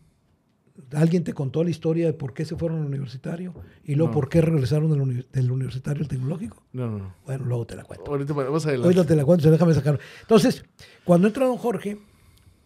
¿Alguien 0.93 1.23
te 1.23 1.33
contó 1.33 1.63
la 1.63 1.69
historia 1.69 2.05
de 2.05 2.13
por 2.13 2.33
qué 2.33 2.43
se 2.43 2.55
fueron 2.55 2.81
al 2.81 2.85
universitario? 2.85 3.53
¿Y 3.85 3.95
luego 3.95 4.09
no. 4.09 4.13
por 4.13 4.29
qué 4.29 4.41
regresaron 4.41 4.91
del, 4.91 5.01
uni 5.01 5.25
del, 5.31 5.49
universitario 5.49 6.03
al 6.03 6.09
tecnológico? 6.09 6.63
No, 6.73 6.87
no, 6.87 6.97
no. 6.97 7.15
Bueno, 7.25 7.45
luego 7.45 7.65
te 7.65 7.75
la 7.75 7.83
cuento. 7.85 8.11
Ahorita 8.11 8.33
vas 8.33 8.65
adelante. 8.65 8.87
Ahorita 8.87 9.05
te 9.05 9.15
la 9.15 9.25
cuento, 9.25 9.49
déjame 9.49 9.73
sacar. 9.73 9.99
Entonces, 10.21 10.65
cuando 11.05 11.27
entra 11.27 11.45
don 11.45 11.57
Jorge, 11.57 11.97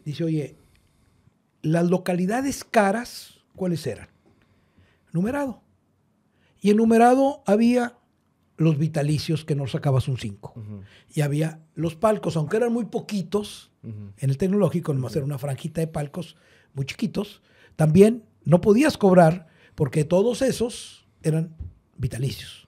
dice, 0.03 0.23
oye, 0.23 0.55
las 1.61 1.89
localidades 1.89 2.63
caras, 2.63 3.41
¿cuáles 3.55 3.85
eran? 3.87 4.07
Numerado. 5.11 5.61
Y 6.61 6.71
en 6.71 6.77
numerado 6.77 7.43
había 7.45 7.97
los 8.57 8.77
vitalicios 8.77 9.45
que 9.45 9.55
no 9.55 9.67
sacabas 9.67 10.07
un 10.07 10.17
5. 10.17 10.53
Y 11.13 11.21
había 11.21 11.61
los 11.75 11.95
palcos, 11.95 12.35
aunque 12.35 12.57
eran 12.57 12.73
muy 12.73 12.85
poquitos, 12.85 13.71
en 13.83 14.29
el 14.29 14.37
tecnológico, 14.37 14.93
nomás 14.93 15.15
era 15.15 15.25
una 15.25 15.37
franjita 15.37 15.79
de 15.79 15.87
palcos 15.87 16.35
muy 16.73 16.85
chiquitos, 16.85 17.41
también 17.77 18.25
no 18.43 18.59
podías 18.59 18.97
cobrar 18.97 19.47
porque 19.75 20.03
todos 20.03 20.41
esos 20.41 21.07
eran 21.23 21.55
vitalicios. 21.97 22.67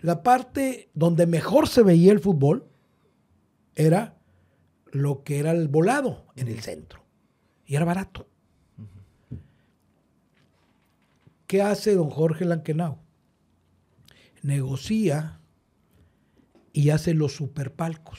La 0.00 0.22
parte 0.22 0.90
donde 0.94 1.26
mejor 1.26 1.66
se 1.66 1.82
veía 1.82 2.12
el 2.12 2.20
fútbol 2.20 2.68
era 3.74 4.16
lo 4.92 5.24
que 5.24 5.38
era 5.38 5.50
el 5.50 5.66
volado 5.66 6.26
en 6.36 6.46
el 6.48 6.60
centro. 6.60 7.03
Y 7.66 7.76
era 7.76 7.84
barato. 7.84 8.26
¿Qué 11.46 11.62
hace 11.62 11.94
don 11.94 12.10
Jorge 12.10 12.44
Lankenau? 12.44 12.98
Negocia 14.42 15.40
y 16.72 16.90
hace 16.90 17.14
los 17.14 17.34
superpalcos. 17.34 18.18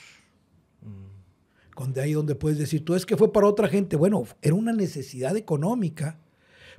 Donde 1.78 2.02
ahí 2.02 2.14
donde 2.14 2.36
puedes 2.36 2.58
decir, 2.58 2.86
tú 2.86 2.96
es 2.96 3.06
que 3.06 3.18
fue 3.18 3.34
para 3.34 3.48
otra 3.48 3.68
gente. 3.68 3.98
Bueno, 3.98 4.24
era 4.42 4.56
una 4.56 4.72
necesidad 4.72 5.36
económica, 5.36 6.20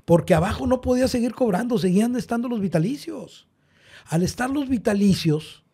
porque 0.07 0.33
abajo 0.33 0.67
no 0.67 0.81
podía 0.81 1.07
seguir 1.07 1.35
cobrando, 1.35 1.77
seguían 1.77 2.17
estando 2.17 2.49
los 2.49 2.61
vitalicios. 2.61 3.47
Al 4.07 4.23
estar 4.23 4.49
los 4.49 4.69
vitalicios, 4.69 5.65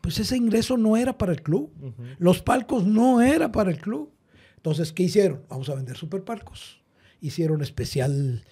pues 0.00 0.18
ese 0.18 0.36
ingreso 0.36 0.76
no 0.76 0.96
era 0.96 1.16
para 1.16 1.32
el 1.32 1.42
club. 1.42 1.70
Los 2.18 2.42
palcos 2.42 2.84
no 2.84 3.20
era 3.20 3.52
para 3.52 3.70
el 3.70 3.78
club. 3.78 4.10
Entonces, 4.56 4.92
¿qué 4.92 5.04
hicieron? 5.04 5.42
Vamos 5.48 5.68
a 5.68 5.74
vender 5.74 5.96
superpalcos. 5.96 6.80
Hicieron 7.20 7.62
especial 7.62 8.44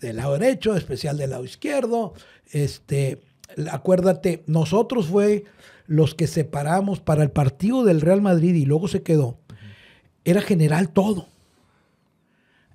del 0.00 0.16
lado 0.16 0.38
derecho, 0.38 0.76
especial 0.76 1.16
del 1.16 1.30
lado 1.30 1.44
izquierdo. 1.44 2.14
Este, 2.50 3.20
acuérdate, 3.70 4.44
nosotros 4.46 5.08
fue 5.08 5.44
los 5.86 6.14
que 6.14 6.26
separamos 6.26 7.00
para 7.00 7.22
el 7.22 7.30
partido 7.30 7.84
del 7.84 8.00
Real 8.00 8.22
Madrid 8.22 8.54
y 8.54 8.66
luego 8.66 8.88
se 8.88 9.02
quedó. 9.02 9.38
Era 10.24 10.40
general 10.40 10.90
todo. 10.90 11.28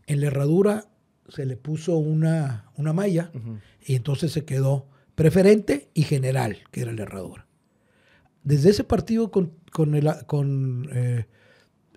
En 0.07 0.19
la 0.19 0.27
herradura 0.27 0.85
se 1.29 1.45
le 1.45 1.55
puso 1.55 1.97
una, 1.97 2.71
una 2.75 2.93
malla 2.93 3.31
y 3.81 3.95
entonces 3.95 4.31
se 4.31 4.45
quedó 4.45 4.87
preferente 5.15 5.89
y 5.93 6.03
general, 6.03 6.57
que 6.71 6.81
era 6.81 6.91
la 6.91 7.03
herradura. 7.03 7.45
Desde 8.43 8.71
ese 8.71 8.83
partido 8.83 9.31
con, 9.31 9.53
el, 9.95 10.11
con 10.25 10.89
eh, 10.91 11.27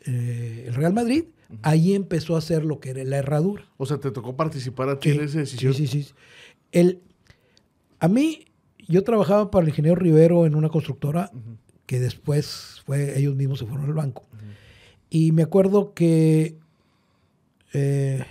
eh, 0.07 0.65
el 0.67 0.75
Real 0.75 0.93
Madrid, 0.93 1.25
Ahí 1.63 1.95
empezó 1.95 2.35
a 2.35 2.39
hacer 2.39 2.65
lo 2.65 2.81
que 2.81 2.91
era 2.91 3.05
la 3.05 3.19
herradura. 3.19 3.65
O 3.77 3.87
sea, 3.87 3.99
te 3.99 4.11
tocó 4.11 4.37
participar 4.37 4.89
a 4.89 4.99
ti 4.99 5.11
en 5.11 5.21
esa 5.21 5.39
decisión. 5.39 5.75
Sí, 5.75 5.87
sí, 5.87 6.03
sí. 6.03 6.15
El, 6.73 7.03
a 8.01 8.09
mí, 8.09 8.47
yo 8.89 9.05
trabajaba 9.05 9.51
para 9.51 9.63
el 9.63 9.69
ingeniero 9.69 9.97
Rivero 9.97 10.47
en 10.47 10.55
una 10.55 10.69
constructora 10.69 11.31
que 11.87 12.01
después 12.01 12.83
fue, 12.85 13.19
ellos 13.19 13.37
mismos 13.37 13.61
se 13.61 13.67
fueron 13.67 13.87
al 13.87 13.95
banco. 13.95 14.25
Y 15.09 15.33
me 15.33 15.43
acuerdo 15.43 15.95
que 15.95 16.59
eh, 17.73 18.25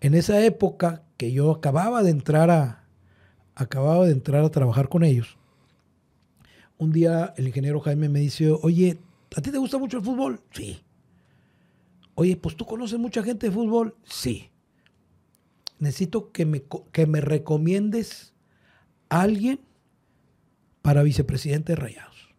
en 0.00 0.14
esa 0.14 0.44
época 0.44 1.02
que 1.16 1.32
yo 1.32 1.50
acababa 1.50 2.02
de 2.02 2.10
entrar 2.10 2.50
a, 2.50 2.84
acababa 3.56 4.06
de 4.06 4.12
entrar 4.12 4.44
a 4.44 4.50
trabajar 4.50 4.88
con 4.88 5.02
ellos, 5.02 5.36
un 6.78 6.92
día 6.92 7.34
el 7.36 7.48
ingeniero 7.48 7.80
Jaime 7.80 8.08
me 8.08 8.20
dice, 8.20 8.50
oye, 8.62 8.98
¿a 9.36 9.40
ti 9.40 9.50
te 9.50 9.58
gusta 9.58 9.78
mucho 9.78 9.98
el 9.98 10.04
fútbol? 10.04 10.40
Sí. 10.52 10.80
Oye, 12.14 12.36
pues 12.36 12.56
tú 12.56 12.64
conoces 12.64 12.98
mucha 12.98 13.22
gente 13.22 13.48
de 13.48 13.52
fútbol. 13.52 13.96
Sí. 14.04 14.50
Necesito 15.78 16.30
que 16.30 16.46
me, 16.46 16.62
que 16.92 17.06
me 17.06 17.20
recomiendes 17.20 18.34
a 19.08 19.22
alguien 19.22 19.60
para 20.82 21.02
vicepresidente 21.02 21.72
de 21.72 21.76
Rayados. 21.76 22.34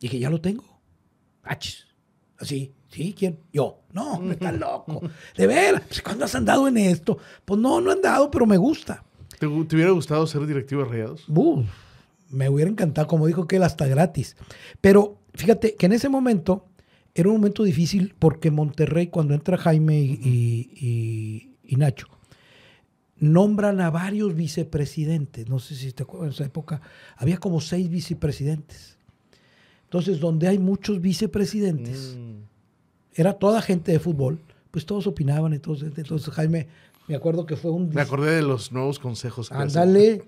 Y 0.00 0.08
que 0.08 0.18
ya 0.18 0.30
lo 0.30 0.40
tengo. 0.40 0.80
Achis. 1.42 1.86
Así. 2.38 2.74
¿Sí? 2.88 3.14
¿Quién? 3.16 3.38
Yo. 3.52 3.82
No, 3.92 4.18
me 4.20 4.34
está 4.34 4.52
loco. 4.52 5.00
De 5.36 5.46
veras. 5.46 5.82
Pues, 5.86 6.02
¿Cuándo 6.02 6.24
has 6.24 6.34
andado 6.34 6.68
en 6.68 6.76
esto? 6.76 7.18
Pues 7.44 7.60
no, 7.60 7.80
no 7.80 7.90
he 7.90 7.94
andado, 7.94 8.30
pero 8.30 8.46
me 8.46 8.56
gusta. 8.56 9.04
¿Te, 9.38 9.46
hubiera 9.46 9.90
gustado 9.90 10.26
ser 10.26 10.46
directivo 10.46 10.82
de 10.84 10.90
Rayados? 10.90 11.24
me 12.28 12.48
hubiera 12.48 12.70
encantado, 12.70 13.08
como 13.08 13.26
dijo 13.26 13.46
que 13.48 13.56
él, 13.56 13.62
hasta 13.64 13.86
gratis. 13.86 14.36
Pero 14.80 15.19
fíjate 15.34 15.76
que 15.76 15.86
en 15.86 15.92
ese 15.92 16.08
momento 16.08 16.66
era 17.14 17.28
un 17.28 17.36
momento 17.36 17.64
difícil 17.64 18.14
porque 18.18 18.50
Monterrey, 18.50 19.08
cuando 19.08 19.34
entra 19.34 19.56
Jaime 19.56 20.00
y, 20.00 21.76
Nacho, 21.76 22.06
nombran 23.18 23.80
a 23.80 23.90
varios 23.90 24.34
vicepresidentes. 24.34 25.48
No 25.48 25.58
sé 25.58 25.74
si 25.74 25.92
te 25.92 26.04
acuerdas, 26.04 26.28
en 26.28 26.34
esa 26.34 26.44
época 26.44 26.80
había 27.16 27.38
como 27.38 27.60
seis 27.60 27.88
vicepresidentes. 27.88 28.96
Entonces, 29.84 30.20
donde 30.20 30.46
hay 30.48 30.58
muchos 30.58 31.00
vicepresidentes, 31.00 32.16
mm. 32.16 32.42
era 33.14 33.32
toda 33.34 33.60
gente 33.60 33.92
de 33.92 33.98
fútbol, 33.98 34.40
pues 34.70 34.86
todos 34.86 35.06
opinaban. 35.06 35.52
Entonces, 35.52 35.92
entonces 35.96 36.32
Jaime, 36.32 36.68
me 37.10 37.16
acuerdo 37.16 37.44
que 37.44 37.56
fue 37.56 37.72
un... 37.72 37.88
Me 37.88 38.02
acordé 38.02 38.36
de 38.36 38.42
los 38.42 38.70
nuevos 38.70 39.00
consejos. 39.00 39.50
Ándale. 39.50 40.22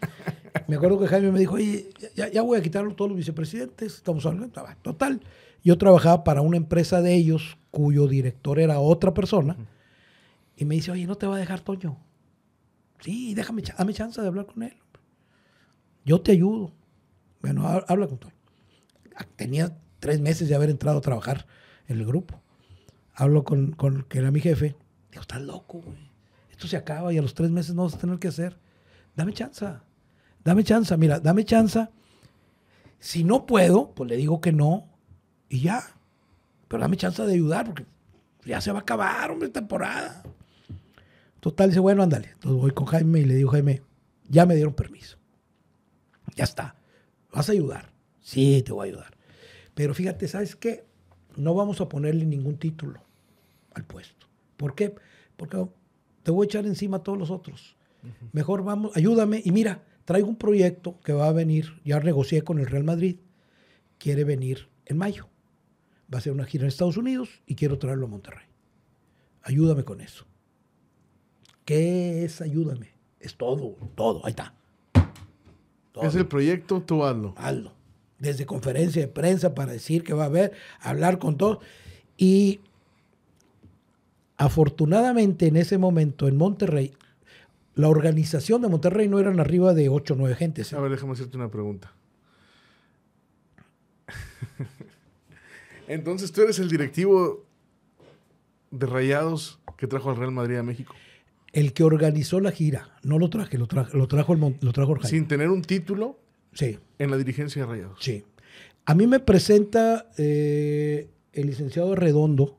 me 0.66 0.74
acuerdo 0.74 0.98
que 0.98 1.06
Jaime 1.06 1.30
me 1.30 1.38
dijo, 1.38 1.54
oye, 1.54 1.90
ya, 2.16 2.28
ya 2.28 2.42
voy 2.42 2.58
a 2.58 2.60
quitar 2.60 2.92
todos 2.94 3.08
los 3.08 3.16
vicepresidentes. 3.16 3.94
Estamos 3.94 4.26
hablando. 4.26 4.64
Total. 4.82 5.20
Yo 5.62 5.78
trabajaba 5.78 6.24
para 6.24 6.40
una 6.40 6.56
empresa 6.56 7.00
de 7.00 7.14
ellos 7.14 7.56
cuyo 7.70 8.08
director 8.08 8.58
era 8.58 8.80
otra 8.80 9.14
persona. 9.14 9.56
Y 10.56 10.64
me 10.64 10.74
dice, 10.74 10.90
oye, 10.90 11.06
¿no 11.06 11.14
te 11.14 11.28
va 11.28 11.36
a 11.36 11.38
dejar 11.38 11.60
Toño? 11.60 11.98
Sí, 12.98 13.32
déjame, 13.34 13.62
dame 13.62 13.94
chance 13.94 14.20
de 14.20 14.26
hablar 14.26 14.46
con 14.46 14.64
él. 14.64 14.74
Yo 16.04 16.20
te 16.20 16.32
ayudo. 16.32 16.72
Bueno, 17.42 17.64
habla 17.86 18.08
con 18.08 18.18
Toño. 18.18 18.34
Tenía 19.36 19.78
tres 20.00 20.20
meses 20.20 20.48
de 20.48 20.56
haber 20.56 20.68
entrado 20.68 20.98
a 20.98 21.00
trabajar 21.00 21.46
en 21.86 22.00
el 22.00 22.06
grupo. 22.06 22.42
Hablo 23.14 23.44
con, 23.44 23.70
con 23.70 24.02
que 24.02 24.18
era 24.18 24.32
mi 24.32 24.40
jefe. 24.40 24.74
Digo, 25.12 25.20
estás 25.20 25.42
loco, 25.42 25.80
güey. 25.80 26.11
Esto 26.62 26.70
se 26.70 26.76
acaba 26.76 27.12
y 27.12 27.18
a 27.18 27.22
los 27.22 27.34
tres 27.34 27.50
meses 27.50 27.74
no 27.74 27.82
vas 27.82 27.94
a 27.94 27.98
tener 27.98 28.20
que 28.20 28.28
hacer. 28.28 28.56
Dame 29.16 29.32
chance. 29.32 29.66
Dame 30.44 30.62
chance. 30.62 30.96
Mira, 30.96 31.18
dame 31.18 31.44
chance. 31.44 31.88
Si 33.00 33.24
no 33.24 33.46
puedo, 33.46 33.92
pues 33.92 34.08
le 34.08 34.16
digo 34.16 34.40
que 34.40 34.52
no 34.52 34.86
y 35.48 35.62
ya. 35.62 35.82
Pero 36.68 36.82
dame 36.82 36.96
chance 36.96 37.20
de 37.26 37.32
ayudar 37.32 37.66
porque 37.66 37.84
ya 38.44 38.60
se 38.60 38.70
va 38.70 38.78
a 38.78 38.82
acabar, 38.82 39.32
hombre, 39.32 39.48
temporada. 39.48 40.22
Total, 41.40 41.70
dice, 41.70 41.80
bueno, 41.80 42.04
ándale. 42.04 42.28
Entonces 42.34 42.60
voy 42.60 42.70
con 42.70 42.86
Jaime 42.86 43.18
y 43.18 43.24
le 43.24 43.34
digo, 43.34 43.50
Jaime, 43.50 43.82
ya 44.28 44.46
me 44.46 44.54
dieron 44.54 44.74
permiso. 44.74 45.18
Ya 46.36 46.44
está. 46.44 46.76
¿Vas 47.32 47.48
a 47.48 47.52
ayudar? 47.52 47.90
Sí, 48.20 48.62
te 48.62 48.70
voy 48.70 48.86
a 48.86 48.92
ayudar. 48.92 49.16
Pero 49.74 49.94
fíjate, 49.94 50.28
¿sabes 50.28 50.54
qué? 50.54 50.84
No 51.34 51.54
vamos 51.54 51.80
a 51.80 51.88
ponerle 51.88 52.24
ningún 52.24 52.56
título 52.56 53.02
al 53.74 53.82
puesto. 53.82 54.28
¿Por 54.56 54.76
qué? 54.76 54.94
Porque 55.36 55.56
te 56.22 56.30
voy 56.30 56.44
a 56.44 56.46
echar 56.46 56.66
encima 56.66 56.98
a 56.98 57.02
todos 57.02 57.18
los 57.18 57.30
otros. 57.30 57.76
Mejor 58.32 58.64
vamos, 58.64 58.96
ayúdame. 58.96 59.42
Y 59.44 59.52
mira, 59.52 59.84
traigo 60.04 60.28
un 60.28 60.36
proyecto 60.36 60.98
que 61.04 61.12
va 61.12 61.28
a 61.28 61.32
venir, 61.32 61.80
ya 61.84 62.00
negocié 62.00 62.42
con 62.42 62.58
el 62.58 62.66
Real 62.66 62.84
Madrid, 62.84 63.16
quiere 63.98 64.24
venir 64.24 64.68
en 64.86 64.98
mayo 64.98 65.28
va 66.12 66.18
a 66.18 66.20
ser 66.20 66.32
una 66.32 66.44
gira 66.44 66.64
en 66.64 66.68
Estados 66.68 66.96
Unidos 66.96 67.40
y 67.46 67.54
quiero 67.54 67.78
traerlo 67.78 68.06
a 68.06 68.10
Monterrey. 68.10 68.44
Ayúdame 69.42 69.84
con 69.84 70.00
eso. 70.00 70.26
¿Qué 71.64 72.24
es 72.24 72.40
ayúdame? 72.40 72.90
Es 73.20 73.36
todo, 73.36 73.76
todo, 73.94 74.24
ahí 74.24 74.30
está. 74.30 74.54
Es 76.02 76.14
el 76.14 76.26
proyecto, 76.26 76.82
tú 76.82 77.04
hazlo. 77.04 77.34
Hazlo. 77.36 77.72
Desde 78.18 78.46
conferencia 78.46 79.02
de 79.02 79.08
prensa 79.08 79.54
para 79.54 79.72
decir 79.72 80.04
que 80.04 80.14
va 80.14 80.24
a 80.24 80.26
haber, 80.26 80.52
hablar 80.80 81.18
con 81.18 81.36
todo. 81.36 81.60
Y 82.16 82.60
afortunadamente 84.42 85.46
en 85.46 85.56
ese 85.56 85.78
momento 85.78 86.26
en 86.26 86.36
Monterrey, 86.36 86.92
la 87.74 87.88
organización 87.88 88.60
de 88.62 88.68
Monterrey 88.68 89.08
no 89.08 89.20
eran 89.20 89.38
arriba 89.38 89.72
de 89.72 89.88
8 89.88 90.14
o 90.14 90.16
9 90.16 90.34
gentes. 90.34 90.72
A 90.72 90.80
ver, 90.80 90.90
déjame 90.90 91.12
hacerte 91.12 91.36
una 91.36 91.48
pregunta. 91.48 91.92
Entonces 95.88 96.32
tú 96.32 96.42
eres 96.42 96.58
el 96.58 96.68
directivo 96.68 97.46
de 98.72 98.86
Rayados 98.86 99.60
que 99.76 99.86
trajo 99.86 100.10
al 100.10 100.16
Real 100.16 100.32
Madrid 100.32 100.56
a 100.56 100.64
México. 100.64 100.92
El 101.52 101.72
que 101.72 101.84
organizó 101.84 102.40
la 102.40 102.50
gira, 102.50 102.96
no 103.04 103.18
lo 103.18 103.30
traje, 103.30 103.58
lo, 103.58 103.68
trajo, 103.68 103.96
lo 103.96 104.08
trajo, 104.08 104.32
el, 104.32 104.40
lo 104.60 104.72
trajo 104.72 104.98
Sin 105.04 105.28
tener 105.28 105.50
un 105.50 105.62
título 105.62 106.18
sí. 106.52 106.78
en 106.98 107.10
la 107.10 107.16
dirigencia 107.16 107.62
de 107.62 107.68
Rayados. 107.68 107.98
Sí. 108.02 108.24
A 108.86 108.94
mí 108.96 109.06
me 109.06 109.20
presenta 109.20 110.10
eh, 110.18 111.08
el 111.32 111.46
licenciado 111.46 111.94
Redondo 111.94 112.58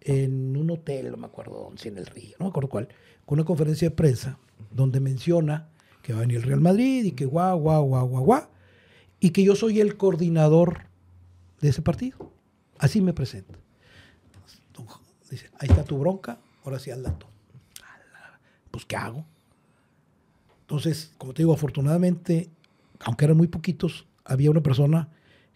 en 0.00 0.56
un 0.56 0.70
hotel, 0.70 1.10
no 1.10 1.16
me 1.16 1.26
acuerdo 1.26 1.60
dónde, 1.64 1.88
en 1.88 1.98
el 1.98 2.06
Río, 2.06 2.36
no 2.38 2.46
me 2.46 2.50
acuerdo 2.50 2.68
cuál, 2.68 2.88
con 3.26 3.38
una 3.38 3.46
conferencia 3.46 3.88
de 3.88 3.94
prensa 3.94 4.38
donde 4.70 5.00
menciona 5.00 5.68
que 6.02 6.12
va 6.12 6.20
a 6.20 6.22
venir 6.22 6.38
el 6.38 6.42
Real 6.44 6.60
Madrid 6.60 7.04
y 7.04 7.12
que 7.12 7.26
guau, 7.26 7.58
guau, 7.58 7.84
guau, 7.84 8.08
guau, 8.08 8.24
guau, 8.24 8.42
y 9.20 9.30
que 9.30 9.44
yo 9.44 9.54
soy 9.54 9.80
el 9.80 9.96
coordinador 9.96 10.86
de 11.60 11.68
ese 11.68 11.82
partido. 11.82 12.32
Así 12.78 13.00
me 13.00 13.12
presenta. 13.12 13.58
Dice, 15.30 15.48
ahí 15.58 15.68
está 15.68 15.84
tu 15.84 15.96
bronca, 15.96 16.40
ahora 16.64 16.80
sí 16.80 16.90
al 16.90 17.04
dato. 17.04 17.26
pues 18.70 18.84
¿qué 18.84 18.96
hago? 18.96 19.24
Entonces, 20.62 21.12
como 21.18 21.34
te 21.34 21.42
digo, 21.42 21.52
afortunadamente, 21.52 22.50
aunque 23.00 23.26
eran 23.26 23.36
muy 23.36 23.46
poquitos, 23.46 24.06
había 24.24 24.50
una 24.50 24.62
persona 24.62 25.08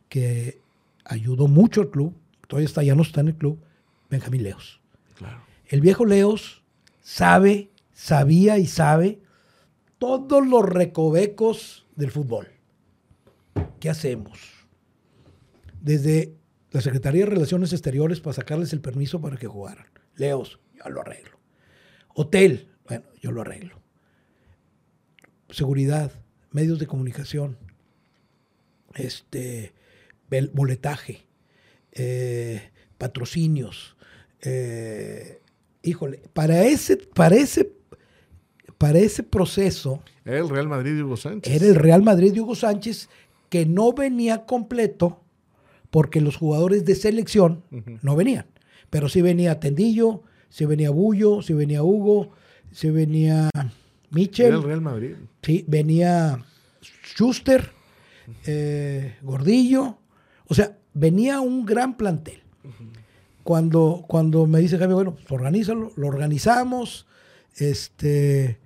que 0.09 0.61
ayudó 1.05 1.49
mucho 1.49 1.80
al 1.80 1.90
club, 1.90 2.14
todavía 2.47 2.66
está, 2.66 2.82
ya 2.82 2.95
no 2.95 3.03
está 3.03 3.20
en 3.20 3.28
el 3.28 3.34
club, 3.34 3.59
Benjamín 4.15 4.45
Leos. 4.45 4.81
Claro. 5.17 5.43
El 5.67 5.81
viejo 5.81 6.05
Leos 6.05 6.62
sabe, 7.01 7.71
sabía 7.93 8.59
y 8.59 8.67
sabe 8.67 9.21
todos 9.99 10.47
los 10.47 10.65
recovecos 10.65 11.87
del 11.97 12.11
fútbol. 12.11 12.49
¿Qué 13.81 13.91
hacemos? 13.91 14.39
Desde 15.81 16.37
la 16.71 16.81
Secretaría 16.81 17.25
de 17.25 17.31
Relaciones 17.31 17.73
Exteriores 17.73 18.21
para 18.21 18.35
sacarles 18.35 18.73
el 18.73 18.81
permiso 18.81 19.21
para 19.21 19.37
que 19.37 19.47
jugaran. 19.47 19.87
Leos, 20.17 20.61
yo 20.75 20.89
lo 20.91 21.01
arreglo. 21.01 21.39
Hotel, 22.15 22.71
bueno, 22.87 23.05
yo 23.21 23.33
lo 23.33 23.41
arreglo. 23.41 23.81
Seguridad, 25.51 26.12
medios 26.51 26.79
de 26.79 26.87
comunicación, 26.87 27.59
este, 28.95 29.75
boletaje, 30.53 31.27
eh, 31.93 32.71
patrocinios. 32.99 33.93
Eh, 34.45 35.40
híjole, 35.82 36.22
para 36.32 36.64
ese, 36.64 36.97
para 36.97 37.36
ese, 37.36 37.72
para 38.78 38.99
ese 38.99 39.22
proceso. 39.22 40.03
Era 40.24 40.38
el 40.38 40.49
Real 40.49 40.68
Madrid 40.68 40.95
de 40.95 41.03
Hugo 41.03 41.16
Sánchez. 41.16 41.55
Era 41.55 41.66
el 41.66 41.74
Real 41.74 42.03
Madrid 42.03 42.32
de 42.32 42.40
Hugo 42.40 42.55
Sánchez 42.55 43.09
que 43.49 43.66
no 43.66 43.92
venía 43.92 44.47
completo 44.47 45.20
porque 45.90 46.20
los 46.20 46.36
jugadores 46.36 46.84
de 46.84 46.97
selección 46.97 47.62
no 48.03 48.16
venían. 48.16 48.47
Pero 48.90 49.09
sí 49.09 49.22
venía 49.22 49.61
Tendillo, 49.61 50.22
sí 50.49 50.66
venía 50.66 50.90
Bullo, 50.90 51.40
sí 51.40 51.53
venía 51.53 51.82
Hugo, 51.84 52.32
sí 52.72 52.90
venía 52.90 53.49
Michel. 54.11 54.47
Era 54.47 54.57
el 54.57 54.62
Real 54.64 54.80
Madrid. 54.80 55.14
Sí, 55.42 55.64
venía 55.68 56.45
Schuster, 57.14 57.70
eh, 58.45 59.16
Gordillo. 59.22 59.99
O 60.47 60.55
sea, 60.55 60.76
venía 60.92 61.40
un 61.40 61.64
gran 61.64 61.97
plantel. 61.97 62.42
Cuando, 63.45 64.05
cuando 64.09 64.47
me 64.47 64.59
dice 64.59 64.78
Jaime, 64.78 64.95
bueno, 64.95 65.14
pues 65.14 65.30
organízalo, 65.30 65.92
lo 65.97 66.09
organizamos, 66.09 67.07
este, 67.57 68.59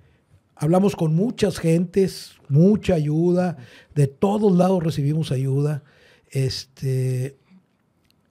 hablamos 0.55 0.95
con 0.95 1.13
muchas 1.13 1.59
gentes, 1.59 2.35
mucha 2.47 2.95
ayuda, 2.95 3.57
de 3.93 4.07
todos 4.07 4.55
lados 4.55 4.81
recibimos 4.81 5.31
ayuda, 5.31 5.83
este, 6.29 7.37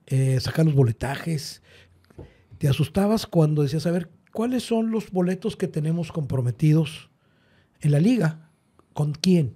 eh, 0.06 0.40
sacar 0.40 0.64
los 0.64 0.74
boletajes. 0.74 1.62
Te 2.56 2.66
asustabas 2.66 3.26
cuando 3.26 3.62
decías, 3.62 3.86
a 3.86 3.90
ver, 3.90 4.08
¿cuáles 4.32 4.62
son 4.62 4.90
los 4.90 5.10
boletos 5.10 5.54
que 5.54 5.68
tenemos 5.68 6.12
comprometidos 6.12 7.10
en 7.80 7.92
la 7.92 8.00
liga? 8.00 8.50
¿Con 8.94 9.12
quién? 9.12 9.54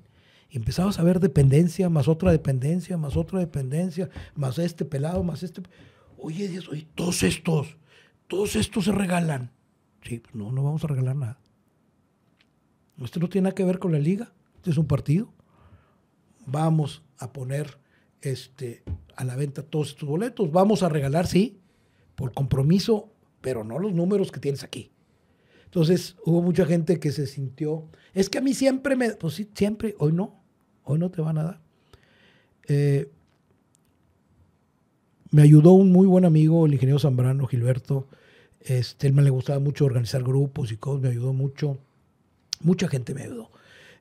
Y 0.50 0.58
empezabas 0.58 0.98
a 0.98 1.02
ver 1.02 1.20
dependencia, 1.20 1.88
más 1.88 2.06
otra 2.06 2.30
dependencia, 2.30 2.98
más 2.98 3.16
otra 3.16 3.38
dependencia, 3.38 4.10
más 4.34 4.58
este 4.58 4.84
pelado, 4.84 5.22
más 5.24 5.42
este. 5.42 5.62
Oye, 6.22 6.48
Dios, 6.48 6.68
oye, 6.68 6.86
todos 6.94 7.22
estos, 7.24 7.76
todos 8.28 8.56
estos 8.56 8.84
se 8.84 8.92
regalan. 8.92 9.50
Sí, 10.02 10.20
pues 10.20 10.34
no, 10.34 10.52
no 10.52 10.62
vamos 10.62 10.84
a 10.84 10.86
regalar 10.86 11.16
nada. 11.16 11.38
Esto 13.02 13.18
no 13.18 13.28
tiene 13.28 13.44
nada 13.44 13.54
que 13.54 13.64
ver 13.64 13.78
con 13.78 13.92
la 13.92 13.98
liga, 13.98 14.32
este 14.56 14.70
es 14.70 14.78
un 14.78 14.86
partido. 14.86 15.32
Vamos 16.46 17.02
a 17.18 17.32
poner 17.32 17.78
este, 18.20 18.84
a 19.16 19.24
la 19.24 19.36
venta 19.36 19.62
todos 19.62 19.90
estos 19.90 20.08
boletos. 20.08 20.52
Vamos 20.52 20.82
a 20.82 20.88
regalar, 20.88 21.26
sí, 21.26 21.60
por 22.14 22.32
compromiso, 22.32 23.12
pero 23.40 23.64
no 23.64 23.78
los 23.78 23.92
números 23.92 24.30
que 24.30 24.40
tienes 24.40 24.62
aquí. 24.62 24.92
Entonces 25.64 26.16
hubo 26.24 26.42
mucha 26.42 26.66
gente 26.66 27.00
que 27.00 27.10
se 27.12 27.26
sintió, 27.26 27.88
es 28.12 28.28
que 28.28 28.38
a 28.38 28.42
mí 28.42 28.54
siempre 28.54 28.94
me, 28.94 29.10
pues 29.12 29.34
sí, 29.34 29.48
siempre, 29.54 29.96
hoy 29.98 30.12
no. 30.12 30.40
Hoy 30.84 30.98
no 30.98 31.10
te 31.10 31.22
van 31.22 31.38
a 31.38 31.44
dar. 31.44 31.60
Eh, 32.68 33.10
me 35.32 35.42
ayudó 35.42 35.72
un 35.72 35.90
muy 35.90 36.06
buen 36.06 36.24
amigo, 36.24 36.66
el 36.66 36.74
ingeniero 36.74 36.98
Zambrano, 36.98 37.46
Gilberto. 37.46 38.06
Este, 38.60 39.08
él 39.08 39.12
me 39.12 39.22
le 39.22 39.30
gustaba 39.30 39.58
mucho 39.58 39.84
organizar 39.84 40.22
grupos 40.22 40.70
y 40.70 40.76
cosas, 40.76 41.02
me 41.02 41.08
ayudó 41.08 41.32
mucho. 41.32 41.78
Mucha 42.60 42.86
gente 42.86 43.12
me 43.14 43.22
ayudó. 43.22 43.50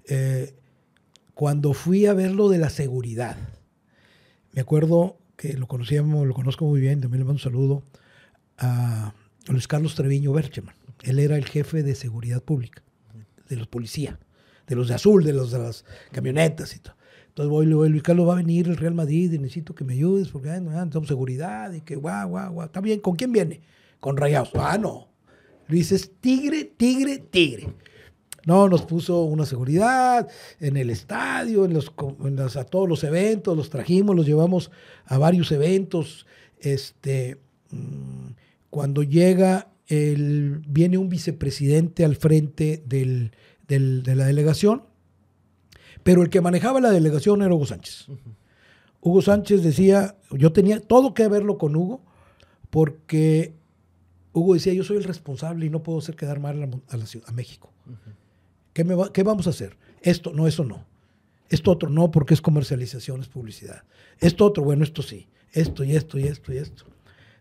Eh, 0.07 0.53
cuando 1.33 1.73
fui 1.73 2.05
a 2.05 2.13
ver 2.13 2.31
lo 2.31 2.49
de 2.49 2.59
la 2.59 2.69
seguridad, 2.69 3.37
me 4.51 4.61
acuerdo 4.61 5.17
que 5.35 5.53
lo 5.53 5.67
conocíamos, 5.67 6.27
lo 6.27 6.35
conozco 6.35 6.65
muy 6.65 6.79
bien, 6.79 7.01
también 7.01 7.21
le 7.21 7.25
mando 7.25 7.37
un 7.37 7.39
saludo 7.39 7.83
a 8.59 9.13
Luis 9.47 9.67
Carlos 9.67 9.95
Treviño 9.95 10.33
Bercheman. 10.33 10.75
Él 11.01 11.17
era 11.17 11.35
el 11.35 11.45
jefe 11.45 11.81
de 11.81 11.95
seguridad 11.95 12.43
pública, 12.43 12.83
de 13.49 13.55
los 13.55 13.67
policías 13.67 14.19
de 14.71 14.77
los 14.77 14.87
de 14.87 14.95
azul, 14.95 15.23
de 15.25 15.33
los 15.33 15.51
de 15.51 15.59
las 15.59 15.85
camionetas 16.13 16.75
y 16.75 16.79
todo. 16.79 16.95
Entonces 17.31 17.49
voy 17.49 17.65
y 17.65 17.69
le 17.69 17.75
digo, 17.75 17.87
Luis 17.87 18.03
Carlos 18.03 18.27
va 18.27 18.33
a 18.33 18.35
venir 18.35 18.67
el 18.67 18.75
Real 18.75 18.93
Madrid 18.93 19.31
y 19.31 19.39
necesito 19.39 19.73
que 19.73 19.85
me 19.85 19.93
ayudes 19.93 20.27
porque 20.27 20.49
ah, 20.49 20.59
necesitamos 20.59 21.07
seguridad 21.07 21.71
y 21.71 21.79
que 21.79 21.95
guau, 21.95 22.27
guau, 22.27 22.51
guau. 22.51 22.65
Está 22.65 22.81
bien, 22.81 22.99
¿con 22.99 23.15
quién 23.15 23.31
viene? 23.31 23.61
Con 24.01 24.17
Rayados. 24.17 24.51
Ah, 24.55 24.77
no. 24.77 25.07
Luis 25.69 25.93
es 25.93 26.11
tigre, 26.19 26.65
tigre, 26.65 27.19
tigre. 27.19 27.69
No, 28.45 28.67
nos 28.67 28.81
puso 28.81 29.23
una 29.23 29.45
seguridad 29.45 30.27
en 30.59 30.75
el 30.75 30.89
estadio, 30.89 31.63
en 31.63 31.73
los, 31.73 31.93
a 32.57 32.65
todos 32.65 32.89
los 32.89 33.05
eventos, 33.05 33.55
los 33.55 33.69
trajimos, 33.69 34.13
los 34.13 34.25
llevamos 34.25 34.69
a 35.05 35.17
varios 35.17 35.53
eventos. 35.53 36.25
Este, 36.59 37.37
mm, 37.69 38.31
cuando 38.69 39.03
llega, 39.03 39.71
el, 39.87 40.61
viene 40.67 40.97
un 40.97 41.07
vicepresidente 41.07 42.03
al 42.03 42.17
frente 42.17 42.83
del, 42.85 43.31
de 43.67 44.15
la 44.15 44.25
delegación, 44.25 44.83
pero 46.03 46.21
el 46.21 46.29
que 46.29 46.41
manejaba 46.41 46.81
la 46.81 46.91
delegación 46.91 47.41
era 47.41 47.53
Hugo 47.53 47.65
Sánchez. 47.65 48.07
Hugo 49.01 49.21
Sánchez 49.21 49.63
decía, 49.63 50.15
yo 50.31 50.51
tenía 50.51 50.79
todo 50.79 51.13
que 51.13 51.27
verlo 51.27 51.57
con 51.57 51.75
Hugo, 51.75 52.01
porque 52.69 53.53
Hugo 54.33 54.53
decía, 54.53 54.73
yo 54.73 54.83
soy 54.83 54.97
el 54.97 55.03
responsable 55.03 55.65
y 55.65 55.69
no 55.69 55.83
puedo 55.83 55.99
hacer 55.99 56.15
quedar 56.15 56.39
mal 56.39 56.81
a, 56.87 56.97
la 56.97 57.05
ciudad, 57.05 57.27
a 57.29 57.31
México. 57.31 57.71
¿Qué, 58.73 58.83
me 58.83 58.95
¿Qué 59.11 59.23
vamos 59.23 59.47
a 59.47 59.49
hacer? 59.49 59.77
Esto, 60.01 60.31
no, 60.33 60.47
eso 60.47 60.63
no. 60.63 60.85
Esto 61.49 61.71
otro 61.71 61.89
no, 61.89 62.11
porque 62.11 62.33
es 62.33 62.41
comercialización, 62.41 63.19
es 63.19 63.27
publicidad. 63.27 63.83
Esto 64.19 64.45
otro, 64.45 64.63
bueno, 64.63 64.83
esto 64.83 65.01
sí. 65.01 65.27
Esto 65.51 65.83
y 65.83 65.95
esto 65.95 66.17
y 66.17 66.23
esto 66.23 66.53
y 66.53 66.57
esto. 66.57 66.85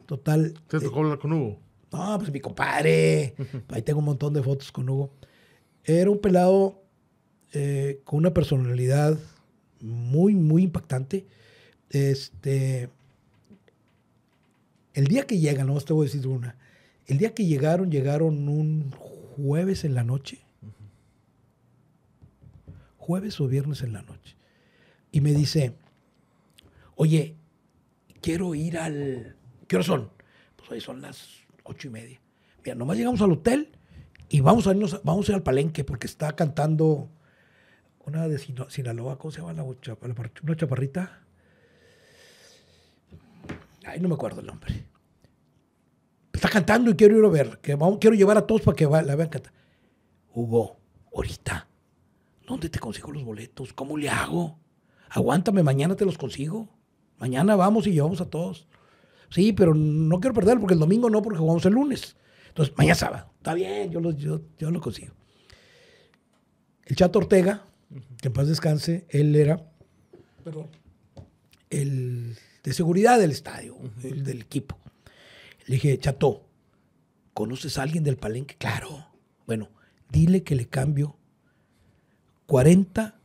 Total. 0.06 0.54
¿Te 0.66 0.80
tocó 0.80 0.98
eh, 0.98 1.02
hablar 1.02 1.18
con 1.18 1.32
Hugo? 1.32 1.60
No, 1.92 2.18
pues 2.18 2.32
mi 2.32 2.40
compadre. 2.40 3.34
Ahí 3.68 3.82
tengo 3.82 4.00
un 4.00 4.06
montón 4.06 4.34
de 4.34 4.42
fotos 4.42 4.72
con 4.72 4.88
Hugo. 4.88 5.12
Era 5.84 6.10
un 6.10 6.18
pelado 6.18 6.82
eh, 7.52 8.00
con 8.04 8.18
una 8.18 8.32
personalidad 8.32 9.18
muy, 9.80 10.34
muy 10.34 10.64
impactante. 10.64 11.26
Este, 11.90 12.88
el 14.94 15.06
día 15.06 15.26
que 15.26 15.38
llegan, 15.38 15.66
no 15.66 15.80
te 15.80 15.92
voy 15.92 16.06
a 16.06 16.10
decir 16.10 16.26
una, 16.26 16.56
el 17.06 17.18
día 17.18 17.34
que 17.34 17.44
llegaron, 17.44 17.90
llegaron 17.90 18.48
un 18.48 18.92
jueves 18.92 19.84
en 19.84 19.94
la 19.94 20.04
noche. 20.04 20.38
Jueves 22.98 23.40
o 23.40 23.48
viernes 23.48 23.82
en 23.82 23.92
la 23.92 24.02
noche. 24.02 24.36
Y 25.10 25.20
me 25.20 25.32
dice, 25.32 25.74
oye, 26.94 27.34
quiero 28.20 28.54
ir 28.54 28.78
al... 28.78 29.34
¿Qué 29.66 29.76
hora 29.76 29.84
son? 29.84 30.10
Pues 30.56 30.70
hoy 30.70 30.80
son 30.80 31.00
las 31.00 31.40
ocho 31.64 31.88
y 31.88 31.90
media. 31.90 32.20
Mira, 32.64 32.76
nomás 32.76 32.96
llegamos 32.96 33.20
al 33.22 33.32
hotel 33.32 33.70
y 34.28 34.40
vamos 34.40 34.66
a, 34.66 34.70
irnos, 34.70 35.00
vamos 35.02 35.28
a 35.28 35.32
ir 35.32 35.36
al 35.36 35.42
palenque 35.42 35.82
porque 35.82 36.06
está 36.06 36.36
cantando 36.36 37.08
una 38.10 38.28
de 38.28 38.38
Sinaloa, 38.38 39.18
¿cómo 39.18 39.30
se 39.30 39.40
llama 39.40 39.52
la, 39.52 39.62
una 39.62 40.56
chaparrita? 40.56 41.20
Ay, 43.86 44.00
no 44.00 44.08
me 44.08 44.14
acuerdo 44.14 44.40
el 44.40 44.46
nombre. 44.46 44.84
Está 46.32 46.48
cantando 46.48 46.90
y 46.90 46.96
quiero 46.96 47.18
ir 47.18 47.24
a 47.24 47.28
ver, 47.28 47.60
quiero 47.60 48.16
llevar 48.16 48.36
a 48.36 48.46
todos 48.46 48.62
para 48.62 48.76
que 48.76 48.84
la 48.84 49.16
vean 49.16 49.28
cantar. 49.28 49.52
Hugo, 50.34 50.76
ahorita, 51.14 51.68
¿dónde 52.46 52.68
te 52.68 52.78
consigo 52.78 53.10
los 53.12 53.24
boletos? 53.24 53.72
¿Cómo 53.72 53.96
le 53.96 54.08
hago? 54.08 54.58
Aguántame, 55.10 55.62
mañana 55.62 55.96
te 55.96 56.04
los 56.04 56.18
consigo. 56.18 56.68
Mañana 57.18 57.56
vamos 57.56 57.86
y 57.86 57.92
llevamos 57.92 58.20
a 58.20 58.30
todos. 58.30 58.66
Sí, 59.28 59.52
pero 59.52 59.74
no 59.74 60.20
quiero 60.20 60.34
perder 60.34 60.58
porque 60.58 60.74
el 60.74 60.80
domingo 60.80 61.10
no, 61.10 61.22
porque 61.22 61.38
jugamos 61.38 61.64
el 61.66 61.74
lunes. 61.74 62.16
Entonces, 62.48 62.74
mañana 62.76 62.94
sábado. 62.94 63.30
Está 63.36 63.54
bien, 63.54 63.90
yo 63.90 64.00
lo, 64.00 64.10
yo, 64.12 64.40
lo 64.58 64.80
consigo. 64.80 65.14
El 66.84 66.96
Chato 66.96 67.20
Ortega, 67.20 67.62
que 68.20 68.28
en 68.28 68.32
paz 68.32 68.48
descanse, 68.48 69.06
él 69.08 69.34
era 69.34 69.70
perdón, 70.44 70.68
el 71.70 72.36
de 72.62 72.72
seguridad 72.72 73.18
del 73.18 73.30
estadio, 73.30 73.76
el 74.02 74.24
del 74.24 74.42
equipo. 74.42 74.78
Le 75.66 75.76
dije, 75.76 75.98
Chato, 75.98 76.46
¿conoces 77.32 77.78
a 77.78 77.82
alguien 77.82 78.04
del 78.04 78.16
palenque? 78.16 78.56
Claro. 78.56 79.06
Bueno, 79.46 79.70
dile 80.10 80.42
que 80.42 80.54
le 80.54 80.68
cambio 80.68 81.16
40 82.46 83.18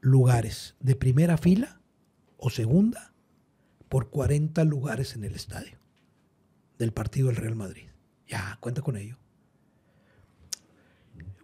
lugares 0.00 0.76
de 0.80 0.94
primera 0.94 1.36
fila 1.36 1.80
o 2.36 2.50
segunda 2.50 3.12
por 3.88 4.10
40 4.10 4.64
lugares 4.64 5.14
en 5.14 5.24
el 5.24 5.34
estadio 5.34 5.78
del 6.78 6.92
partido 6.92 7.28
del 7.28 7.36
Real 7.36 7.56
Madrid. 7.56 7.88
Ya, 8.28 8.58
cuenta 8.60 8.82
con 8.82 8.96
ello. 8.96 9.16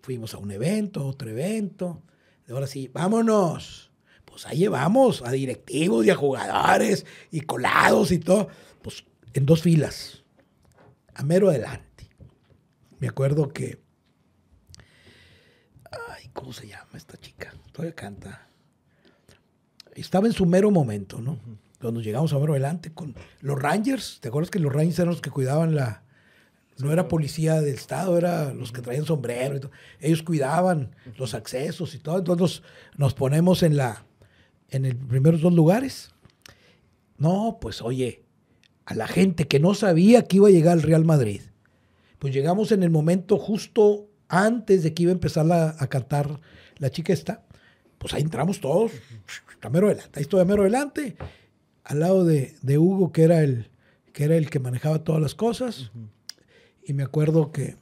Fuimos 0.03 0.35
a 0.35 0.39
un 0.39 0.51
evento, 0.51 1.07
otro 1.07 1.31
evento. 1.31 2.03
Ahora 2.51 2.67
sí, 2.67 2.89
vámonos. 2.93 3.91
Pues 4.25 4.47
ahí 4.47 4.59
llevamos 4.59 5.23
a 5.23 5.31
directivos 5.31 6.07
y 6.07 6.11
a 6.11 6.17
jugadores 6.17 7.07
y 7.31 7.43
colados 7.43 8.13
y 8.13 8.19
todo. 8.19 8.49
Pues 8.83 9.05
en 9.35 9.47
dos 9.47 9.63
filas. 9.63 10.23
A 11.15 11.23
mero 11.23 11.51
adelante. 11.51 12.09
Me 12.99 13.09
acuerdo 13.09 13.53
que. 13.53 13.81
Ay, 15.91 16.31
¿cómo 16.33 16.53
se 16.53 16.69
llama 16.69 16.93
esta 16.95 17.19
chica? 17.19 17.53
Todavía 17.73 17.95
canta. 17.95 18.49
Estaba 19.95 20.27
en 20.27 20.33
su 20.33 20.47
mero 20.47 20.71
momento, 20.71 21.21
¿no? 21.21 21.39
Cuando 21.79 22.01
llegamos 22.01 22.33
a 22.33 22.39
mero 22.39 22.53
adelante 22.53 22.93
con 22.93 23.15
los 23.41 23.61
Rangers. 23.61 24.19
¿Te 24.21 24.29
acuerdas 24.29 24.51
que 24.51 24.59
los 24.59 24.73
Rangers 24.73 24.99
eran 24.99 25.11
los 25.11 25.21
que 25.21 25.31
cuidaban 25.31 25.75
la, 25.75 26.05
no 26.79 26.93
era 26.93 27.09
policía 27.09 27.61
del 27.61 27.75
Estado, 27.75 28.17
era 28.17 28.53
los 28.53 28.73
que 28.73 28.83
traían 28.83 29.05
sombrero. 29.05 29.57
Y 29.57 29.61
todo. 29.61 29.71
Ellos 30.01 30.23
cuidaban 30.23 30.95
los 31.17 31.35
accesos 31.35 31.95
y 31.95 31.99
todo. 31.99 32.19
Entonces 32.19 32.63
nos, 32.97 33.15
ponemos 33.15 33.63
en 33.63 33.77
la 33.77 34.05
en 34.71 34.85
los 34.85 34.95
primeros 35.09 35.41
dos 35.41 35.53
lugares. 35.53 36.11
No, 37.19 37.59
pues 37.61 37.83
oye, 37.83 38.25
a 38.87 38.95
la 38.95 39.07
gente 39.07 39.47
que 39.47 39.61
no 39.61 39.75
sabía 39.75 40.25
que 40.25 40.37
iba 40.37 40.49
a 40.49 40.53
llegar 40.53 40.79
el 40.79 40.83
Real 40.83 41.05
Madrid, 41.05 41.43
pues 42.19 42.33
llegamos 42.33 42.73
en 42.73 42.83
el 42.83 42.91
momento 42.91 43.39
justo 43.39 44.09
antes 44.29 44.83
de 44.83 44.95
que 44.95 45.05
iba 45.05 45.13
a 45.13 45.15
empezar 45.15 45.47
a 45.53 45.87
cantar 45.89 46.41
la 46.79 46.91
chica. 46.91 47.15
Pues 47.99 48.15
ahí 48.15 48.23
entramos 48.23 48.61
todos, 48.61 48.91
mero 49.71 49.87
adelante, 49.87 50.19
ahí 50.19 50.23
estoy 50.23 50.45
mero 50.45 50.63
adelante, 50.63 51.17
al 51.85 52.01
lado 52.01 52.25
de, 52.25 52.79
Hugo, 52.79 53.13
que 53.13 53.23
era 53.23 53.43
el 53.43 53.71
que 54.13 54.25
era 54.25 54.37
el 54.37 54.51
que 54.51 54.59
manejaba 54.59 55.05
todas 55.05 55.23
las 55.23 55.35
cosas. 55.35 55.93
Y 56.85 56.93
me 56.93 57.03
acuerdo 57.03 57.53
que, 57.53 57.77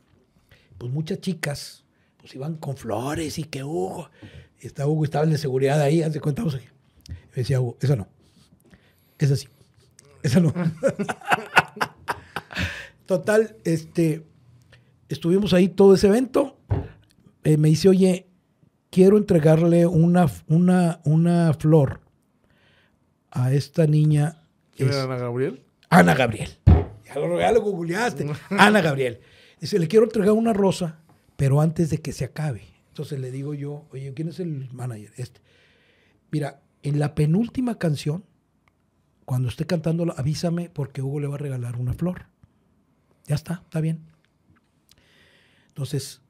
pues 0.79 0.93
muchas 0.93 1.21
chicas, 1.21 1.85
pues 2.19 2.35
iban 2.35 2.57
con 2.57 2.77
flores 2.77 3.39
y 3.39 3.45
que 3.45 3.65
Hugo, 3.65 4.11
y 4.61 4.67
estaba 4.67 4.91
Hugo, 4.91 5.05
estaba 5.05 5.25
en 5.25 5.33
la 5.33 5.39
seguridad 5.39 5.81
ahí, 5.81 6.03
hace 6.03 6.21
cuenta, 6.21 6.43
aquí. 6.43 6.67
Me 7.09 7.37
decía 7.37 7.61
Hugo, 7.61 7.79
esa 7.81 7.97
no, 7.97 8.09
esa 9.19 9.37
sí, 9.37 9.49
esa 10.23 10.41
no. 10.41 10.53
Total, 13.07 13.57
este, 13.65 14.27
estuvimos 15.09 15.53
ahí 15.53 15.69
todo 15.69 15.95
ese 15.95 16.07
evento. 16.07 16.57
Eh, 17.43 17.57
me 17.57 17.69
dice, 17.69 17.89
oye, 17.89 18.29
quiero 18.91 19.17
entregarle 19.17 19.87
una, 19.87 20.31
una, 20.47 21.01
una 21.05 21.55
flor 21.55 22.01
a 23.31 23.53
esta 23.53 23.87
niña. 23.87 24.43
¿Quién 24.77 24.91
era 24.91 25.05
Ana 25.05 25.17
Gabriel? 25.17 25.63
Ana 25.89 26.15
Gabriel. 26.15 26.51
Ya 27.15 27.53
lo, 27.53 27.61
googleaste. 27.61 28.27
Ana 28.51 28.81
Gabriel. 28.81 29.21
Dice, 29.61 29.79
le 29.79 29.89
quiero 29.89 30.05
entregar 30.05 30.33
una 30.33 30.53
rosa, 30.53 31.01
pero 31.37 31.61
antes 31.61 31.91
de 31.91 31.99
que 31.99 32.13
se 32.13 32.25
acabe. 32.25 32.63
Entonces 32.89 33.19
le 33.21 33.31
digo 33.31 33.55
yo, 33.55 33.87
oye, 33.93 34.13
¿quién 34.15 34.29
es 34.29 34.41
el 34.41 34.69
manager? 34.73 35.13
Este. 35.17 35.41
Mira, 36.31 36.63
en 36.83 36.99
la 36.99 37.15
penúltima 37.15 37.79
canción, 37.79 38.25
cuando 39.25 39.49
esté 39.49 39.67
cantando, 39.67 40.13
avísame 40.17 40.71
porque 40.71 41.03
Hugo 41.03 41.21
le 41.21 41.27
va 41.27 41.35
a 41.35 41.39
regalar 41.39 41.77
una 41.77 41.95
flor. 41.95 42.27
Ya 43.27 43.35
está, 43.35 43.63
está 43.65 43.81
bien. 43.81 44.01
Entonces, 45.69 46.21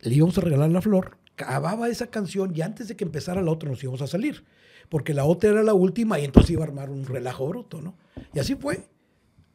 le 0.00 0.14
íbamos 0.14 0.36
a 0.38 0.42
regalar 0.42 0.70
la 0.70 0.82
flor, 0.82 1.18
acababa 1.32 1.88
esa 1.88 2.08
canción 2.08 2.52
y 2.54 2.60
antes 2.60 2.88
de 2.88 2.96
que 2.96 3.04
empezara 3.04 3.42
la 3.42 3.50
otra 3.50 3.70
nos 3.70 3.82
íbamos 3.82 4.02
a 4.02 4.06
salir 4.06 4.44
porque 4.88 5.14
la 5.14 5.24
otra 5.24 5.50
era 5.50 5.62
la 5.62 5.74
última 5.74 6.18
y 6.18 6.24
entonces 6.24 6.50
iba 6.50 6.64
a 6.64 6.66
armar 6.66 6.90
un 6.90 7.04
relajo 7.06 7.46
bruto, 7.46 7.80
¿no? 7.80 7.94
Y 8.32 8.38
así 8.38 8.54
fue. 8.54 8.88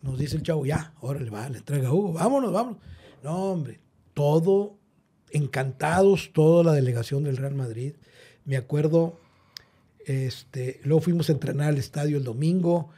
Nos 0.01 0.17
dice 0.17 0.37
el 0.37 0.43
chavo, 0.43 0.65
ya, 0.65 0.93
órale, 1.01 1.29
va, 1.29 1.49
le 1.49 1.57
entrega 1.57 1.89
a 1.89 1.93
Hugo, 1.93 2.13
vámonos, 2.13 2.53
vámonos. 2.53 2.79
No, 3.23 3.51
hombre, 3.51 3.79
todo, 4.13 4.77
encantados, 5.31 6.31
toda 6.33 6.63
la 6.63 6.73
delegación 6.73 7.23
del 7.23 7.37
Real 7.37 7.55
Madrid. 7.55 7.95
Me 8.45 8.55
acuerdo, 8.55 9.19
este, 10.05 10.79
luego 10.83 11.01
fuimos 11.01 11.29
a 11.29 11.33
entrenar 11.33 11.69
al 11.69 11.77
estadio 11.77 12.17
el 12.17 12.23
domingo, 12.23 12.89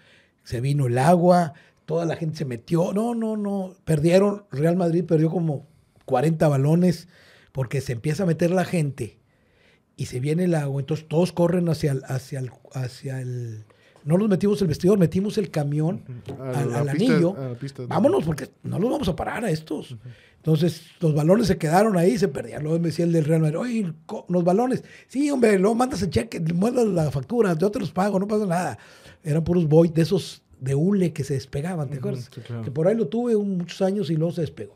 se 0.44 0.62
vino 0.62 0.86
el 0.88 0.98
agua, 1.00 1.54
toda 1.86 2.06
la 2.06 2.16
gente 2.16 2.38
se 2.38 2.46
metió. 2.46 2.94
No, 2.94 3.16
no, 3.16 3.36
no, 3.36 3.76
perdieron, 3.84 4.46
Real 4.52 4.76
Madrid 4.76 5.04
perdió 5.04 5.32
como 5.32 5.68
40 6.06 6.48
balones 6.48 7.08
porque 7.52 7.82
se 7.82 7.94
empieza 7.94 8.24
a 8.24 8.28
meter 8.28 8.52
la 8.52 8.66
gente 8.66 9.21
y 9.98 10.06
se 10.06 10.20
viene 10.20 10.46
el 10.46 10.56
agua, 10.56 10.82
entonces 10.82 11.08
todos 11.08 11.32
corren 11.32 11.70
hacia 11.70 11.92
el, 11.92 12.04
hacia 12.06 12.40
el, 12.40 12.52
hacia 12.74 13.22
el 13.22 13.66
no 14.04 14.18
nos 14.18 14.30
metimos 14.30 14.62
el 14.62 14.68
vestidor, 14.68 14.98
metimos 14.98 15.38
el 15.38 15.52
camión 15.52 16.04
al, 16.40 16.90
anillo. 16.90 17.36
Vámonos, 17.88 18.24
porque 18.24 18.50
no 18.64 18.80
los 18.80 18.90
vamos 18.90 19.08
a 19.08 19.16
parar 19.16 19.46
a 19.46 19.52
estos. 19.52 19.96
Entonces, 20.38 20.82
los 21.00 21.14
balones 21.14 21.48
se 21.48 21.58
quedaron 21.58 21.96
ahí, 21.98 22.18
se 22.18 22.28
perdían. 22.28 22.64
Luego 22.64 22.80
me 22.80 22.88
decía 22.88 23.06
el 23.06 23.12
del 23.12 23.26
Real 23.26 23.42
Madrid, 23.42 23.58
oye, 23.58 23.94
los 24.28 24.44
balones. 24.44 24.84
Sí, 25.08 25.30
hombre, 25.30 25.60
luego 25.60 25.76
mandas 25.76 26.02
el 26.02 26.10
cheque, 26.10 26.40
mandas 26.40 26.88
la 26.88 27.12
factura, 27.12 27.56
yo 27.56 27.70
te 27.70 27.80
los 27.80 27.92
pago, 27.92 28.20
no 28.20 28.28
pasa 28.28 28.46
nada. 28.46 28.78
Eran 29.24 29.44
puros 29.44 29.68
boy 29.68 29.90
de 29.90 30.02
esos 30.02 30.42
de 30.60 30.74
hule 30.74 31.14
que 31.14 31.24
se 31.24 31.36
despegaban, 31.36 31.90
¿te 31.90 31.98
acuerdas? 31.98 32.30
Que 32.30 32.72
por 32.72 32.88
ahí 32.88 32.96
lo 32.96 33.08
tuve 33.08 33.36
muchos 33.38 33.82
años 33.82 34.10
y 34.10 34.16
luego 34.16 34.32
se 34.34 34.42
despegó. 34.42 34.76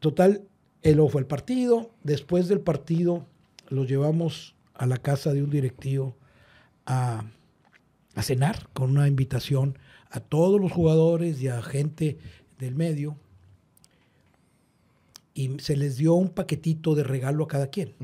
Total, 0.00 0.42
luego 0.82 1.08
fue 1.10 1.20
el 1.20 1.26
partido. 1.26 1.90
Después 2.02 2.48
del 2.48 2.60
partido, 2.60 3.26
los 3.68 3.88
llevamos 3.88 4.54
a 4.74 4.86
la 4.86 4.98
casa 4.98 5.32
de 5.32 5.42
un 5.42 5.50
directivo 5.50 6.16
a, 6.86 7.24
cenar 8.20 8.68
con 8.74 8.90
una 8.90 9.08
invitación 9.08 9.78
a 10.10 10.20
todos 10.20 10.60
los 10.60 10.70
jugadores 10.70 11.40
y 11.40 11.48
a 11.48 11.62
gente 11.62 12.18
del 12.58 12.74
medio. 12.74 13.16
Y 15.34 15.58
se 15.60 15.76
les 15.76 15.96
dio 15.96 16.14
un 16.14 16.28
paquetito 16.28 16.94
de 16.94 17.04
regalo 17.04 17.44
a 17.44 17.48
cada 17.48 17.68
quien. 17.68 17.94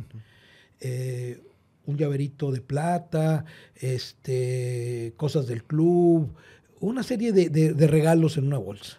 Eh, 0.81 1.43
un 1.85 1.97
llaverito 1.97 2.53
de 2.53 2.61
plata, 2.61 3.45
este, 3.75 5.13
cosas 5.17 5.47
del 5.47 5.65
club, 5.65 6.35
una 6.81 7.03
serie 7.03 7.33
de, 7.33 7.87
regalos 7.87 8.37
en 8.37 8.47
una 8.47 8.59
bolsa. 8.59 8.99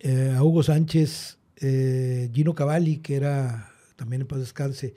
Eh, 0.00 0.34
a 0.36 0.42
Hugo 0.42 0.62
Sánchez, 0.62 1.38
eh, 1.56 2.30
Gino 2.32 2.54
Cavalli, 2.54 2.98
que 2.98 3.16
era 3.16 3.72
también 3.96 4.22
en 4.22 4.28
paz 4.28 4.38
descanse, 4.38 4.94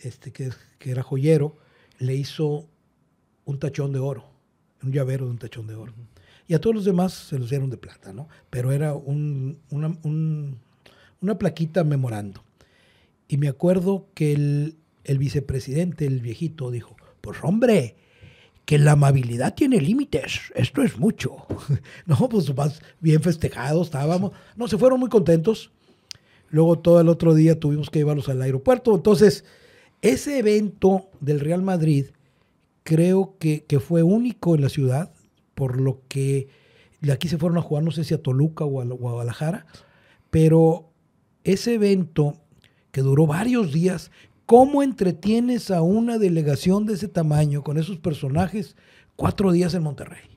este, 0.00 0.32
que, 0.32 0.50
era 0.80 1.02
joyero, 1.02 1.56
le 1.98 2.14
hizo 2.14 2.68
un 3.44 3.58
tachón 3.58 3.92
de 3.92 3.98
oro, 3.98 4.24
un 4.82 4.92
llavero 4.92 5.24
de 5.24 5.32
un 5.32 5.38
tachón 5.38 5.66
de 5.66 5.74
oro. 5.74 5.92
Y 6.48 6.54
a 6.54 6.60
todos 6.60 6.76
los 6.76 6.84
demás 6.84 7.12
se 7.12 7.38
los 7.38 7.50
dieron 7.50 7.70
de 7.70 7.76
plata, 7.76 8.12
¿no? 8.12 8.28
Pero 8.50 8.72
era 8.72 8.94
una, 8.94 9.56
una, 9.70 11.38
plaquita 11.38 11.82
memorando. 11.82 12.44
Y 13.26 13.38
me 13.38 13.48
acuerdo 13.48 14.06
que 14.14 14.32
el, 14.32 14.76
el 15.04 15.18
vicepresidente, 15.18 16.06
el 16.06 16.20
viejito, 16.20 16.70
dijo, 16.70 16.96
pues 17.20 17.38
hombre, 17.42 17.96
que 18.66 18.78
la 18.78 18.92
amabilidad 18.92 19.54
tiene 19.54 19.80
límites, 19.80 20.52
esto 20.54 20.82
es 20.82 20.98
mucho. 20.98 21.46
no, 22.06 22.28
pues 22.28 22.54
más 22.54 22.82
bien 23.00 23.22
festejados 23.22 23.86
estábamos. 23.86 24.32
No, 24.56 24.68
se 24.68 24.76
fueron 24.76 25.00
muy 25.00 25.08
contentos. 25.08 25.70
Luego 26.50 26.78
todo 26.80 27.00
el 27.00 27.08
otro 27.08 27.34
día 27.34 27.58
tuvimos 27.58 27.90
que 27.90 28.00
llevarlos 28.00 28.28
al 28.28 28.42
aeropuerto. 28.42 28.94
Entonces, 28.94 29.44
ese 30.02 30.38
evento 30.38 31.08
del 31.20 31.40
Real 31.40 31.62
Madrid 31.62 32.06
creo 32.82 33.36
que, 33.38 33.64
fue 33.80 34.02
único 34.02 34.54
en 34.54 34.62
la 34.62 34.68
ciudad, 34.68 35.12
por 35.54 35.80
lo 35.80 36.02
que 36.08 36.48
de 37.00 37.12
aquí 37.12 37.28
se 37.28 37.38
fueron 37.38 37.58
a 37.58 37.62
jugar, 37.62 37.82
no 37.82 37.90
sé 37.90 38.04
si 38.04 38.14
a 38.14 38.22
Toluca 38.22 38.64
o 38.64 38.80
a 38.80 38.84
Guadalajara, 38.84 39.66
pero 40.30 40.90
ese 41.44 41.74
evento 41.74 42.34
que 42.92 43.02
duró 43.02 43.26
varios 43.26 43.72
días, 43.72 44.10
¿cómo 44.46 44.82
entretienes 44.82 45.70
a 45.70 45.82
una 45.82 46.18
delegación 46.18 46.86
de 46.86 46.94
ese 46.94 47.08
tamaño 47.08 47.62
con 47.62 47.76
esos 47.76 47.98
personajes 47.98 48.76
cuatro 49.16 49.52
días 49.52 49.74
en 49.74 49.82
Monterrey? 49.82 50.35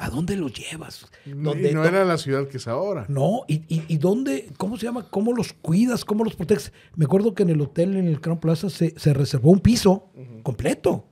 ¿A 0.00 0.08
dónde 0.08 0.34
los 0.34 0.54
llevas? 0.54 1.06
no 1.26 1.52
era 1.52 2.06
la 2.06 2.16
ciudad 2.16 2.48
que 2.48 2.56
es 2.56 2.66
ahora. 2.66 3.04
No, 3.10 3.44
y, 3.46 3.62
y, 3.68 3.98
dónde, 3.98 4.48
cómo 4.56 4.78
se 4.78 4.86
llama, 4.86 5.10
cómo 5.10 5.34
los 5.34 5.52
cuidas, 5.52 6.06
cómo 6.06 6.24
los 6.24 6.36
proteges. 6.36 6.72
Me 6.96 7.04
acuerdo 7.04 7.34
que 7.34 7.42
en 7.42 7.50
el 7.50 7.60
hotel, 7.60 7.98
en 7.98 8.08
el 8.08 8.18
Crown 8.18 8.40
Plaza, 8.40 8.70
se, 8.70 8.94
reservó 9.12 9.50
un 9.50 9.60
piso 9.60 10.10
completo. 10.42 11.04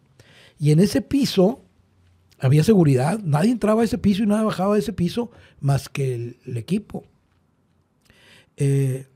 Y 0.59 0.73
en 0.73 0.81
ese 0.81 1.03
piso 1.03 1.63
había 2.39 2.65
seguridad. 2.65 3.19
Nadie 3.19 3.51
entraba 3.51 3.83
a 3.83 3.85
ese 3.85 3.99
piso 3.99 4.23
y 4.23 4.27
nada 4.27 4.43
bajaba 4.43 4.73
de 4.73 4.81
ese 4.81 4.95
piso 4.95 5.31
más 5.61 5.91
que 5.91 6.15
el, 6.15 6.57
equipo. 6.57 7.05
Eh, 8.57 9.07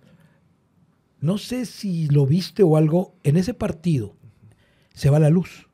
no 1.19 1.39
sé 1.39 1.65
si 1.65 2.09
lo 2.09 2.27
viste 2.27 2.63
o 2.63 2.77
algo. 2.77 3.15
En 3.23 3.39
ese 3.39 3.55
partido 3.55 4.15
se 4.93 5.09
va 5.09 5.19
la 5.19 5.31
luz. 5.31 5.67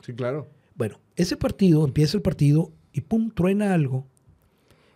Sí, 0.00 0.14
claro. 0.14 0.48
Bueno, 0.76 0.98
ese 1.14 1.36
partido, 1.36 1.84
empieza 1.84 2.16
el 2.16 2.22
partido 2.22 2.72
y 2.94 3.02
pum, 3.02 3.30
truena 3.30 3.74
algo. 3.74 4.06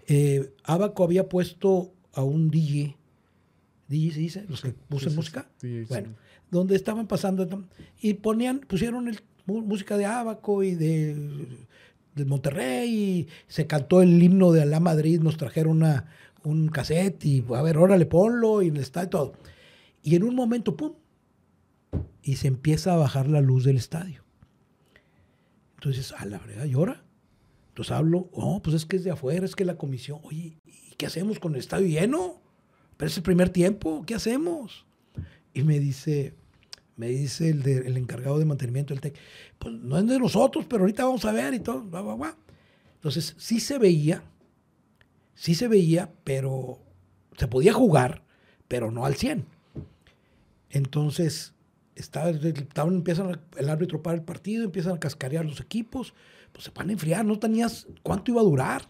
Eh, 0.07 0.55
Abaco 0.65 1.05
había 1.05 1.29
puesto 1.29 1.93
a 2.15 2.23
un 2.23 2.51
DJ, 2.51 2.97
DJ 3.89 4.13
se 4.13 4.21
dice, 4.21 4.47
los 4.49 4.63
que 4.63 4.75
usan 4.91 5.15
música, 5.15 5.51
bueno, 5.89 6.15
donde 6.51 6.77
estaban 6.77 7.07
pasando 7.07 7.47
y 8.01 8.15
ponían, 8.15 8.61
pusieron 8.61 9.09
el, 9.09 9.21
música 9.47 9.99
de 9.99 10.07
Abaco 10.07 10.63
y 10.63 10.75
de, 10.75 11.67
Monterrey 12.27 12.91
y 12.91 13.29
se 13.47 13.69
cantó 13.69 14.03
el 14.03 14.21
himno 14.21 14.51
de 14.51 14.63
Alá 14.63 14.81
Madrid, 14.81 15.21
nos 15.21 15.37
trajeron 15.37 15.77
una, 15.77 16.07
un 16.43 16.69
cassette 16.69 17.25
y 17.25 17.45
a 17.55 17.63
ver, 17.63 17.79
órale, 17.79 18.07
ponlo 18.07 18.63
y 18.63 18.69
está 18.79 19.05
y 19.05 19.09
todo. 19.09 19.35
Y 20.03 20.17
en 20.17 20.25
un 20.25 20.35
momento, 20.35 20.77
¡pum! 20.77 20.95
Y 22.23 22.37
se 22.37 22.49
empieza 22.49 22.95
a 22.95 22.97
bajar 22.97 23.29
la 23.29 23.41
luz 23.41 23.65
del 23.65 23.77
estadio. 23.77 24.25
Entonces, 25.75 26.13
a 26.13 26.25
la 26.25 26.39
verdad, 26.39 26.65
llora. 26.65 27.05
Entonces 27.79 27.97
hablo, 27.97 28.29
oh, 28.33 28.61
pues 28.61 28.75
es 28.75 28.87
que 28.87 28.97
es 28.97 29.05
de 29.05 29.13
afuera, 29.13 29.47
es 29.47 29.55
que 29.55 29.65
la 29.65 29.77
comisión, 29.77 30.19
oye, 30.25 30.59
¿y 30.67 30.97
qué 30.97 31.07
hacemos 31.07 31.39
con 31.39 31.55
el 31.55 31.61
estadio 31.61 31.87
lleno? 31.87 32.43
Pero 32.97 33.09
es 33.09 33.17
el 33.17 33.23
primer 33.23 33.51
tiempo, 33.51 34.03
¿qué 34.05 34.17
hacemos? 34.17 34.85
Y 35.55 35.63
me 35.63 35.79
dice, 35.79 36.35
me 36.97 37.07
dice 37.07 37.51
el, 37.51 37.65
el 37.65 37.97
encargado 37.97 38.41
de 38.41 38.47
mantenimiento 38.47 38.95
del 38.95 39.01
TEC, 39.01 39.17
pues 39.61 39.75
no 39.75 39.97
es 39.97 40.05
de 40.09 40.19
nosotros, 40.19 40.67
pero 40.69 40.83
ahorita 40.83 41.05
vamos 41.05 41.25
a 41.25 41.31
ver 41.31 41.55
y 41.55 41.61
todo, 41.61 41.85
Entonces, 42.97 43.37
sí 43.39 43.61
se 43.61 43.79
veía, 43.79 44.25
sí 45.37 45.55
se 45.55 45.69
veía, 45.69 46.13
pero 46.25 46.81
se 47.37 47.47
podía 47.47 47.73
jugar, 47.73 48.25
pero 48.67 48.91
no 48.91 49.07
al 49.07 49.15
100. 49.15 49.47
Entonces, 50.71 51.55
estaba, 51.95 52.31
empiezan 52.89 53.41
el 53.57 53.69
árbitro 53.69 54.03
para 54.03 54.17
el 54.17 54.25
partido, 54.25 54.65
empiezan 54.65 54.97
a 54.97 54.99
cascarear 54.99 55.45
los 55.45 55.61
equipos, 55.61 56.13
pues 56.59 56.65
se 56.65 56.73
van 56.73 56.89
a 56.89 56.93
enfriar, 56.93 57.25
no 57.25 57.39
tenías 57.39 57.87
cuánto 58.03 58.33
iba 58.33 58.41
a 58.41 58.45
durar. 58.45 58.89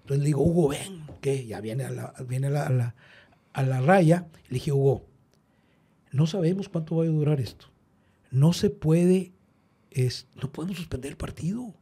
Entonces 0.00 0.18
le 0.18 0.26
digo, 0.26 0.42
Hugo, 0.42 0.66
ven, 0.66 1.06
que 1.20 1.46
ya 1.46 1.60
viene 1.60 1.84
a 1.84 1.90
la, 1.90 2.14
viene 2.26 2.48
a 2.48 2.50
la, 2.50 2.96
a 3.52 3.62
la, 3.62 3.80
raya. 3.80 4.26
Le 4.48 4.54
dije, 4.54 4.72
Hugo, 4.72 5.06
no 6.10 6.26
sabemos 6.26 6.68
cuánto 6.68 6.96
va 6.96 7.04
a 7.04 7.06
durar 7.06 7.40
esto. 7.40 7.66
No 8.32 8.52
se 8.52 8.70
puede, 8.70 9.32
es, 9.92 10.26
no 10.34 10.50
podemos 10.50 10.78
suspender 10.78 11.12
el 11.12 11.16
partido. 11.16 11.74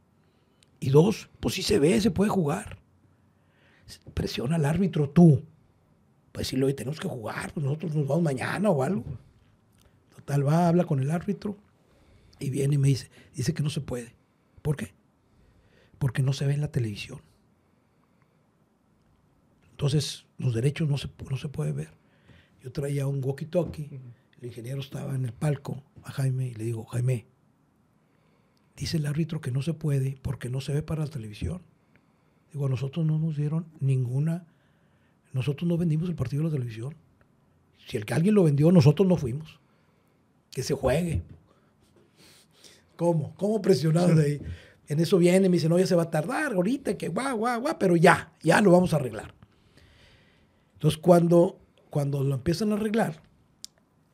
Y 0.78 0.90
dos, 0.90 1.30
pues 1.40 1.54
si 1.54 1.62
se 1.62 1.78
ve, 1.78 1.98
se 2.02 2.10
puede 2.10 2.28
jugar. 2.28 2.76
Presiona 4.12 4.56
al 4.56 4.66
árbitro 4.66 5.08
tú. 5.08 5.42
Pues 6.32 6.48
si 6.48 6.56
lo 6.56 6.74
tenemos 6.74 7.00
que 7.00 7.08
jugar, 7.08 7.50
pues 7.54 7.64
nosotros 7.64 7.94
nos 7.94 8.06
vamos 8.06 8.24
mañana 8.24 8.68
o 8.68 8.82
algo. 8.82 9.04
Total, 10.16 10.46
va, 10.46 10.68
habla 10.68 10.84
con 10.84 11.00
el 11.00 11.10
árbitro 11.10 11.56
y 12.38 12.50
viene 12.50 12.74
y 12.74 12.78
me 12.78 12.88
dice, 12.88 13.10
dice 13.34 13.54
que 13.54 13.62
no 13.62 13.70
se 13.70 13.80
puede. 13.80 14.14
¿Por 14.60 14.76
qué? 14.76 14.92
Porque 15.98 16.22
no 16.22 16.32
se 16.32 16.46
ve 16.46 16.54
en 16.54 16.60
la 16.60 16.72
televisión. 16.72 17.20
Entonces, 19.70 20.26
los 20.38 20.54
derechos 20.54 20.88
no 20.88 20.98
se, 20.98 21.08
no 21.28 21.36
se 21.36 21.48
puede 21.48 21.72
ver. 21.72 21.90
Yo 22.62 22.72
traía 22.72 23.06
un 23.06 23.22
walkie-talkie, 23.22 24.00
el 24.40 24.46
ingeniero 24.46 24.80
estaba 24.80 25.14
en 25.14 25.24
el 25.24 25.32
palco 25.32 25.82
a 26.02 26.12
Jaime 26.12 26.48
y 26.48 26.54
le 26.54 26.64
digo, 26.64 26.84
Jaime, 26.86 27.26
dice 28.76 28.96
el 28.96 29.06
árbitro 29.06 29.40
que 29.40 29.50
no 29.50 29.62
se 29.62 29.74
puede 29.74 30.18
porque 30.22 30.48
no 30.48 30.60
se 30.60 30.72
ve 30.72 30.82
para 30.82 31.04
la 31.04 31.10
televisión. 31.10 31.62
Digo, 32.52 32.66
a 32.66 32.68
nosotros 32.68 33.04
no 33.04 33.18
nos 33.18 33.36
dieron 33.36 33.66
ninguna, 33.80 34.46
nosotros 35.32 35.68
no 35.68 35.76
vendimos 35.76 36.08
el 36.08 36.14
partido 36.14 36.44
de 36.44 36.50
la 36.50 36.54
televisión. 36.54 36.94
Si 37.86 37.96
el 37.96 38.06
que 38.06 38.14
alguien 38.14 38.34
lo 38.34 38.44
vendió, 38.44 38.70
nosotros 38.70 39.06
no 39.08 39.16
fuimos. 39.16 39.58
Que 40.50 40.62
se 40.62 40.74
juegue. 40.74 41.22
¿Cómo? 42.96 43.34
¿Cómo 43.36 43.60
presionado 43.60 44.14
de 44.14 44.24
ahí? 44.24 44.40
En 44.88 45.00
eso 45.00 45.18
viene, 45.18 45.48
me 45.48 45.56
dice, 45.56 45.68
no, 45.68 45.78
ya 45.78 45.86
se 45.86 45.94
va 45.94 46.04
a 46.04 46.10
tardar 46.10 46.52
ahorita, 46.52 46.96
que 46.96 47.08
guau, 47.08 47.38
guau, 47.38 47.60
guau, 47.60 47.76
pero 47.78 47.96
ya, 47.96 48.32
ya 48.42 48.60
lo 48.60 48.70
vamos 48.70 48.92
a 48.92 48.96
arreglar. 48.96 49.34
Entonces, 50.74 50.98
cuando, 51.00 51.58
cuando 51.90 52.22
lo 52.22 52.34
empiezan 52.34 52.72
a 52.72 52.74
arreglar, 52.74 53.22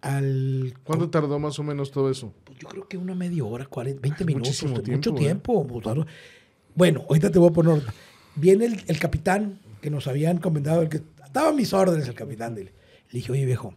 al... 0.01 0.75
¿Cuánto 0.85 1.11
tardó 1.11 1.39
más 1.39 1.59
o 1.59 1.63
menos 1.63 1.91
todo 1.91 2.11
eso? 2.11 2.33
Pues 2.45 2.59
yo 2.59 2.69
creo 2.69 2.89
que 2.89 2.97
una 2.97 3.15
media 3.15 3.45
hora, 3.45 3.67
40, 3.67 4.01
20 4.01 4.25
minutos. 4.25 4.59
Tiempo, 4.59 4.91
mucho 4.91 5.15
tiempo. 5.15 5.67
Pues, 5.67 6.07
bueno, 6.75 7.05
ahorita 7.09 7.31
te 7.31 7.39
voy 7.39 7.51
a 7.51 7.53
poner... 7.53 7.83
Viene 8.37 8.67
el, 8.87 8.99
capitán 8.99 9.59
que 9.83 9.91
nos 9.91 10.07
habían 10.07 10.39
comentado, 10.39 10.83
el 10.83 10.89
que 10.89 11.03
estaba 11.25 11.53
mis 11.53 11.73
órdenes, 11.73 12.07
el 12.07 12.15
capitán. 12.15 12.55
Le 12.55 12.73
dije, 13.11 13.33
oye 13.33 13.45
viejo, 13.45 13.75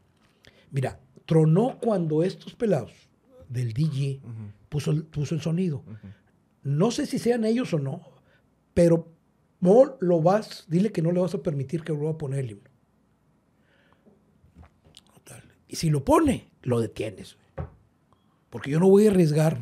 mira, 0.71 0.99
tronó 1.25 1.79
cuando 1.81 2.23
estos 2.23 2.53
pelados 2.53 2.91
del 3.49 3.73
DJ 3.73 4.21
puso, 4.69 4.91
el, 4.91 5.03
puso 5.03 5.33
el 5.33 5.41
sonido. 5.41 5.83
No 6.63 6.91
sé 6.91 7.05
si 7.05 7.19
sean 7.19 7.45
ellos 7.45 7.73
o 7.73 7.79
no, 7.79 8.01
pero 8.73 9.07
no 9.59 9.97
lo 9.99 10.21
vas, 10.21 10.65
dile 10.67 10.91
que 10.91 11.01
no 11.01 11.11
le 11.11 11.19
vas 11.19 11.33
a 11.35 11.43
permitir 11.43 11.83
que 11.83 11.91
vuelva 11.91 12.11
a 12.11 12.17
poner 12.17 12.39
el 12.39 12.51
himno. 12.51 12.69
Y 15.67 15.75
si 15.75 15.89
lo 15.89 16.05
pone, 16.05 16.51
lo 16.61 16.79
detienes. 16.79 17.35
Porque 18.51 18.69
yo 18.69 18.79
no 18.79 18.87
voy 18.87 19.07
a 19.07 19.09
arriesgar. 19.09 19.59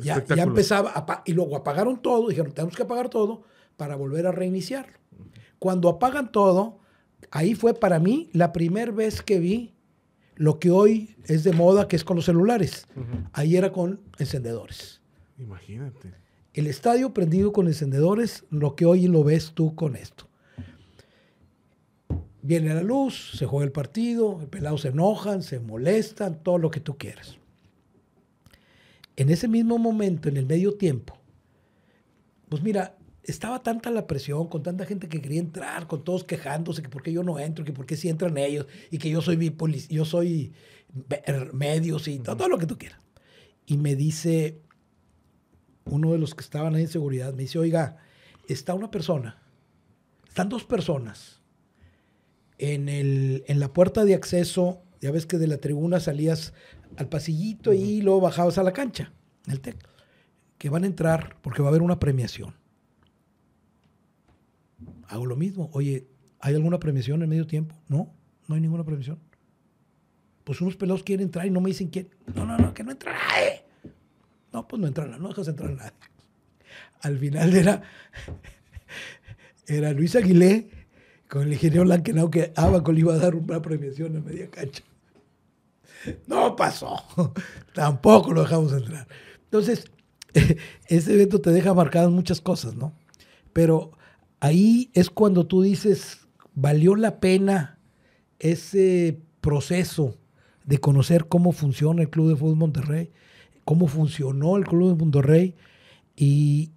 ya, 0.00 0.24
ya, 0.24 0.42
empezaba, 0.44 1.22
y 1.26 1.32
luego 1.32 1.56
apagaron 1.56 2.00
todo, 2.00 2.28
dijeron, 2.28 2.52
tenemos 2.52 2.76
que 2.76 2.84
apagar 2.84 3.08
todo 3.08 3.42
para 3.76 3.96
volver 3.96 4.28
a 4.28 4.32
reiniciarlo. 4.32 4.96
Cuando 5.58 5.88
apagan 5.88 6.30
todo, 6.30 6.78
ahí 7.32 7.54
fue 7.54 7.74
para 7.74 7.98
mí 7.98 8.30
la 8.32 8.52
primera 8.52 8.92
vez 8.92 9.22
que 9.22 9.40
vi 9.40 9.74
lo 10.36 10.58
que 10.58 10.70
hoy 10.70 11.16
es 11.24 11.44
de 11.44 11.52
moda, 11.52 11.88
que 11.88 11.96
es 11.96 12.04
con 12.04 12.16
los 12.16 12.26
celulares. 12.26 12.86
Ahí 13.32 13.56
era 13.56 13.72
con 13.72 14.00
encendedores. 14.18 15.00
Imagínate. 15.38 16.14
El 16.60 16.66
estadio 16.66 17.14
prendido 17.14 17.54
con 17.54 17.68
encendedores, 17.68 18.44
lo 18.50 18.76
que 18.76 18.84
hoy 18.84 19.08
lo 19.08 19.24
ves 19.24 19.52
tú 19.54 19.74
con 19.74 19.96
esto. 19.96 20.28
Viene 22.42 22.74
la 22.74 22.82
luz, 22.82 23.30
se 23.38 23.46
juega 23.46 23.64
el 23.64 23.72
partido, 23.72 24.38
el 24.42 24.46
pelado 24.46 24.76
se 24.76 24.88
enojan, 24.88 25.42
se 25.42 25.58
molestan, 25.58 26.42
todo 26.42 26.58
lo 26.58 26.70
que 26.70 26.80
tú 26.80 26.98
quieras. 26.98 27.38
En 29.16 29.30
ese 29.30 29.48
mismo 29.48 29.78
momento, 29.78 30.28
en 30.28 30.36
el 30.36 30.44
medio 30.44 30.74
tiempo, 30.74 31.16
pues 32.50 32.62
mira, 32.62 32.94
estaba 33.22 33.62
tanta 33.62 33.90
la 33.90 34.06
presión, 34.06 34.46
con 34.48 34.62
tanta 34.62 34.84
gente 34.84 35.08
que 35.08 35.22
quería 35.22 35.40
entrar, 35.40 35.86
con 35.86 36.04
todos 36.04 36.24
quejándose 36.24 36.82
que 36.82 36.90
por 36.90 37.02
qué 37.02 37.10
yo 37.10 37.22
no 37.22 37.38
entro, 37.38 37.64
que 37.64 37.72
por 37.72 37.86
qué 37.86 37.96
sí 37.96 38.10
entran 38.10 38.36
ellos, 38.36 38.66
y 38.90 38.98
que 38.98 39.08
yo 39.08 39.22
soy, 39.22 39.56
yo 39.88 40.04
soy 40.04 40.52
medios 41.54 42.06
y 42.06 42.18
todo, 42.18 42.36
todo 42.36 42.48
lo 42.50 42.58
que 42.58 42.66
tú 42.66 42.76
quieras. 42.76 43.00
Y 43.64 43.78
me 43.78 43.96
dice 43.96 44.60
uno 45.90 46.12
de 46.12 46.18
los 46.18 46.34
que 46.34 46.42
estaban 46.42 46.74
ahí 46.74 46.82
en 46.82 46.88
seguridad, 46.88 47.34
me 47.34 47.42
dice, 47.42 47.58
oiga, 47.58 47.96
está 48.48 48.74
una 48.74 48.90
persona, 48.90 49.42
están 50.26 50.48
dos 50.48 50.64
personas 50.64 51.40
en, 52.58 52.88
el, 52.88 53.44
en 53.46 53.58
la 53.58 53.72
puerta 53.72 54.04
de 54.04 54.14
acceso, 54.14 54.82
ya 55.00 55.10
ves 55.10 55.26
que 55.26 55.38
de 55.38 55.46
la 55.46 55.58
tribuna 55.58 55.98
salías 55.98 56.52
al 56.96 57.08
pasillito 57.08 57.72
y 57.72 58.02
luego 58.02 58.20
bajabas 58.20 58.58
a 58.58 58.62
la 58.62 58.72
cancha, 58.72 59.12
el 59.46 59.60
TEC, 59.60 59.76
que 60.58 60.68
van 60.68 60.84
a 60.84 60.86
entrar 60.86 61.36
porque 61.42 61.62
va 61.62 61.68
a 61.68 61.70
haber 61.70 61.82
una 61.82 61.98
premiación. 61.98 62.54
Hago 65.08 65.26
lo 65.26 65.36
mismo. 65.36 65.70
Oye, 65.72 66.06
¿hay 66.38 66.54
alguna 66.54 66.78
premiación 66.78 67.22
en 67.22 67.28
medio 67.28 67.46
tiempo? 67.46 67.74
No, 67.88 68.14
no 68.46 68.54
hay 68.54 68.60
ninguna 68.60 68.84
premiación. 68.84 69.18
Pues 70.44 70.60
unos 70.60 70.76
pelados 70.76 71.02
quieren 71.02 71.26
entrar 71.26 71.46
y 71.46 71.50
no 71.50 71.60
me 71.60 71.70
dicen 71.70 71.88
quién. 71.88 72.10
No, 72.34 72.44
no, 72.44 72.58
no, 72.58 72.74
que 72.74 72.84
no 72.84 72.92
entra 72.92 73.12
nadie. 73.12 73.64
No, 74.52 74.66
pues 74.66 74.80
no 74.80 74.88
entra 74.88 75.06
no 75.06 75.28
dejas 75.28 75.48
entrar 75.48 75.70
a 75.70 75.74
nadie. 75.74 75.92
Al 77.00 77.18
final 77.18 77.54
era, 77.54 77.82
era 79.66 79.92
Luis 79.92 80.16
Aguilé 80.16 80.68
con 81.28 81.42
el 81.42 81.52
ingeniero 81.52 81.84
Lankenau 81.84 82.30
que 82.30 82.52
Abaco 82.56 82.92
le 82.92 83.00
iba 83.00 83.14
a 83.14 83.18
dar 83.18 83.34
una 83.34 83.62
premiación 83.62 84.16
a 84.16 84.20
media 84.20 84.50
cancha. 84.50 84.82
No 86.26 86.56
pasó. 86.56 86.96
Tampoco 87.74 88.32
lo 88.32 88.42
dejamos 88.42 88.72
entrar. 88.72 89.06
Entonces, 89.44 89.84
ese 90.88 91.14
evento 91.14 91.40
te 91.40 91.50
deja 91.50 91.74
marcadas 91.74 92.10
muchas 92.10 92.40
cosas, 92.40 92.74
¿no? 92.74 92.94
Pero 93.52 93.92
ahí 94.40 94.90
es 94.94 95.10
cuando 95.10 95.46
tú 95.46 95.62
dices, 95.62 96.26
valió 96.54 96.96
la 96.96 97.20
pena 97.20 97.78
ese 98.38 99.20
proceso 99.40 100.16
de 100.64 100.78
conocer 100.78 101.26
cómo 101.26 101.52
funciona 101.52 102.02
el 102.02 102.10
Club 102.10 102.30
de 102.30 102.36
Fútbol 102.36 102.56
Monterrey, 102.56 103.10
cómo 103.70 103.86
funcionó 103.86 104.56
el 104.56 104.64
Club 104.64 104.88
de 104.88 104.96
Monterrey 104.96 105.54
y 106.16 106.72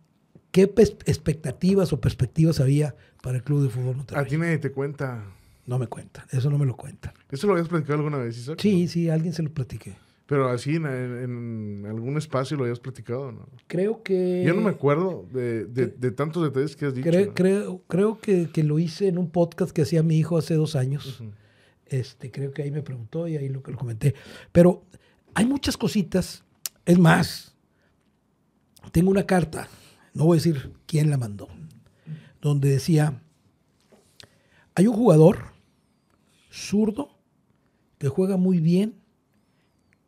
qué 0.52 0.72
expectativas 1.08 1.92
o 1.92 2.00
perspectivas 2.00 2.60
había 2.60 2.96
para 3.24 3.38
el 3.38 3.44
Club 3.44 3.64
de 3.64 3.70
Fútbol 3.70 3.96
Monterrey. 3.96 4.24
¿A 4.24 4.28
ti 4.28 4.38
nadie 4.38 4.60
te 4.60 4.72
cuenta? 4.72 5.26
No 5.66 5.80
me 5.80 5.88
cuentan, 5.88 6.26
eso 6.30 6.52
no 6.52 6.60
me 6.60 6.68
lo 6.68 6.78
cuentan. 6.78 7.14
¿Eso 7.32 7.48
lo 7.48 7.54
habías 7.54 7.68
platicado 7.68 7.98
alguna 7.98 8.20
vez, 8.20 8.38
Isaac? 8.38 8.60
Sí, 8.62 8.88
sí, 8.88 9.10
alguien 9.10 9.34
se 9.34 9.42
lo 9.42 9.52
platiqué. 9.52 9.96
Pero 10.28 10.50
así 10.50 10.76
en, 10.76 11.84
algún 11.88 12.16
espacio 12.18 12.58
lo 12.58 12.66
habías 12.66 12.80
platicado, 12.80 13.32
¿no? 13.32 13.48
Creo 13.66 14.04
que... 14.04 14.44
Yo 14.46 14.54
no 14.54 14.62
me 14.62 14.70
acuerdo 14.70 15.26
de, 15.32 16.12
tantos 16.12 16.44
detalles 16.44 16.76
que 16.76 16.86
has 16.86 16.94
dicho. 16.94 17.10
Creo, 17.34 17.82
creo, 17.88 18.20
que, 18.20 18.64
lo 18.64 18.78
hice 18.78 19.08
en 19.08 19.18
un 19.18 19.32
podcast 19.32 19.72
que 19.72 19.82
hacía 19.82 20.04
mi 20.04 20.20
hijo 20.20 20.38
hace 20.38 20.54
dos 20.54 20.76
años. 20.76 21.24
este, 21.88 22.30
creo 22.30 22.52
que 22.52 22.62
ahí 22.62 22.70
me 22.70 22.84
preguntó 22.84 23.28
y 23.28 23.36
ahí 23.36 23.50
lo 23.50 23.64
que 23.64 23.72
lo 23.72 23.80
comenté. 23.80 24.14
Pero 24.52 24.84
hay 25.34 25.48
muchas 25.48 25.76
cositas. 25.76 26.43
Es 26.86 27.00
más, 27.00 27.56
tengo 28.92 29.10
una 29.12 29.26
carta, 29.26 29.68
no 30.14 30.26
voy 30.26 30.38
a 30.38 30.40
decir 30.40 30.74
quién 30.86 31.10
la 31.10 31.18
mandó 31.18 31.48
donde 32.44 32.70
decía, 32.70 33.22
hay 34.76 34.88
un 34.88 34.96
jugador 34.96 35.54
zurdo 36.52 37.18
que 37.98 38.10
juega 38.10 38.36
muy 38.36 38.60
bien, 38.60 38.96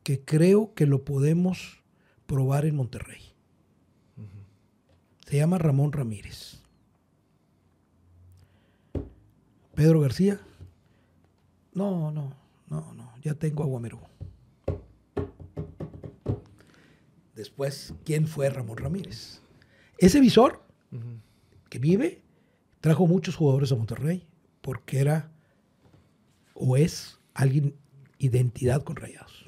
que 0.03 0.19
creo 0.19 0.73
que 0.73 0.85
lo 0.85 1.05
podemos 1.05 1.81
probar 2.25 2.65
en 2.65 2.75
Monterrey. 2.75 3.21
Se 5.25 5.37
llama 5.37 5.57
Ramón 5.57 5.93
Ramírez. 5.93 6.61
Pedro 9.73 10.01
García. 10.01 10.39
No, 11.73 12.11
no, 12.11 12.33
no, 12.67 12.93
no. 12.93 13.11
Ya 13.23 13.33
tengo 13.33 13.63
a 13.63 14.05
Después, 17.35 17.93
¿quién 18.05 18.27
fue 18.27 18.49
Ramón 18.49 18.77
Ramírez? 18.77 19.41
Ese 19.97 20.19
visor 20.19 20.63
que 21.69 21.79
vive 21.79 22.21
trajo 22.79 23.07
muchos 23.07 23.35
jugadores 23.35 23.71
a 23.71 23.75
Monterrey 23.75 24.25
porque 24.61 24.99
era 24.99 25.31
o 26.53 26.77
es 26.77 27.19
alguien 27.33 27.75
identidad 28.17 28.83
con 28.83 28.95
rayados. 28.95 29.45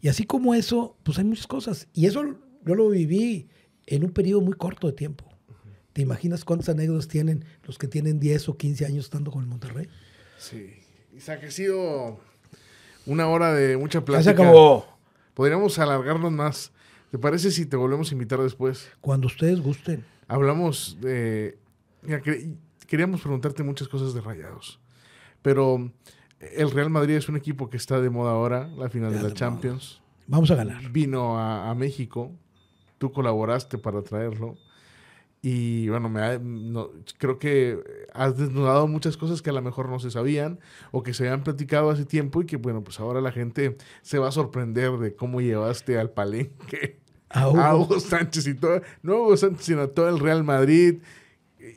Y 0.00 0.08
así 0.08 0.24
como 0.24 0.54
eso, 0.54 0.96
pues 1.02 1.18
hay 1.18 1.24
muchas 1.24 1.46
cosas. 1.46 1.88
Y 1.92 2.06
eso 2.06 2.22
yo 2.64 2.74
lo 2.74 2.88
viví 2.90 3.48
en 3.86 4.04
un 4.04 4.10
periodo 4.10 4.40
muy 4.40 4.54
corto 4.54 4.88
de 4.88 4.92
tiempo. 4.92 5.24
¿Te 5.92 6.02
imaginas 6.02 6.44
cuántas 6.44 6.68
anécdotas 6.68 7.08
tienen 7.08 7.44
los 7.62 7.78
que 7.78 7.88
tienen 7.88 8.20
10 8.20 8.50
o 8.50 8.56
15 8.56 8.86
años 8.86 9.06
estando 9.06 9.30
con 9.30 9.42
el 9.42 9.48
Monterrey? 9.48 9.88
Sí. 10.38 10.74
Isaac, 11.14 11.44
ha 11.44 11.50
sido 11.50 12.20
una 13.06 13.28
hora 13.28 13.54
de 13.54 13.76
mucha 13.76 14.04
plática. 14.04 14.32
Ya 14.32 14.36
se 14.36 14.42
acabó. 14.42 14.95
Podríamos 15.36 15.78
alargarnos 15.78 16.32
más. 16.32 16.72
¿Te 17.10 17.18
parece 17.18 17.50
si 17.50 17.66
te 17.66 17.76
volvemos 17.76 18.10
a 18.10 18.14
invitar 18.14 18.40
después? 18.40 18.88
Cuando 19.02 19.26
ustedes 19.26 19.60
gusten. 19.60 20.02
Hablamos 20.28 20.96
de... 21.00 21.58
mira, 22.00 22.22
quer- 22.22 22.56
queríamos 22.86 23.20
preguntarte 23.20 23.62
muchas 23.62 23.86
cosas 23.86 24.14
de 24.14 24.22
Rayados. 24.22 24.80
Pero 25.42 25.92
el 26.40 26.70
Real 26.70 26.88
Madrid 26.88 27.16
es 27.16 27.28
un 27.28 27.36
equipo 27.36 27.68
que 27.68 27.76
está 27.76 28.00
de 28.00 28.08
moda 28.08 28.30
ahora, 28.32 28.66
la 28.78 28.88
final 28.88 29.12
Ya 29.12 29.18
de 29.22 29.28
la 29.28 29.34
Champions. 29.34 30.00
Vamos 30.26 30.50
a 30.50 30.54
ganar. 30.54 30.90
Vino 30.90 31.38
a, 31.38 31.70
a 31.70 31.74
México, 31.74 32.32
tú 32.96 33.12
colaboraste 33.12 33.76
para 33.76 34.00
traerlo. 34.02 34.56
Y 35.48 35.88
bueno, 35.90 36.08
me 36.08 36.20
ha- 36.22 36.40
no- 36.42 36.90
creo 37.18 37.38
que 37.38 37.78
has 38.12 38.36
desnudado 38.36 38.88
muchas 38.88 39.16
cosas 39.16 39.42
que 39.42 39.50
a 39.50 39.52
lo 39.52 39.62
mejor 39.62 39.88
no 39.88 40.00
se 40.00 40.10
sabían 40.10 40.58
o 40.90 41.04
que 41.04 41.14
se 41.14 41.22
habían 41.22 41.44
platicado 41.44 41.88
hace 41.90 42.04
tiempo 42.04 42.42
y 42.42 42.46
que 42.46 42.56
bueno, 42.56 42.82
pues 42.82 42.98
ahora 42.98 43.20
la 43.20 43.30
gente 43.30 43.76
se 44.02 44.18
va 44.18 44.26
a 44.28 44.32
sorprender 44.32 44.90
de 44.98 45.14
cómo 45.14 45.40
llevaste 45.40 45.98
al 46.00 46.10
palenque 46.10 46.98
A 47.28 47.48
Hugo. 47.48 47.60
a 47.60 47.76
Hugo 47.76 48.00
Sánchez 48.00 48.44
y 48.48 48.54
todo, 48.54 48.80
no 49.02 49.18
Hugo 49.22 49.36
Sánchez, 49.36 49.64
sino 49.66 49.82
a 49.82 49.86
todo 49.88 50.08
el 50.08 50.18
Real 50.18 50.42
Madrid. 50.42 50.96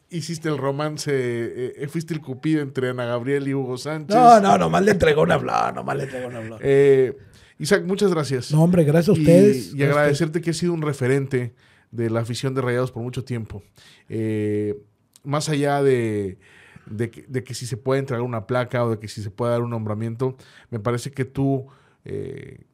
Hiciste 0.09 0.49
el 0.49 0.57
romance, 0.57 1.11
eh, 1.13 1.73
eh, 1.77 1.87
fuiste 1.87 2.13
el 2.15 2.21
cupido 2.21 2.61
entre 2.61 2.89
Ana 2.89 3.05
Gabriel 3.05 3.47
y 3.47 3.53
Hugo 3.53 3.77
Sánchez. 3.77 4.15
No, 4.15 4.39
no, 4.39 4.57
nomás 4.57 4.83
le 4.83 4.91
entregó 4.91 5.21
una 5.21 5.37
flor, 5.39 5.75
nomás 5.75 5.95
le 5.95 6.03
entregó 6.05 6.27
una 6.27 6.41
flor. 6.41 6.59
Eh, 6.63 7.15
Isaac, 7.59 7.83
muchas 7.85 8.11
gracias. 8.11 8.51
No, 8.51 8.63
hombre, 8.63 8.83
gracias 8.83 9.15
a 9.15 9.19
Y- 9.19 9.21
ustedes. 9.21 9.73
Y, 9.75 9.83
agradecerte 9.83 10.41
que 10.41 10.49
has 10.51 10.57
sido 10.57 10.73
un 10.73 10.81
referente 10.81 11.53
de 11.91 12.09
la 12.09 12.19
afición 12.21 12.53
de 12.53 12.61
Rayados 12.61 12.91
por 12.91 13.03
mucho 13.03 13.23
tiempo. 13.23 13.63
Eh, 14.09 14.81
más 15.23 15.49
allá 15.49 15.81
de, 15.83 16.37
de 16.85 17.09
que, 17.09 17.25
de 17.27 17.43
que 17.43 17.53
si 17.53 17.65
se 17.65 17.77
puede 17.77 17.99
entregar 17.99 18.23
una 18.23 18.45
placa 18.47 18.85
o 18.85 18.91
de 18.91 18.99
que 18.99 19.07
si 19.07 19.21
se 19.21 19.31
puede 19.31 19.51
dar 19.51 19.61
un 19.61 19.69
nombramiento, 19.71 20.35
me 20.69 20.79
parece 20.79 21.11
que 21.11 21.25
tú, 21.25 21.67
eh, 22.05 22.65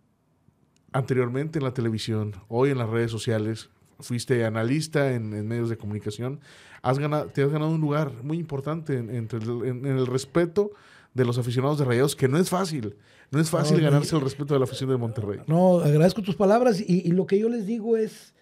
anteriormente 0.92 1.60
en 1.60 1.66
la 1.66 1.74
televisión, 1.74 2.34
hoy 2.48 2.70
en 2.72 2.78
las 2.78 2.90
redes 2.90 3.12
sociales, 3.12 3.70
fuiste 4.00 4.44
analista 4.46 5.14
en, 5.14 5.34
en 5.34 5.48
medios 5.48 5.70
de 5.70 5.78
comunicación, 5.78 6.40
has 6.82 7.00
ganado, 7.00 7.28
te 7.28 7.42
has 7.44 7.50
ganado 7.52 7.72
un 7.72 7.82
lugar 7.82 8.12
muy 8.24 8.38
importante 8.38 8.98
en, 8.98 9.10
en- 9.10 9.28
en 9.66 9.86
el 9.86 10.06
respeto 10.08 10.72
de 11.14 11.24
los 11.26 11.38
aficionados 11.38 11.80
de 11.80 11.86
Rayados, 11.86 12.16
que 12.16 12.28
no 12.28 12.38
es 12.38 12.50
fácil. 12.50 12.96
No 13.32 13.40
es 13.40 13.50
fácil 13.50 13.78
No, 13.78 13.84
ganarse 13.84 14.16
el 14.16 14.22
respeto 14.22 14.54
de 14.54 14.60
la 14.60 14.66
afición 14.66 14.90
de 14.90 14.98
Monterrey. 14.98 15.40
No, 15.48 15.80
agradezco 15.80 16.22
tus 16.22 16.36
palabras 16.36 16.80
y, 16.80 17.08
y 17.08 17.12
lo 17.12 17.26
que 17.26 17.40
yo 17.40 17.50
les 17.50 17.66
digo 17.66 17.98
es, 17.98 18.35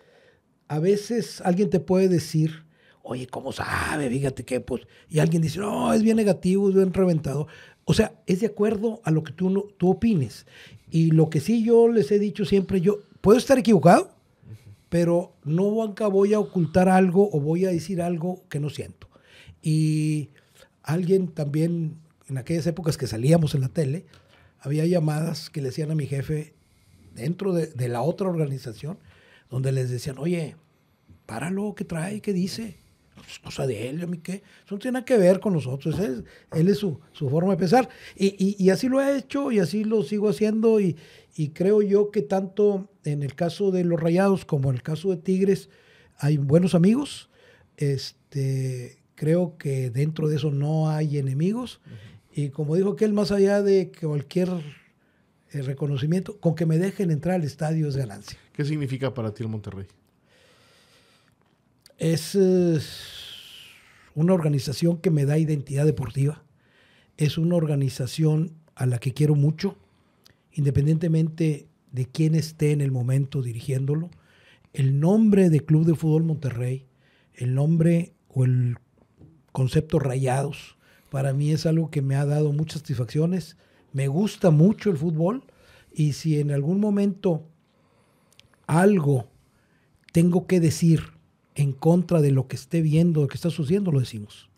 a 0.67 0.79
veces 0.79 1.41
alguien 1.41 1.69
te 1.69 1.79
puede 1.79 2.07
decir, 2.07 2.63
oye, 3.01 3.27
¿cómo 3.27 3.51
sabe? 3.51 4.09
Fíjate 4.09 4.43
que, 4.43 4.59
pues, 4.61 4.83
y 5.09 5.19
alguien 5.19 5.41
dice, 5.41 5.59
no, 5.59 5.93
es 5.93 6.01
bien 6.03 6.17
negativo, 6.17 6.69
es 6.69 6.75
bien 6.75 6.93
reventado. 6.93 7.47
O 7.85 7.93
sea, 7.93 8.13
es 8.27 8.39
de 8.39 8.47
acuerdo 8.47 9.01
a 9.03 9.11
lo 9.11 9.23
que 9.23 9.33
tú, 9.33 9.49
no- 9.49 9.63
tú 9.77 9.89
opines. 9.91 10.45
Y 10.89 11.11
lo 11.11 11.29
que 11.29 11.39
sí 11.41 11.63
yo 11.63 11.87
les 11.89 12.11
he 12.11 12.19
dicho 12.19 12.45
siempre, 12.45 12.79
yo 12.81 12.99
puedo 13.21 13.37
estar 13.37 13.57
equivocado, 13.57 14.11
pero 14.89 15.33
nunca 15.43 16.07
voy 16.07 16.33
a 16.33 16.39
ocultar 16.39 16.87
algo 16.87 17.29
o 17.31 17.39
voy 17.39 17.65
a 17.65 17.69
decir 17.71 18.01
algo 18.01 18.43
que 18.49 18.59
no 18.59 18.69
siento. 18.69 19.09
Y 19.61 20.29
alguien 20.83 21.27
también, 21.29 21.97
en 22.29 22.37
aquellas 22.37 22.67
épocas 22.67 22.97
que 22.97 23.07
salíamos 23.07 23.55
en 23.55 23.61
la 23.61 23.69
tele, 23.69 24.05
había 24.59 24.85
llamadas 24.85 25.49
que 25.49 25.61
le 25.61 25.69
decían 25.69 25.91
a 25.91 25.95
mi 25.95 26.05
jefe 26.05 26.53
dentro 27.15 27.53
de, 27.53 27.67
de 27.67 27.89
la 27.89 28.01
otra 28.01 28.29
organización, 28.29 28.97
donde 29.49 29.71
les 29.71 29.89
decían, 29.89 30.17
oye, 30.17 30.55
páralo, 31.25 31.73
¿qué 31.75 31.85
trae? 31.85 32.21
¿Qué 32.21 32.33
dice? 32.33 32.77
Es 33.29 33.39
cosa 33.39 33.65
de 33.67 33.89
él, 33.89 34.01
¿a 34.01 34.07
mí 34.07 34.17
qué? 34.17 34.43
Eso 34.65 34.75
no 34.75 34.79
tiene 34.79 34.93
nada 34.93 35.05
que 35.05 35.17
ver 35.17 35.39
con 35.39 35.53
nosotros, 35.53 35.97
él, 35.99 36.25
él 36.51 36.67
es 36.67 36.79
su, 36.79 36.99
su 37.13 37.29
forma 37.29 37.51
de 37.53 37.57
pensar. 37.57 37.87
Y, 38.15 38.27
y- 38.43 38.55
y 38.63 38.69
así 38.71 38.89
lo 38.89 38.99
he 39.01 39.17
hecho 39.17 39.51
y 39.51 39.59
así 39.59 39.83
lo 39.83 40.03
sigo 40.03 40.27
haciendo 40.29 40.79
y, 40.79 40.97
y 41.35 41.49
creo 41.49 41.81
yo 41.81 42.11
que 42.11 42.21
tanto 42.21 42.89
en 43.05 43.23
el 43.23 43.35
caso 43.35 43.71
de 43.71 43.83
los 43.83 43.99
Rayados 43.99 44.45
como 44.45 44.69
en 44.69 44.75
el 44.75 44.81
caso 44.83 45.09
de 45.11 45.17
Tigres 45.17 45.69
hay 46.17 46.37
buenos 46.37 46.75
amigos. 46.75 47.29
Este, 47.77 48.97
creo 49.15 49.57
que 49.57 49.89
dentro 49.89 50.27
de 50.27 50.35
eso 50.37 50.51
no 50.51 50.89
hay 50.89 51.17
enemigos. 51.17 51.79
Y 52.33 52.49
como 52.49 52.75
dijo 52.75 52.89
aquel, 52.91 53.13
más 53.13 53.31
allá 53.31 53.61
de 53.61 53.91
que 53.91 54.07
cualquier 54.07 54.49
eh, 55.53 55.61
reconocimiento, 55.61 56.39
con 56.39 56.55
que 56.55 56.65
me 56.65 56.77
dejen 56.77 57.11
entrar 57.11 57.35
al 57.35 57.43
estadio 57.43 57.87
es 57.87 57.95
ganancia. 57.95 58.37
¿Qué 58.53 58.65
significa 58.65 59.13
para 59.13 59.33
ti 59.33 59.43
el 59.43 59.49
Monterrey? 59.49 59.85
Es 61.97 62.35
eh, 62.35 62.79
una 64.15 64.33
organización 64.33 64.97
que 64.97 65.11
me 65.11 65.25
da 65.25 65.37
identidad 65.37 65.85
deportiva. 65.85 66.43
Es 67.17 67.37
una 67.37 67.55
organización 67.55 68.53
a 68.75 68.85
la 68.85 68.99
que 68.99 69.13
quiero 69.13 69.35
mucho, 69.35 69.77
independientemente 70.51 71.67
de 71.91 72.05
quién 72.07 72.35
esté 72.35 72.71
en 72.71 72.81
el 72.81 72.91
momento 72.91 73.41
dirigiéndolo. 73.41 74.09
El 74.73 74.99
nombre 74.99 75.49
de 75.49 75.59
Club 75.59 75.85
de 75.85 75.95
Fútbol 75.95 76.23
Monterrey, 76.23 76.87
el 77.35 77.53
nombre 77.53 78.13
o 78.27 78.45
el 78.45 78.77
concepto 79.51 79.99
rayados, 79.99 80.77
para 81.11 81.31
mí 81.31 81.51
es 81.51 81.67
algo 81.67 81.91
que 81.91 82.01
me 82.01 82.15
ha 82.15 82.25
dado 82.25 82.51
muchas 82.53 82.81
satisfacciones. 82.81 83.55
Me 83.93 84.07
gusta 84.07 84.49
mucho 84.51 84.89
el 84.89 84.97
fútbol 84.97 85.43
y 85.93 86.13
si 86.13 86.39
en 86.39 86.51
algún 86.51 86.79
momento 86.79 87.43
algo 88.67 89.27
tengo 90.11 90.47
que 90.47 90.59
decir 90.59 91.03
en 91.55 91.71
contra 91.71 92.21
de 92.21 92.31
lo 92.31 92.47
que 92.47 92.55
esté 92.55 92.81
viendo, 92.81 93.21
lo 93.21 93.27
que 93.27 93.35
está 93.35 93.49
sucediendo, 93.49 93.91
lo 93.91 93.99
decimos. 93.99 94.49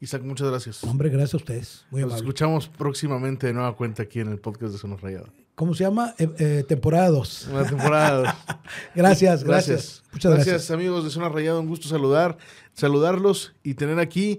Isaac, 0.00 0.22
muchas 0.22 0.48
gracias. 0.48 0.82
Hombre, 0.84 1.10
gracias 1.10 1.34
a 1.34 1.36
ustedes. 1.38 1.84
Muy 1.90 2.00
Nos 2.00 2.12
amable. 2.12 2.24
escuchamos 2.26 2.68
próximamente 2.68 3.48
de 3.48 3.52
nueva 3.52 3.76
cuenta 3.76 4.04
aquí 4.04 4.20
en 4.20 4.28
el 4.28 4.38
podcast 4.38 4.72
de 4.72 4.78
Zona 4.78 4.96
Rayada. 4.96 5.26
¿Cómo 5.56 5.74
se 5.74 5.84
llama? 5.84 6.14
Eh, 6.16 6.28
eh, 6.38 6.64
temporada 6.66 7.10
2. 7.10 7.48
Una 7.52 7.64
temporada. 7.66 8.38
Gracias, 8.94 9.44
gracias, 9.44 10.02
Muchas 10.10 10.32
gracias. 10.32 10.70
amigos 10.70 11.04
de 11.04 11.10
Zona 11.10 11.28
Rayada. 11.28 11.60
Un 11.60 11.66
gusto 11.68 11.86
saludar, 11.86 12.38
saludarlos 12.72 13.52
y 13.62 13.74
tener 13.74 13.98
aquí 13.98 14.38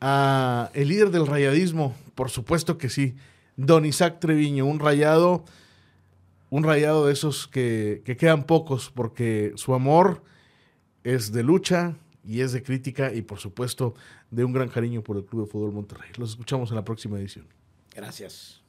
a 0.00 0.70
el 0.72 0.88
líder 0.88 1.10
del 1.10 1.26
rayadismo. 1.26 1.94
Por 2.14 2.30
supuesto 2.30 2.78
que 2.78 2.88
sí. 2.88 3.14
Don 3.56 3.84
Isaac 3.84 4.18
Treviño, 4.20 4.66
un 4.66 4.78
rayado, 4.78 5.44
un 6.50 6.64
rayado 6.64 7.06
de 7.06 7.12
esos 7.12 7.46
que, 7.48 8.02
que 8.04 8.16
quedan 8.16 8.44
pocos 8.44 8.90
porque 8.94 9.52
su 9.56 9.74
amor 9.74 10.22
es 11.04 11.32
de 11.32 11.42
lucha 11.42 11.96
y 12.24 12.40
es 12.40 12.52
de 12.52 12.62
crítica 12.62 13.12
y 13.12 13.22
por 13.22 13.38
supuesto 13.38 13.94
de 14.30 14.44
un 14.44 14.52
gran 14.52 14.68
cariño 14.68 15.02
por 15.02 15.16
el 15.16 15.24
Club 15.24 15.46
de 15.46 15.50
Fútbol 15.50 15.72
Monterrey. 15.72 16.10
Los 16.16 16.30
escuchamos 16.30 16.70
en 16.70 16.76
la 16.76 16.84
próxima 16.84 17.18
edición. 17.18 17.46
Gracias. 17.94 18.61